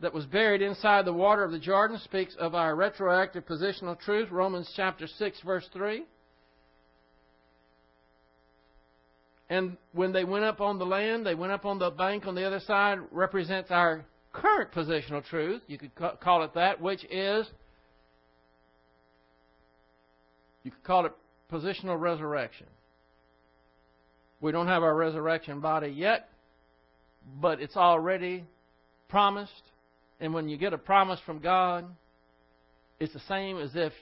that 0.02 0.14
was 0.14 0.26
buried 0.26 0.62
inside 0.62 1.06
the 1.06 1.14
water 1.14 1.44
of 1.44 1.52
the 1.52 1.60
Jordan 1.60 1.98
speaks 2.04 2.36
of 2.40 2.54
our 2.56 2.76
retroactive 2.76 3.46
positional 3.46 4.00
truth, 4.00 4.30
Romans 4.32 4.72
chapter 4.76 5.08
6, 5.08 5.42
verse 5.42 5.68
3. 5.74 6.06
And 9.50 9.78
when 9.94 10.12
they 10.12 10.24
went 10.24 10.46
up 10.46 10.62
on 10.62 10.78
the 10.78 10.86
land, 10.86 11.26
they 11.26 11.34
went 11.34 11.52
up 11.52 11.66
on 11.66 11.80
the 11.80 11.90
bank 11.90 12.28
on 12.28 12.36
the 12.36 12.46
other 12.46 12.60
side, 12.60 13.00
represents 13.12 13.72
our 13.72 14.06
current 14.32 14.72
positional 14.72 15.26
truth, 15.26 15.64
you 15.68 15.80
could 15.80 15.92
call 16.22 16.44
it 16.44 16.54
that, 16.54 16.80
which 16.80 17.04
is, 17.06 17.48
you 20.64 20.70
could 20.70 20.84
call 20.84 21.08
it 21.08 21.14
positional 21.52 22.00
resurrection. 22.00 22.68
We 24.42 24.52
don't 24.52 24.68
have 24.68 24.84
our 24.84 24.96
resurrection 24.96 25.60
body 25.60 25.90
yet, 25.90 26.30
but 27.42 27.60
it's 27.60 27.76
already 27.76 28.46
promised. 29.10 29.64
And 30.20 30.34
when 30.34 30.48
you 30.48 30.58
get 30.58 30.74
a 30.74 30.78
promise 30.78 31.20
from 31.26 31.40
God, 31.40 31.86
it's 33.00 33.14
the 33.14 33.22
same 33.28 33.58
as 33.58 33.72
if 33.76 33.94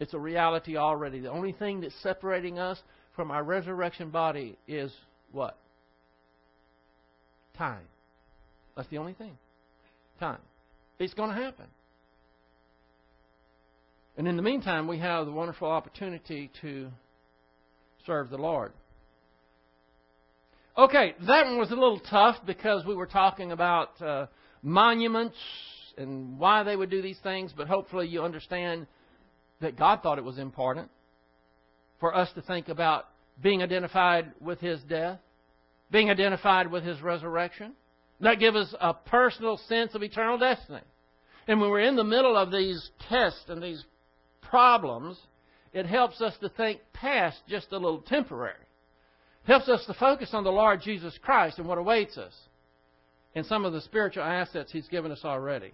it's 0.00 0.14
a 0.14 0.18
reality 0.18 0.76
already. 0.76 1.20
The 1.20 1.30
only 1.30 1.52
thing 1.52 1.80
that's 1.80 1.94
separating 2.02 2.58
us 2.58 2.78
from 3.16 3.30
our 3.30 3.42
resurrection 3.42 4.10
body 4.10 4.56
is 4.66 4.92
what? 5.32 5.58
Time. 7.56 7.84
That's 8.76 8.88
the 8.88 8.98
only 8.98 9.14
thing. 9.14 9.36
Time. 10.20 10.38
It's 10.98 11.14
going 11.14 11.30
to 11.30 11.42
happen. 11.42 11.66
And 14.18 14.26
in 14.26 14.36
the 14.36 14.42
meantime, 14.42 14.88
we 14.88 14.98
have 14.98 15.26
the 15.26 15.32
wonderful 15.32 15.70
opportunity 15.70 16.50
to 16.60 16.90
serve 18.04 18.30
the 18.30 18.36
Lord. 18.36 18.72
Okay, 20.76 21.14
that 21.26 21.46
one 21.46 21.56
was 21.56 21.70
a 21.70 21.74
little 21.74 22.00
tough 22.00 22.36
because 22.44 22.84
we 22.84 22.96
were 22.96 23.06
talking 23.06 23.52
about 23.52 24.02
uh, 24.02 24.26
monuments 24.60 25.36
and 25.96 26.36
why 26.36 26.64
they 26.64 26.74
would 26.74 26.90
do 26.90 27.00
these 27.00 27.18
things, 27.22 27.52
but 27.56 27.68
hopefully 27.68 28.08
you 28.08 28.24
understand 28.24 28.88
that 29.60 29.78
God 29.78 30.02
thought 30.02 30.18
it 30.18 30.24
was 30.24 30.38
important 30.38 30.90
for 32.00 32.12
us 32.14 32.28
to 32.34 32.42
think 32.42 32.68
about 32.68 33.06
being 33.40 33.62
identified 33.62 34.32
with 34.40 34.58
His 34.58 34.80
death, 34.82 35.20
being 35.92 36.10
identified 36.10 36.72
with 36.72 36.82
His 36.82 37.00
resurrection. 37.00 37.72
That 38.20 38.40
gives 38.40 38.56
us 38.56 38.74
a 38.80 38.94
personal 38.94 39.58
sense 39.68 39.94
of 39.94 40.02
eternal 40.02 40.38
destiny. 40.38 40.80
And 41.46 41.60
when 41.60 41.70
we're 41.70 41.80
in 41.80 41.94
the 41.94 42.04
middle 42.04 42.36
of 42.36 42.50
these 42.50 42.90
tests 43.08 43.44
and 43.48 43.62
these 43.62 43.84
problems, 44.50 45.18
it 45.72 45.86
helps 45.86 46.20
us 46.20 46.34
to 46.40 46.48
think 46.48 46.80
past 46.92 47.38
just 47.48 47.72
a 47.72 47.78
little 47.78 48.00
temporary. 48.02 48.54
Helps 49.44 49.68
us 49.68 49.84
to 49.86 49.94
focus 49.94 50.30
on 50.32 50.44
the 50.44 50.50
Lord 50.50 50.82
Jesus 50.82 51.18
Christ 51.22 51.58
and 51.58 51.66
what 51.66 51.78
awaits 51.78 52.18
us 52.18 52.34
and 53.34 53.46
some 53.46 53.64
of 53.64 53.72
the 53.72 53.80
spiritual 53.80 54.24
assets 54.24 54.72
He's 54.72 54.88
given 54.88 55.12
us 55.12 55.20
already. 55.24 55.72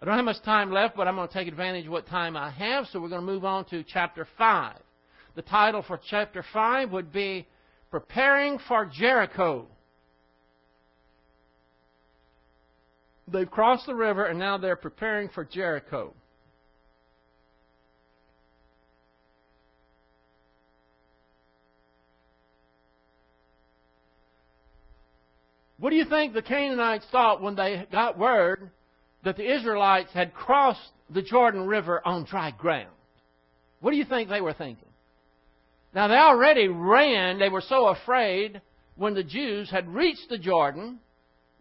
I 0.00 0.04
don't 0.04 0.16
have 0.16 0.24
much 0.24 0.42
time 0.42 0.70
left, 0.70 0.96
but 0.96 1.08
I'm 1.08 1.16
going 1.16 1.28
to 1.28 1.34
take 1.34 1.48
advantage 1.48 1.86
of 1.86 1.92
what 1.92 2.06
time 2.06 2.36
I 2.36 2.50
have, 2.50 2.86
so 2.86 3.00
we're 3.00 3.08
going 3.08 3.24
to 3.24 3.26
move 3.26 3.44
on 3.44 3.64
to 3.66 3.82
chapter 3.82 4.26
5. 4.36 4.76
The 5.34 5.42
title 5.42 5.82
for 5.82 6.00
chapter 6.10 6.44
5 6.52 6.90
would 6.92 7.12
be 7.12 7.46
Preparing 7.90 8.58
for 8.66 8.84
Jericho. 8.84 9.66
They've 13.28 13.50
crossed 13.50 13.86
the 13.86 13.94
river 13.94 14.26
and 14.26 14.38
now 14.38 14.58
they're 14.58 14.76
preparing 14.76 15.28
for 15.28 15.44
Jericho. 15.44 16.14
What 25.86 25.90
do 25.90 25.98
you 25.98 26.04
think 26.06 26.34
the 26.34 26.42
Canaanites 26.42 27.06
thought 27.12 27.40
when 27.40 27.54
they 27.54 27.86
got 27.92 28.18
word 28.18 28.72
that 29.22 29.36
the 29.36 29.48
Israelites 29.48 30.10
had 30.12 30.34
crossed 30.34 30.90
the 31.10 31.22
Jordan 31.22 31.64
River 31.64 32.02
on 32.04 32.24
dry 32.24 32.50
ground? 32.50 32.90
What 33.78 33.92
do 33.92 33.96
you 33.96 34.04
think 34.04 34.28
they 34.28 34.40
were 34.40 34.52
thinking? 34.52 34.88
Now, 35.94 36.08
they 36.08 36.16
already 36.16 36.66
ran. 36.66 37.38
They 37.38 37.50
were 37.50 37.60
so 37.60 37.86
afraid 37.86 38.60
when 38.96 39.14
the 39.14 39.22
Jews 39.22 39.70
had 39.70 39.86
reached 39.88 40.28
the 40.28 40.38
Jordan 40.38 40.98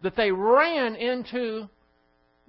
that 0.01 0.15
they 0.15 0.31
ran 0.31 0.95
into 0.95 1.69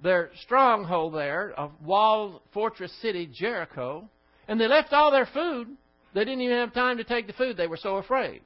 their 0.01 0.31
stronghold 0.41 1.13
there, 1.13 1.53
a 1.59 1.69
walled 1.85 2.41
fortress 2.55 2.91
city, 3.03 3.29
Jericho, 3.31 4.09
and 4.47 4.59
they 4.59 4.67
left 4.67 4.93
all 4.93 5.11
their 5.11 5.29
food. 5.31 5.67
They 6.15 6.21
didn't 6.21 6.41
even 6.41 6.57
have 6.57 6.73
time 6.73 6.97
to 6.97 7.03
take 7.03 7.27
the 7.27 7.33
food. 7.33 7.55
They 7.55 7.67
were 7.67 7.77
so 7.77 7.97
afraid. 7.97 8.41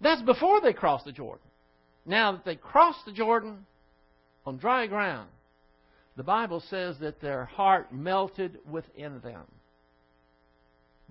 That's 0.00 0.22
before 0.22 0.60
they 0.60 0.72
crossed 0.72 1.06
the 1.06 1.10
Jordan. 1.10 1.49
Now 2.06 2.32
that 2.32 2.44
they 2.44 2.56
crossed 2.56 3.04
the 3.04 3.12
Jordan 3.12 3.66
on 4.46 4.56
dry 4.56 4.86
ground, 4.86 5.28
the 6.16 6.22
Bible 6.22 6.62
says 6.68 6.96
that 7.00 7.20
their 7.20 7.44
heart 7.44 7.92
melted 7.92 8.58
within 8.68 9.20
them. 9.20 9.44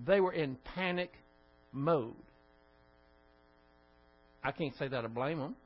They 0.04 0.20
were 0.20 0.32
in 0.32 0.56
panic 0.74 1.12
mode. 1.72 2.14
I 4.42 4.52
can't 4.52 4.76
say 4.78 4.88
that 4.88 5.04
I 5.04 5.08
blame 5.08 5.38
them. 5.38 5.56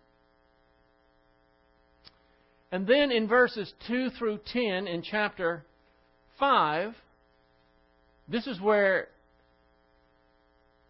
And 2.72 2.86
then 2.86 3.12
in 3.12 3.28
verses 3.28 3.72
2 3.86 4.10
through 4.10 4.40
10 4.52 4.88
in 4.88 5.02
chapter 5.02 5.64
5, 6.40 6.94
this 8.26 8.46
is 8.46 8.60
where 8.60 9.08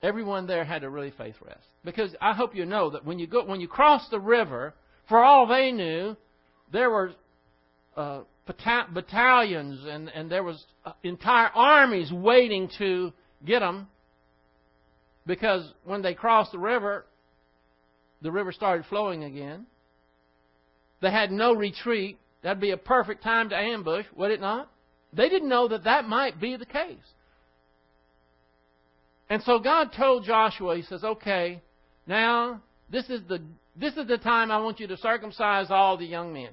everyone 0.04 0.46
there 0.46 0.64
had 0.64 0.84
a 0.84 0.90
really 0.90 1.12
faith 1.16 1.36
rest. 1.44 1.66
Because 1.84 2.14
I 2.20 2.34
hope 2.34 2.54
you 2.54 2.66
know 2.66 2.90
that 2.90 3.04
when 3.04 3.18
you 3.18 3.26
go 3.26 3.44
when 3.44 3.60
you 3.60 3.68
cross 3.68 4.06
the 4.10 4.20
river, 4.20 4.74
for 5.08 5.24
all 5.24 5.46
they 5.46 5.72
knew, 5.72 6.16
there 6.72 6.90
were 6.90 7.12
uh, 7.96 8.20
battalions 8.46 9.84
and 9.86 10.08
and 10.10 10.30
there 10.30 10.44
was 10.44 10.62
uh, 10.84 10.92
entire 11.02 11.48
armies 11.54 12.12
waiting 12.12 12.70
to 12.78 13.12
get 13.44 13.60
them. 13.60 13.88
Because 15.26 15.66
when 15.84 16.02
they 16.02 16.12
crossed 16.12 16.52
the 16.52 16.58
river, 16.58 17.06
the 18.20 18.30
river 18.30 18.52
started 18.52 18.84
flowing 18.86 19.24
again. 19.24 19.66
They 21.00 21.10
had 21.10 21.32
no 21.32 21.54
retreat. 21.54 22.18
That'd 22.42 22.60
be 22.60 22.72
a 22.72 22.76
perfect 22.76 23.22
time 23.22 23.48
to 23.48 23.56
ambush, 23.56 24.04
would 24.16 24.30
it 24.30 24.40
not? 24.40 24.70
They 25.14 25.30
didn't 25.30 25.48
know 25.48 25.68
that 25.68 25.84
that 25.84 26.06
might 26.06 26.38
be 26.38 26.56
the 26.56 26.66
case. 26.66 26.98
And 29.30 29.42
so 29.42 29.58
God 29.58 29.90
told 29.96 30.24
Joshua, 30.24 30.76
He 30.76 30.82
says, 30.82 31.02
okay, 31.02 31.62
now 32.06 32.62
this 32.90 33.08
is 33.08 33.20
the 33.28 33.40
this 33.76 33.96
is 33.96 34.06
the 34.06 34.18
time 34.18 34.50
I 34.50 34.58
want 34.58 34.78
you 34.78 34.86
to 34.88 34.96
circumcise 34.96 35.66
all 35.70 35.96
the 35.96 36.04
young 36.04 36.32
men. 36.32 36.50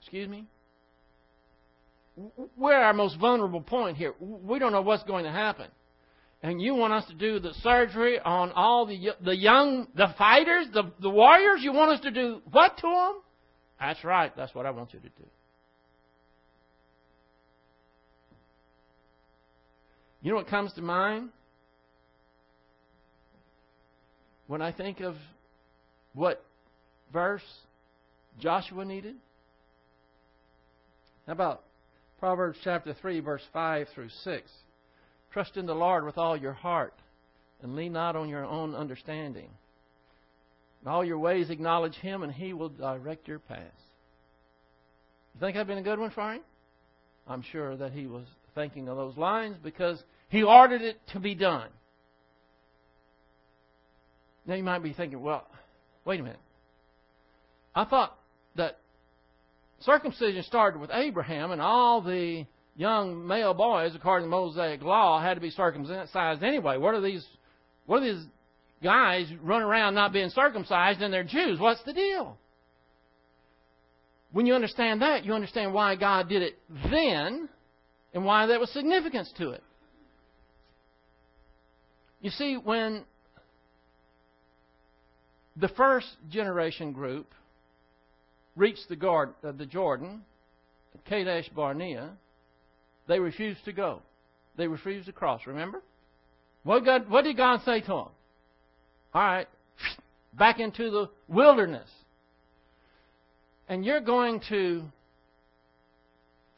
Excuse 0.00 0.28
me? 0.28 0.44
We're 2.56 2.74
our 2.74 2.92
most 2.92 3.18
vulnerable 3.18 3.60
point 3.60 3.96
here. 3.96 4.14
We 4.20 4.58
don't 4.58 4.72
know 4.72 4.82
what's 4.82 5.02
going 5.04 5.24
to 5.24 5.32
happen. 5.32 5.66
And 6.42 6.60
you 6.60 6.74
want 6.74 6.92
us 6.92 7.06
to 7.06 7.14
do 7.14 7.40
the 7.40 7.54
surgery 7.62 8.18
on 8.20 8.52
all 8.52 8.86
the 8.86 9.10
the 9.24 9.34
young 9.34 9.88
the 9.94 10.14
fighters, 10.18 10.66
the 10.72 10.92
the 11.00 11.10
warriors, 11.10 11.60
you 11.62 11.72
want 11.72 11.92
us 11.92 12.00
to 12.00 12.10
do 12.10 12.42
what 12.50 12.76
to 12.78 12.86
them? 12.86 13.22
That's 13.80 14.04
right. 14.04 14.32
That's 14.36 14.54
what 14.54 14.66
I 14.66 14.70
want 14.70 14.92
you 14.92 15.00
to 15.00 15.08
do. 15.08 15.26
You 20.26 20.32
know 20.32 20.38
what 20.38 20.48
comes 20.48 20.72
to 20.72 20.82
mind? 20.82 21.28
When 24.48 24.60
I 24.60 24.72
think 24.72 24.98
of 24.98 25.14
what 26.14 26.44
verse 27.12 27.44
Joshua 28.40 28.84
needed? 28.84 29.14
How 31.28 31.32
about 31.32 31.62
Proverbs 32.18 32.58
chapter 32.64 32.92
3, 32.92 33.20
verse 33.20 33.42
5 33.52 33.86
through 33.94 34.08
6? 34.24 34.50
Trust 35.32 35.56
in 35.56 35.64
the 35.64 35.76
Lord 35.76 36.04
with 36.04 36.18
all 36.18 36.36
your 36.36 36.54
heart 36.54 36.94
and 37.62 37.76
lean 37.76 37.92
not 37.92 38.16
on 38.16 38.28
your 38.28 38.44
own 38.44 38.74
understanding. 38.74 39.50
In 40.82 40.88
all 40.88 41.04
your 41.04 41.20
ways 41.20 41.50
acknowledge 41.50 41.94
Him, 41.94 42.24
and 42.24 42.32
He 42.32 42.52
will 42.52 42.70
direct 42.70 43.28
your 43.28 43.38
paths. 43.38 43.62
You 45.34 45.40
think 45.40 45.56
I've 45.56 45.68
been 45.68 45.78
a 45.78 45.82
good 45.82 46.00
one 46.00 46.10
for 46.10 46.32
him? 46.32 46.42
I'm 47.28 47.42
sure 47.42 47.76
that 47.76 47.92
he 47.92 48.08
was 48.08 48.24
thinking 48.56 48.88
of 48.88 48.96
those 48.96 49.16
lines 49.16 49.56
because 49.62 50.02
he 50.28 50.42
ordered 50.42 50.82
it 50.82 50.98
to 51.12 51.20
be 51.20 51.34
done. 51.34 51.68
Now 54.46 54.54
you 54.54 54.62
might 54.62 54.82
be 54.82 54.92
thinking, 54.92 55.20
well, 55.20 55.46
wait 56.04 56.20
a 56.20 56.22
minute. 56.22 56.38
I 57.74 57.84
thought 57.84 58.16
that 58.56 58.78
circumcision 59.80 60.42
started 60.44 60.80
with 60.80 60.90
Abraham 60.92 61.50
and 61.50 61.60
all 61.60 62.00
the 62.00 62.46
young 62.76 63.26
male 63.26 63.54
boys, 63.54 63.94
according 63.94 64.26
to 64.26 64.30
Mosaic 64.30 64.82
law, 64.82 65.20
had 65.20 65.34
to 65.34 65.40
be 65.40 65.50
circumcised 65.50 66.42
anyway. 66.42 66.78
What 66.78 66.94
are 66.94 67.00
these 67.00 67.26
what 67.86 68.02
are 68.02 68.12
these 68.12 68.24
guys 68.82 69.26
running 69.42 69.66
around 69.66 69.94
not 69.94 70.12
being 70.12 70.30
circumcised 70.30 71.00
and 71.00 71.12
they're 71.12 71.24
Jews? 71.24 71.58
What's 71.58 71.82
the 71.84 71.92
deal? 71.92 72.36
When 74.32 74.46
you 74.46 74.54
understand 74.54 75.02
that, 75.02 75.24
you 75.24 75.32
understand 75.32 75.72
why 75.72 75.96
God 75.96 76.28
did 76.28 76.42
it 76.42 76.58
then 76.90 77.48
and 78.12 78.24
why 78.24 78.46
there 78.46 78.58
was 78.58 78.70
significance 78.70 79.32
to 79.38 79.50
it. 79.50 79.62
You 82.26 82.32
see, 82.32 82.56
when 82.56 83.04
the 85.54 85.68
first 85.68 86.08
generation 86.28 86.90
group 86.90 87.32
reached 88.56 88.88
the, 88.88 88.96
guard, 88.96 89.34
uh, 89.44 89.52
the 89.52 89.64
Jordan, 89.64 90.22
Kadesh 91.08 91.48
Barnea, 91.50 92.10
they 93.06 93.20
refused 93.20 93.64
to 93.66 93.72
go. 93.72 94.02
They 94.56 94.66
refused 94.66 95.06
to 95.06 95.12
cross. 95.12 95.42
Remember? 95.46 95.84
What, 96.64 96.84
God, 96.84 97.08
what 97.08 97.22
did 97.22 97.36
God 97.36 97.60
say 97.64 97.80
to 97.82 97.86
them? 97.86 97.94
All 97.94 98.12
right, 99.14 99.46
back 100.36 100.58
into 100.58 100.90
the 100.90 101.08
wilderness. 101.28 101.88
And 103.68 103.84
you're 103.84 104.00
going 104.00 104.40
to 104.48 104.82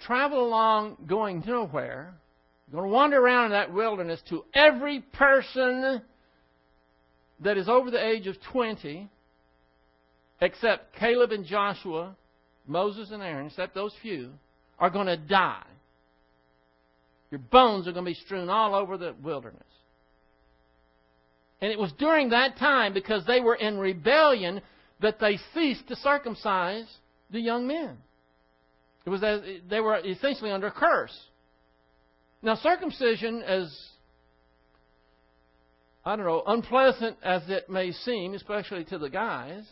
travel 0.01 0.49
along 0.49 0.97
going 1.07 1.45
nowhere 1.47 2.15
going 2.73 2.85
to 2.85 2.95
wander 2.95 3.19
around 3.19 3.47
in 3.47 3.51
that 3.53 3.73
wilderness 3.73 4.21
to 4.29 4.45
every 4.55 5.01
person 5.01 6.03
that 7.41 7.57
is 7.57 7.69
over 7.69 7.91
the 7.91 8.05
age 8.05 8.27
of 8.27 8.37
20, 8.53 9.09
except 10.41 10.95
Caleb 10.97 11.33
and 11.33 11.47
Joshua, 11.47 12.17
Moses 12.67 13.11
and 13.11 13.23
Aaron, 13.23 13.47
except 13.47 13.75
those 13.75 13.95
few, 14.03 14.31
are 14.79 14.91
going 14.91 15.07
to 15.07 15.17
die. 15.17 15.65
Your 17.31 17.41
bones 17.41 17.87
are 17.87 17.93
going 17.93 18.05
to 18.05 18.11
be 18.11 18.15
strewn 18.15 18.49
all 18.49 18.75
over 18.75 18.97
the 18.97 19.15
wilderness. 19.23 19.63
And 21.61 21.73
it 21.73 21.79
was 21.79 21.93
during 21.99 22.31
that 22.31 22.57
time, 22.59 22.95
because 22.95 23.25
they 23.27 23.41
were 23.41 23.55
in 23.55 23.79
rebellion, 23.79 24.61
that 25.01 25.19
they 25.19 25.39
ceased 25.55 25.89
to 25.89 25.97
circumcise 25.97 26.87
the 27.31 27.41
young 27.41 27.67
men. 27.67 27.97
It 29.05 29.11
was 29.11 29.23
as, 29.23 29.41
they 29.69 29.81
were 29.81 29.99
essentially 29.99 30.51
under 30.51 30.69
a 30.69 30.73
curse. 30.73 31.17
Now, 32.43 32.55
circumcision, 32.55 33.43
as 33.43 33.77
I 36.05 36.17
don't 36.17 36.25
know, 36.25 36.43
unpleasant 36.47 37.17
as 37.23 37.43
it 37.49 37.69
may 37.69 37.93
seem, 37.93 38.35
especially 38.35 38.85
to 38.87 38.99
the 38.99 39.11
guys, 39.11 39.69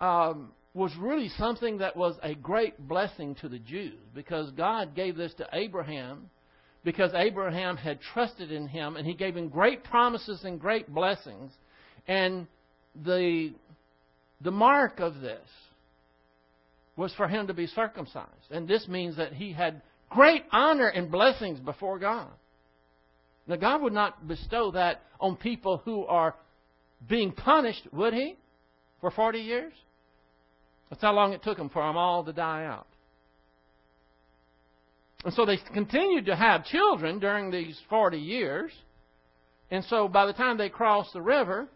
um, 0.00 0.52
was 0.74 0.94
really 0.96 1.28
something 1.30 1.78
that 1.78 1.96
was 1.96 2.16
a 2.22 2.34
great 2.34 2.78
blessing 2.88 3.34
to 3.36 3.48
the 3.48 3.58
Jews 3.58 3.98
because 4.14 4.50
God 4.52 4.94
gave 4.94 5.16
this 5.16 5.34
to 5.34 5.48
Abraham 5.52 6.30
because 6.84 7.10
Abraham 7.14 7.76
had 7.76 8.00
trusted 8.00 8.50
in 8.50 8.68
him 8.68 8.96
and 8.96 9.06
he 9.06 9.14
gave 9.14 9.36
him 9.36 9.48
great 9.48 9.84
promises 9.84 10.40
and 10.44 10.60
great 10.60 10.92
blessings. 10.92 11.52
And 12.06 12.46
the, 13.04 13.52
the 14.40 14.50
mark 14.50 15.00
of 15.00 15.20
this 15.20 15.46
was 16.96 17.12
for 17.14 17.28
him 17.28 17.46
to 17.48 17.54
be 17.54 17.66
circumcised. 17.66 18.50
And 18.50 18.66
this 18.66 18.88
means 18.88 19.16
that 19.16 19.32
he 19.32 19.52
had 19.52 19.82
great 20.10 20.44
honor 20.52 20.88
and 20.88 21.10
blessings 21.10 21.58
before 21.60 21.98
God. 21.98 22.28
Now, 23.46 23.56
God 23.56 23.82
would 23.82 23.92
not 23.92 24.28
bestow 24.28 24.70
that 24.72 25.02
on 25.20 25.36
people 25.36 25.78
who 25.84 26.04
are 26.04 26.34
being 27.08 27.32
punished, 27.32 27.86
would 27.92 28.12
He? 28.12 28.36
For 29.00 29.10
40 29.10 29.38
years? 29.38 29.72
That's 30.90 31.02
how 31.02 31.12
long 31.12 31.32
it 31.32 31.42
took 31.42 31.56
them 31.56 31.68
for 31.68 31.86
them 31.86 31.96
all 31.96 32.24
to 32.24 32.32
die 32.32 32.64
out. 32.64 32.86
And 35.24 35.34
so 35.34 35.44
they 35.44 35.58
continued 35.72 36.26
to 36.26 36.36
have 36.36 36.64
children 36.64 37.18
during 37.18 37.50
these 37.50 37.78
40 37.90 38.18
years. 38.18 38.72
And 39.70 39.84
so 39.84 40.08
by 40.08 40.26
the 40.26 40.32
time 40.32 40.58
they 40.58 40.68
crossed 40.68 41.12
the 41.12 41.20
river, 41.20 41.68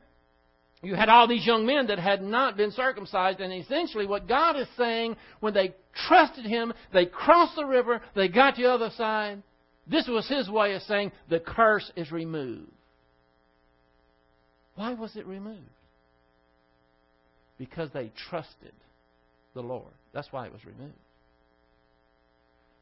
you 0.82 0.96
had 0.96 1.08
all 1.08 1.28
these 1.28 1.46
young 1.46 1.64
men 1.64 1.86
that 1.86 2.00
had 2.00 2.22
not 2.22 2.56
been 2.56 2.72
circumcised. 2.72 3.40
And 3.40 3.52
essentially, 3.52 4.04
what 4.04 4.26
God 4.26 4.56
is 4.58 4.66
saying, 4.76 5.16
when 5.38 5.54
they 5.54 5.74
trusted 6.08 6.44
Him, 6.44 6.72
they 6.92 7.06
crossed 7.06 7.54
the 7.54 7.64
river, 7.64 8.02
they 8.16 8.28
got 8.28 8.56
to 8.56 8.62
the 8.62 8.70
other 8.70 8.90
side. 8.96 9.42
This 9.86 10.08
was 10.08 10.28
His 10.28 10.50
way 10.50 10.74
of 10.74 10.82
saying 10.82 11.12
the 11.30 11.38
curse 11.38 11.90
is 11.94 12.10
removed. 12.10 12.70
Why 14.74 14.94
was 14.94 15.14
it 15.16 15.26
removed? 15.26 15.60
Because 17.58 17.90
they 17.94 18.10
trusted 18.28 18.72
the 19.54 19.60
Lord. 19.60 19.92
That's 20.12 20.32
why 20.32 20.46
it 20.46 20.52
was 20.52 20.64
removed. 20.64 20.94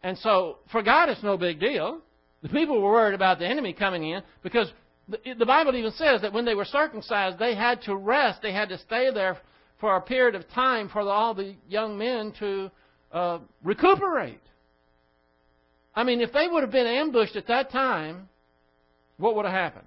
And 0.03 0.17
so, 0.19 0.59
for 0.73 0.83
God, 0.83 1.11
it's 1.11 1.23
no 1.23 1.37
big 1.37 1.61
deal. 1.61 2.01
The 2.43 2.49
people 2.49 2.81
were 2.81 2.91
worried 2.91 3.15
about 3.15 3.39
the 3.39 3.47
enemy 3.47 3.75
coming 3.75 4.09
in 4.09 4.23
because 4.43 4.73
the 5.39 5.47
Bible 5.47 5.75
even 5.77 5.93
says 5.93 6.23
that 6.23 6.33
when 6.33 6.45
they 6.45 6.55
were 6.55 6.65
circumcised, 6.65 7.39
they 7.39 7.55
had 7.55 7.83
to 7.83 7.97
rest. 7.97 8.43
They 8.43 8.53
had 8.53 8.69
to 8.69 8.79
stay 8.79 9.13
there 9.13 9.39
for 9.81 9.97
a 9.97 10.01
period 10.01 10.35
of 10.35 10.49
time 10.51 10.89
for 10.89 11.01
all 11.01 11.35
the 11.35 11.55
young 11.69 11.99
men 11.99 12.33
to 12.39 12.71
uh, 13.13 13.39
recuperate. 13.63 14.41
I 15.95 16.05
mean, 16.05 16.21
if 16.21 16.33
they 16.33 16.47
would 16.47 16.63
have 16.63 16.71
been 16.71 16.87
ambushed 16.87 17.37
at 17.37 17.49
that 17.49 17.71
time, 17.71 18.29
what 19.17 19.35
would 19.37 19.45
have 19.45 19.55
happened? 19.55 19.87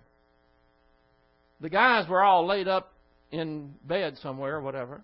The 1.62 1.70
guys 1.70 2.10
were 2.10 2.22
all 2.22 2.46
laid 2.46 2.68
up 2.68 2.94
in 3.32 3.74
bed 3.86 4.18
somewhere, 4.22 4.58
or 4.58 4.62
whatever. 4.62 5.02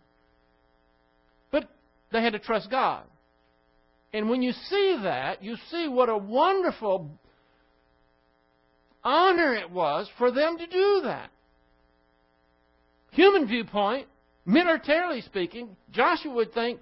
But 1.51 1.69
they 2.11 2.21
had 2.21 2.33
to 2.33 2.39
trust 2.39 2.69
God. 2.69 3.03
And 4.13 4.29
when 4.29 4.41
you 4.41 4.51
see 4.51 4.99
that, 5.03 5.43
you 5.43 5.55
see 5.71 5.87
what 5.87 6.09
a 6.09 6.17
wonderful 6.17 7.09
honor 9.03 9.53
it 9.55 9.71
was 9.71 10.09
for 10.17 10.31
them 10.31 10.57
to 10.57 10.67
do 10.67 11.01
that. 11.03 11.29
Human 13.11 13.47
viewpoint, 13.47 14.07
militarily 14.45 15.21
speaking, 15.21 15.75
Joshua 15.91 16.33
would 16.33 16.53
think 16.53 16.79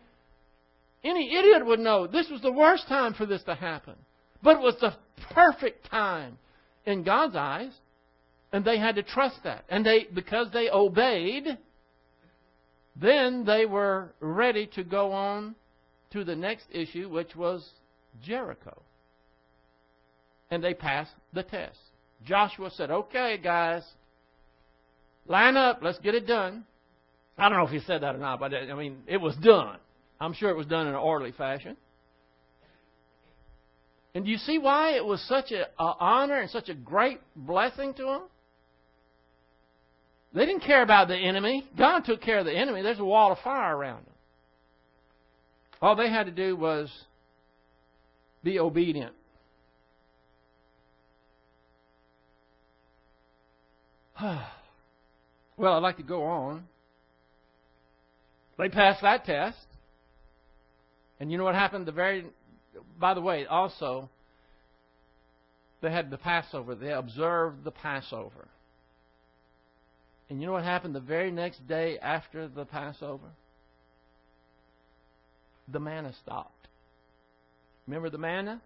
any 1.03 1.35
idiot 1.37 1.65
would 1.65 1.79
know 1.79 2.07
this 2.07 2.29
was 2.29 2.41
the 2.41 2.51
worst 2.51 2.87
time 2.87 3.13
for 3.13 3.25
this 3.25 3.43
to 3.43 3.55
happen. 3.55 3.95
But 4.41 4.57
it 4.57 4.61
was 4.61 4.75
the 4.79 4.93
perfect 5.33 5.89
time 5.89 6.37
in 6.85 7.03
God's 7.03 7.35
eyes, 7.35 7.71
and 8.51 8.63
they 8.63 8.77
had 8.77 8.95
to 8.95 9.03
trust 9.03 9.37
that. 9.43 9.65
And 9.69 9.85
they 9.85 10.07
because 10.13 10.47
they 10.51 10.69
obeyed, 10.69 11.57
then 12.95 13.45
they 13.45 13.65
were 13.65 14.13
ready 14.19 14.67
to 14.75 14.83
go 14.83 15.11
on 15.11 15.55
to 16.11 16.23
the 16.23 16.35
next 16.35 16.65
issue, 16.71 17.09
which 17.09 17.35
was 17.35 17.67
Jericho. 18.23 18.81
And 20.49 20.63
they 20.63 20.73
passed 20.73 21.11
the 21.33 21.43
test. 21.43 21.77
Joshua 22.25 22.71
said, 22.71 22.91
Okay, 22.91 23.39
guys, 23.41 23.83
line 25.27 25.57
up, 25.57 25.79
let's 25.81 25.99
get 25.99 26.15
it 26.15 26.27
done. 26.27 26.65
I 27.37 27.49
don't 27.49 27.57
know 27.57 27.65
if 27.65 27.71
he 27.71 27.79
said 27.81 28.01
that 28.01 28.15
or 28.15 28.17
not, 28.17 28.39
but 28.39 28.53
I 28.53 28.73
mean, 28.73 29.03
it 29.07 29.17
was 29.17 29.35
done. 29.35 29.77
I'm 30.19 30.33
sure 30.33 30.49
it 30.49 30.57
was 30.57 30.65
done 30.65 30.87
in 30.87 30.93
an 30.93 30.99
orderly 30.99 31.31
fashion. 31.31 31.77
And 34.15 34.25
do 34.25 34.31
you 34.31 34.37
see 34.37 34.57
why 34.57 34.95
it 34.95 35.05
was 35.05 35.21
such 35.27 35.51
an 35.51 35.65
honor 35.77 36.39
and 36.39 36.49
such 36.49 36.69
a 36.69 36.73
great 36.73 37.19
blessing 37.35 37.93
to 37.93 38.03
them? 38.03 38.21
They 40.33 40.45
didn't 40.45 40.63
care 40.63 40.81
about 40.81 41.07
the 41.07 41.15
enemy. 41.15 41.65
God 41.77 41.99
took 42.05 42.21
care 42.21 42.39
of 42.39 42.45
the 42.45 42.55
enemy. 42.55 42.81
There's 42.81 42.99
a 42.99 43.05
wall 43.05 43.31
of 43.31 43.37
fire 43.39 43.77
around 43.77 44.05
them. 44.05 44.13
All 45.81 45.95
they 45.95 46.09
had 46.09 46.25
to 46.25 46.31
do 46.31 46.55
was 46.55 46.91
be 48.43 48.59
obedient. 48.59 49.13
well, 55.57 55.73
I'd 55.73 55.83
like 55.83 55.97
to 55.97 56.03
go 56.03 56.23
on. 56.23 56.63
They 58.57 58.69
passed 58.69 59.01
that 59.01 59.25
test. 59.25 59.57
And 61.19 61.31
you 61.31 61.37
know 61.37 61.43
what 61.43 61.55
happened? 61.55 61.85
The 61.85 61.91
very, 61.91 62.25
by 62.99 63.13
the 63.13 63.21
way, 63.21 63.45
also, 63.45 64.09
they 65.81 65.91
had 65.91 66.09
the 66.09 66.17
Passover. 66.17 66.75
They 66.75 66.91
observed 66.91 67.63
the 67.63 67.71
Passover. 67.71 68.47
And 70.29 70.41
you 70.41 70.47
know 70.47 70.53
what 70.53 70.63
happened 70.63 70.95
the 70.95 70.99
very 70.99 71.31
next 71.31 71.67
day 71.67 71.97
after 71.99 72.47
the 72.47 72.65
Passover? 72.65 73.27
The 75.67 75.79
manna 75.79 76.13
stopped. 76.23 76.67
Remember 77.85 78.09
the 78.09 78.17
manna? 78.17 78.61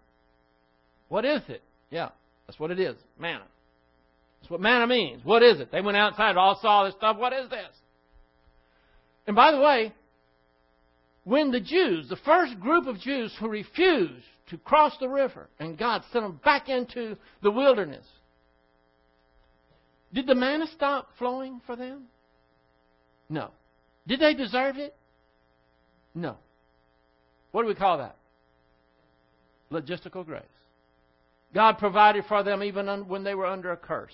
What 1.08 1.24
is 1.24 1.42
it? 1.48 1.62
Yeah, 1.90 2.10
that's 2.46 2.58
what 2.58 2.70
it 2.70 2.80
is. 2.80 2.96
Manna. 3.18 3.44
That's 4.42 4.50
what 4.50 4.60
manna 4.60 4.88
means. 4.88 5.24
What 5.24 5.44
is 5.44 5.60
it? 5.60 5.70
They 5.70 5.80
went 5.80 5.96
outside, 5.96 6.36
all 6.36 6.58
saw 6.60 6.84
this 6.84 6.94
stuff. 6.94 7.16
What 7.16 7.32
is 7.32 7.48
this? 7.48 7.68
And 9.24 9.36
by 9.36 9.52
the 9.52 9.60
way, 9.60 9.92
when 11.22 11.52
the 11.52 11.60
Jews, 11.60 12.08
the 12.08 12.16
first 12.16 12.58
group 12.58 12.88
of 12.88 12.98
Jews 12.98 13.32
who 13.38 13.48
refused 13.48 14.24
to 14.48 14.58
cross 14.58 14.96
the 14.98 15.08
river, 15.08 15.48
and 15.60 15.78
God 15.78 16.02
sent 16.12 16.24
them 16.24 16.40
back 16.44 16.68
into 16.68 17.16
the 17.40 17.52
wilderness, 17.52 18.04
did 20.12 20.26
the 20.26 20.34
manna 20.34 20.66
stop 20.74 21.10
flowing 21.18 21.60
for 21.64 21.76
them? 21.76 22.06
No. 23.28 23.50
Did 24.08 24.18
they 24.18 24.34
deserve 24.34 24.76
it? 24.76 24.96
No. 26.16 26.36
What 27.52 27.62
do 27.62 27.68
we 27.68 27.76
call 27.76 27.98
that? 27.98 28.16
Logistical 29.70 30.26
grace. 30.26 30.42
God 31.54 31.78
provided 31.78 32.24
for 32.26 32.42
them 32.42 32.64
even 32.64 32.88
when 33.06 33.22
they 33.22 33.36
were 33.36 33.46
under 33.46 33.70
a 33.70 33.76
curse. 33.76 34.12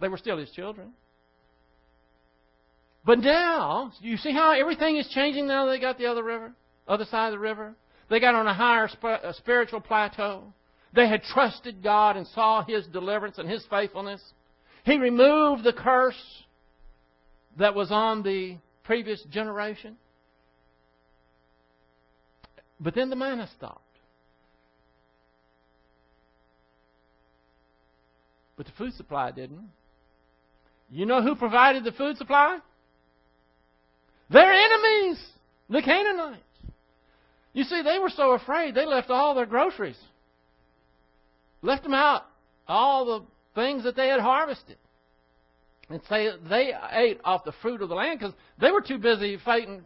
They 0.00 0.08
were 0.08 0.16
still 0.16 0.38
His 0.38 0.50
children. 0.50 0.92
But 3.04 3.20
now, 3.20 3.92
you 4.00 4.16
see 4.16 4.32
how 4.32 4.52
everything 4.52 4.96
is 4.96 5.08
changing 5.08 5.46
now 5.46 5.66
they 5.66 5.80
got 5.80 5.98
the 5.98 6.06
other 6.06 6.22
river, 6.22 6.52
other 6.86 7.06
side 7.06 7.28
of 7.28 7.32
the 7.32 7.38
river? 7.38 7.74
They 8.10 8.20
got 8.20 8.34
on 8.34 8.46
a 8.46 8.54
higher 8.54 8.88
spiritual 9.32 9.80
plateau. 9.80 10.52
They 10.94 11.08
had 11.08 11.22
trusted 11.22 11.82
God 11.82 12.16
and 12.16 12.26
saw 12.28 12.64
His 12.64 12.86
deliverance 12.86 13.38
and 13.38 13.48
His 13.48 13.64
faithfulness. 13.70 14.22
He 14.84 14.96
removed 14.96 15.64
the 15.64 15.72
curse 15.72 16.42
that 17.58 17.74
was 17.74 17.90
on 17.90 18.22
the 18.22 18.56
previous 18.84 19.22
generation. 19.24 19.96
But 22.80 22.94
then 22.94 23.10
the 23.10 23.16
manna 23.16 23.48
stopped. 23.56 23.82
But 28.56 28.66
the 28.66 28.72
food 28.78 28.94
supply 28.94 29.30
didn't. 29.30 29.70
You 30.90 31.06
know 31.06 31.22
who 31.22 31.34
provided 31.34 31.84
the 31.84 31.92
food 31.92 32.16
supply? 32.16 32.58
Their 34.30 34.50
enemies, 34.52 35.22
the 35.68 35.82
Canaanites. 35.82 36.42
You 37.52 37.64
see, 37.64 37.82
they 37.82 37.98
were 37.98 38.10
so 38.10 38.32
afraid 38.32 38.74
they 38.74 38.86
left 38.86 39.10
all 39.10 39.34
their 39.34 39.46
groceries, 39.46 39.98
left 41.62 41.82
them 41.82 41.94
out, 41.94 42.22
all 42.66 43.04
the 43.04 43.26
things 43.54 43.84
that 43.84 43.96
they 43.96 44.08
had 44.08 44.20
harvested. 44.20 44.76
and 45.90 46.00
say 46.08 46.28
they 46.48 46.72
ate 46.92 47.20
off 47.24 47.44
the 47.44 47.52
fruit 47.62 47.80
of 47.82 47.88
the 47.88 47.94
land 47.94 48.18
because 48.18 48.34
they 48.60 48.70
were 48.70 48.82
too 48.82 48.98
busy 48.98 49.38
fighting 49.44 49.82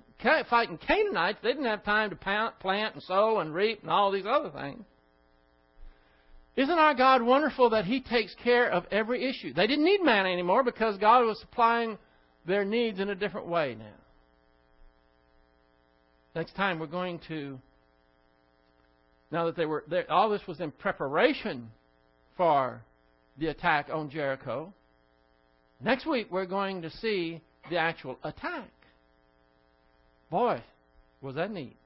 fighting 0.48 0.78
Canaanites. 0.78 1.38
They 1.42 1.50
didn't 1.50 1.64
have 1.64 1.84
time 1.84 2.10
to 2.10 2.16
plant 2.16 2.94
and 2.94 3.02
sow 3.02 3.38
and 3.40 3.54
reap 3.54 3.82
and 3.82 3.90
all 3.90 4.10
these 4.10 4.26
other 4.26 4.50
things. 4.50 4.84
Isn't 6.54 6.78
our 6.78 6.94
God 6.94 7.22
wonderful 7.22 7.70
that 7.70 7.86
He 7.86 8.00
takes 8.00 8.34
care 8.42 8.70
of 8.70 8.84
every 8.90 9.28
issue? 9.28 9.54
They 9.54 9.66
didn't 9.66 9.84
need 9.84 10.02
manna 10.02 10.28
anymore 10.28 10.62
because 10.62 10.98
God 10.98 11.24
was 11.24 11.40
supplying 11.40 11.96
their 12.46 12.64
needs 12.64 13.00
in 13.00 13.08
a 13.08 13.14
different 13.14 13.46
way 13.46 13.74
now. 13.78 13.86
Next 16.34 16.54
time 16.54 16.78
we're 16.78 16.86
going 16.86 17.20
to, 17.28 17.58
now 19.30 19.46
that 19.46 19.56
they 19.56 19.66
were, 19.66 19.84
all 20.10 20.28
this 20.28 20.46
was 20.46 20.60
in 20.60 20.70
preparation 20.72 21.70
for 22.36 22.82
the 23.38 23.48
attack 23.48 23.88
on 23.92 24.10
Jericho. 24.10 24.72
Next 25.82 26.06
week 26.06 26.28
we're 26.30 26.46
going 26.46 26.82
to 26.82 26.90
see 26.90 27.40
the 27.70 27.78
actual 27.78 28.18
attack. 28.24 28.70
Boy, 30.30 30.62
was 31.20 31.34
that 31.36 31.50
neat. 31.50 31.76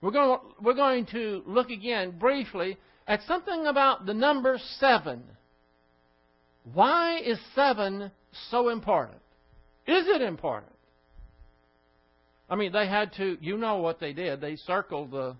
We're 0.00 0.10
going, 0.10 0.40
we're 0.60 0.74
going 0.74 1.06
to 1.06 1.42
look 1.46 1.70
again 1.70 2.18
briefly 2.18 2.76
at 3.06 3.20
something 3.26 3.66
about 3.66 4.06
the 4.06 4.14
number 4.14 4.58
seven. 4.78 5.22
Why 6.72 7.18
is 7.18 7.38
seven 7.54 8.10
so 8.50 8.68
important? 8.68 9.18
Is 9.86 10.06
it 10.06 10.22
important? 10.22 10.72
I 12.48 12.54
mean, 12.54 12.72
they 12.72 12.86
had 12.86 13.12
to, 13.14 13.36
you 13.40 13.56
know 13.56 13.78
what 13.78 13.98
they 13.98 14.12
did. 14.12 14.40
They 14.40 14.56
circled 14.56 15.10
the 15.10 15.36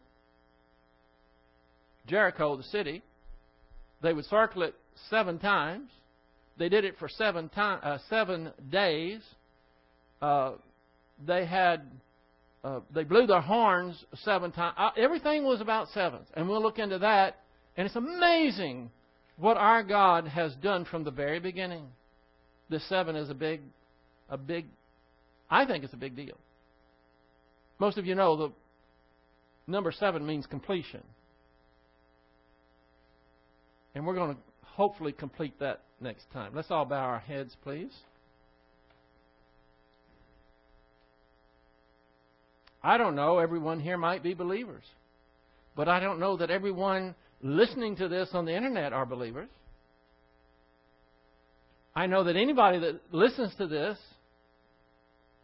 Jericho, 2.06 2.56
the 2.56 2.62
city. 2.64 3.02
They 4.02 4.12
would 4.12 4.24
circle 4.24 4.62
it 4.62 4.74
seven 5.10 5.38
times. 5.38 5.90
They 6.58 6.68
did 6.68 6.84
it 6.84 6.96
for 6.98 7.08
seven 7.08 7.48
time, 7.48 7.80
uh, 7.82 7.98
seven 8.10 8.52
days. 8.70 9.20
Uh, 10.20 10.52
they 11.24 11.46
had 11.46 11.82
uh, 12.64 12.80
they 12.94 13.04
blew 13.04 13.26
their 13.26 13.40
horns 13.40 14.04
seven 14.22 14.52
times. 14.52 14.74
Uh, 14.78 14.90
everything 14.96 15.44
was 15.44 15.60
about 15.60 15.88
sevens, 15.88 16.28
and 16.34 16.48
we'll 16.48 16.62
look 16.62 16.78
into 16.78 16.98
that. 16.98 17.40
And 17.76 17.86
it's 17.86 17.96
amazing 17.96 18.90
what 19.36 19.56
our 19.56 19.82
God 19.82 20.26
has 20.26 20.54
done 20.56 20.84
from 20.84 21.04
the 21.04 21.10
very 21.10 21.40
beginning. 21.40 21.86
The 22.68 22.80
seven 22.80 23.16
is 23.16 23.30
a 23.30 23.34
big, 23.34 23.60
a 24.28 24.36
big. 24.36 24.66
I 25.50 25.64
think 25.66 25.84
it's 25.84 25.94
a 25.94 25.98
big 25.98 26.16
deal. 26.16 26.36
Most 27.78 27.98
of 27.98 28.06
you 28.06 28.14
know 28.14 28.36
the 28.36 28.52
number 29.66 29.92
seven 29.92 30.26
means 30.26 30.46
completion, 30.46 31.02
and 33.94 34.06
we're 34.06 34.14
going 34.14 34.34
to 34.34 34.40
hopefully 34.62 35.12
complete 35.12 35.58
that 35.60 35.80
next 36.00 36.24
time. 36.32 36.52
Let's 36.54 36.70
all 36.70 36.84
bow 36.84 36.96
our 36.96 37.18
heads, 37.18 37.56
please. 37.62 37.92
I 42.82 42.98
don't 42.98 43.14
know. 43.14 43.38
Everyone 43.38 43.80
here 43.80 43.96
might 43.96 44.22
be 44.22 44.34
believers. 44.34 44.84
But 45.76 45.88
I 45.88 46.00
don't 46.00 46.18
know 46.18 46.36
that 46.36 46.50
everyone 46.50 47.14
listening 47.42 47.96
to 47.96 48.08
this 48.08 48.30
on 48.32 48.44
the 48.44 48.54
internet 48.54 48.92
are 48.92 49.04
believers. 49.04 49.48
I 51.94 52.06
know 52.06 52.24
that 52.24 52.36
anybody 52.36 52.78
that 52.78 53.00
listens 53.10 53.54
to 53.56 53.66
this 53.66 53.98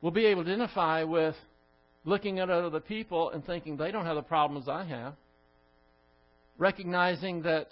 will 0.00 0.10
be 0.10 0.26
able 0.26 0.44
to 0.44 0.50
identify 0.50 1.02
with 1.02 1.34
looking 2.04 2.38
at 2.38 2.48
other 2.48 2.80
people 2.80 3.30
and 3.30 3.44
thinking 3.44 3.76
they 3.76 3.90
don't 3.90 4.06
have 4.06 4.16
the 4.16 4.22
problems 4.22 4.68
I 4.68 4.84
have. 4.84 5.14
Recognizing 6.56 7.42
that 7.42 7.68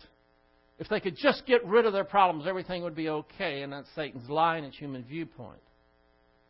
if 0.78 0.88
they 0.88 1.00
could 1.00 1.16
just 1.16 1.46
get 1.46 1.64
rid 1.64 1.86
of 1.86 1.92
their 1.92 2.04
problems, 2.04 2.46
everything 2.46 2.82
would 2.82 2.94
be 2.94 3.08
okay, 3.08 3.62
and 3.62 3.72
that's 3.72 3.88
Satan's 3.94 4.28
lie 4.28 4.58
and 4.58 4.66
its 4.66 4.76
human 4.76 5.04
viewpoint. 5.04 5.60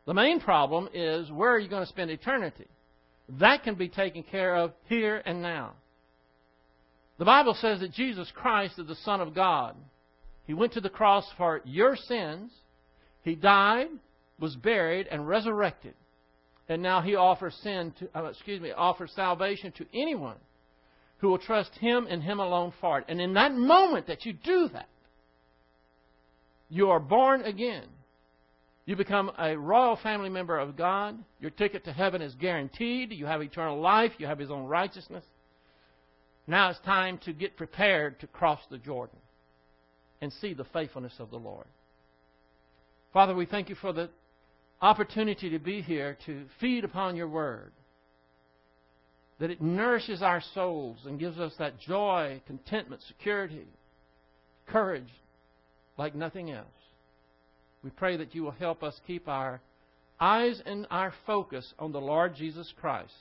The 0.07 0.15
main 0.15 0.41
problem 0.41 0.89
is 0.93 1.31
where 1.31 1.53
are 1.53 1.59
you 1.59 1.69
going 1.69 1.85
to 1.85 1.89
spend 1.89 2.11
eternity? 2.11 2.67
That 3.41 3.63
can 3.63 3.75
be 3.75 3.89
taken 3.89 4.23
care 4.23 4.57
of 4.57 4.73
here 4.89 5.23
and 5.25 5.43
now. 5.43 5.75
The 7.19 7.25
Bible 7.25 7.55
says 7.55 7.81
that 7.81 7.93
Jesus 7.93 8.31
Christ 8.35 8.79
is 8.79 8.87
the 8.87 8.95
Son 8.97 9.21
of 9.21 9.35
God. 9.35 9.75
He 10.47 10.55
went 10.55 10.73
to 10.75 10.81
the 10.81 10.91
cross 10.91 11.27
for 11.37 11.63
your 11.65 11.97
sins. 11.97 12.53
He 13.23 13.35
died, 13.35 13.89
was 14.39 14.55
buried, 14.55 15.07
and 15.11 15.27
resurrected. 15.27 15.95
And 16.69 16.83
now 16.83 17.01
he 17.01 17.15
offers 17.15 17.55
sin 17.63 17.95
to, 17.99 18.09
uh, 18.15 18.25
excuse 18.25 18.61
me, 18.61 18.73
offers 18.73 19.13
salvation 19.15 19.73
to 19.73 19.87
anyone 19.95 20.37
who 21.19 21.29
will 21.29 21.39
trust 21.39 21.73
him 21.77 22.07
and 22.09 22.23
him 22.23 22.41
alone 22.41 22.73
for 22.81 22.99
it. 22.99 23.07
And 23.09 23.21
in 23.21 23.35
that 23.35 23.55
moment 23.55 24.09
that 24.09 24.27
you 24.27 24.33
do 24.33 24.69
that, 24.73 24.89
you 26.69 26.91
are 26.91 27.01
born 27.01 27.43
again. 27.43 27.85
You 28.85 28.97
become 28.97 29.33
a 29.39 29.57
royal 29.57 29.97
family 29.97 30.29
member 30.29 30.59
of 30.59 30.77
God. 30.77 31.19
Your 31.41 31.51
ticket 31.51 31.85
to 31.85 31.93
heaven 31.93 32.23
is 32.23 32.35
guaranteed. 32.35 33.13
You 33.13 33.27
have 33.27 33.43
eternal 33.43 33.81
life. 33.81 34.13
You 34.19 34.27
have 34.27 34.39
His 34.39 34.51
own 34.51 34.67
righteousness. 34.67 35.25
Now 36.47 36.71
it's 36.71 36.81
time 36.81 37.19
to 37.25 37.33
get 37.33 37.57
prepared 37.57 38.21
to 38.21 38.27
cross 38.27 38.61
the 38.71 38.79
Jordan 38.79 39.19
and 40.21 40.33
see 40.33 40.55
the 40.55 40.65
faithfulness 40.65 41.15
of 41.19 41.31
the 41.31 41.39
Lord. 41.39 41.67
Father, 43.13 43.35
we 43.35 43.47
thank 43.47 43.69
you 43.69 43.75
for 43.75 43.93
the 43.93 44.11
opportunity 44.81 45.51
to 45.51 45.59
be 45.59 45.83
here 45.83 46.17
to 46.27 46.45
feed 46.61 46.85
upon 46.85 47.17
your 47.17 47.29
word. 47.29 47.73
That 49.39 49.51
it 49.51 49.61
nourishes 49.61 50.23
our 50.23 50.43
souls 50.55 50.99
and 51.05 51.19
gives 51.19 51.39
us 51.39 51.53
that 51.59 51.79
joy, 51.81 52.41
contentment, 52.47 53.03
security, 53.03 53.67
courage 54.67 55.13
like 55.99 56.15
nothing 56.15 56.51
else. 56.51 56.67
We 57.83 57.91
pray 57.91 58.17
that 58.17 58.35
you 58.35 58.43
will 58.43 58.53
help 58.53 58.83
us 58.83 58.99
keep 59.07 59.29
our 59.29 59.61
eyes 60.19 60.63
and 60.65 60.87
our 60.91 61.13
focus 61.27 61.75
on 61.79 61.93
the 61.93 62.01
Lord 62.01 62.35
Jesus 62.35 62.73
Christ. 62.81 63.13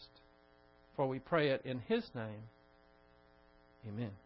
For 0.96 1.08
we 1.08 1.20
pray 1.20 1.50
it 1.50 1.66
in 1.66 1.80
His 1.80 2.04
name. 2.16 2.44
Amen. 3.88 4.25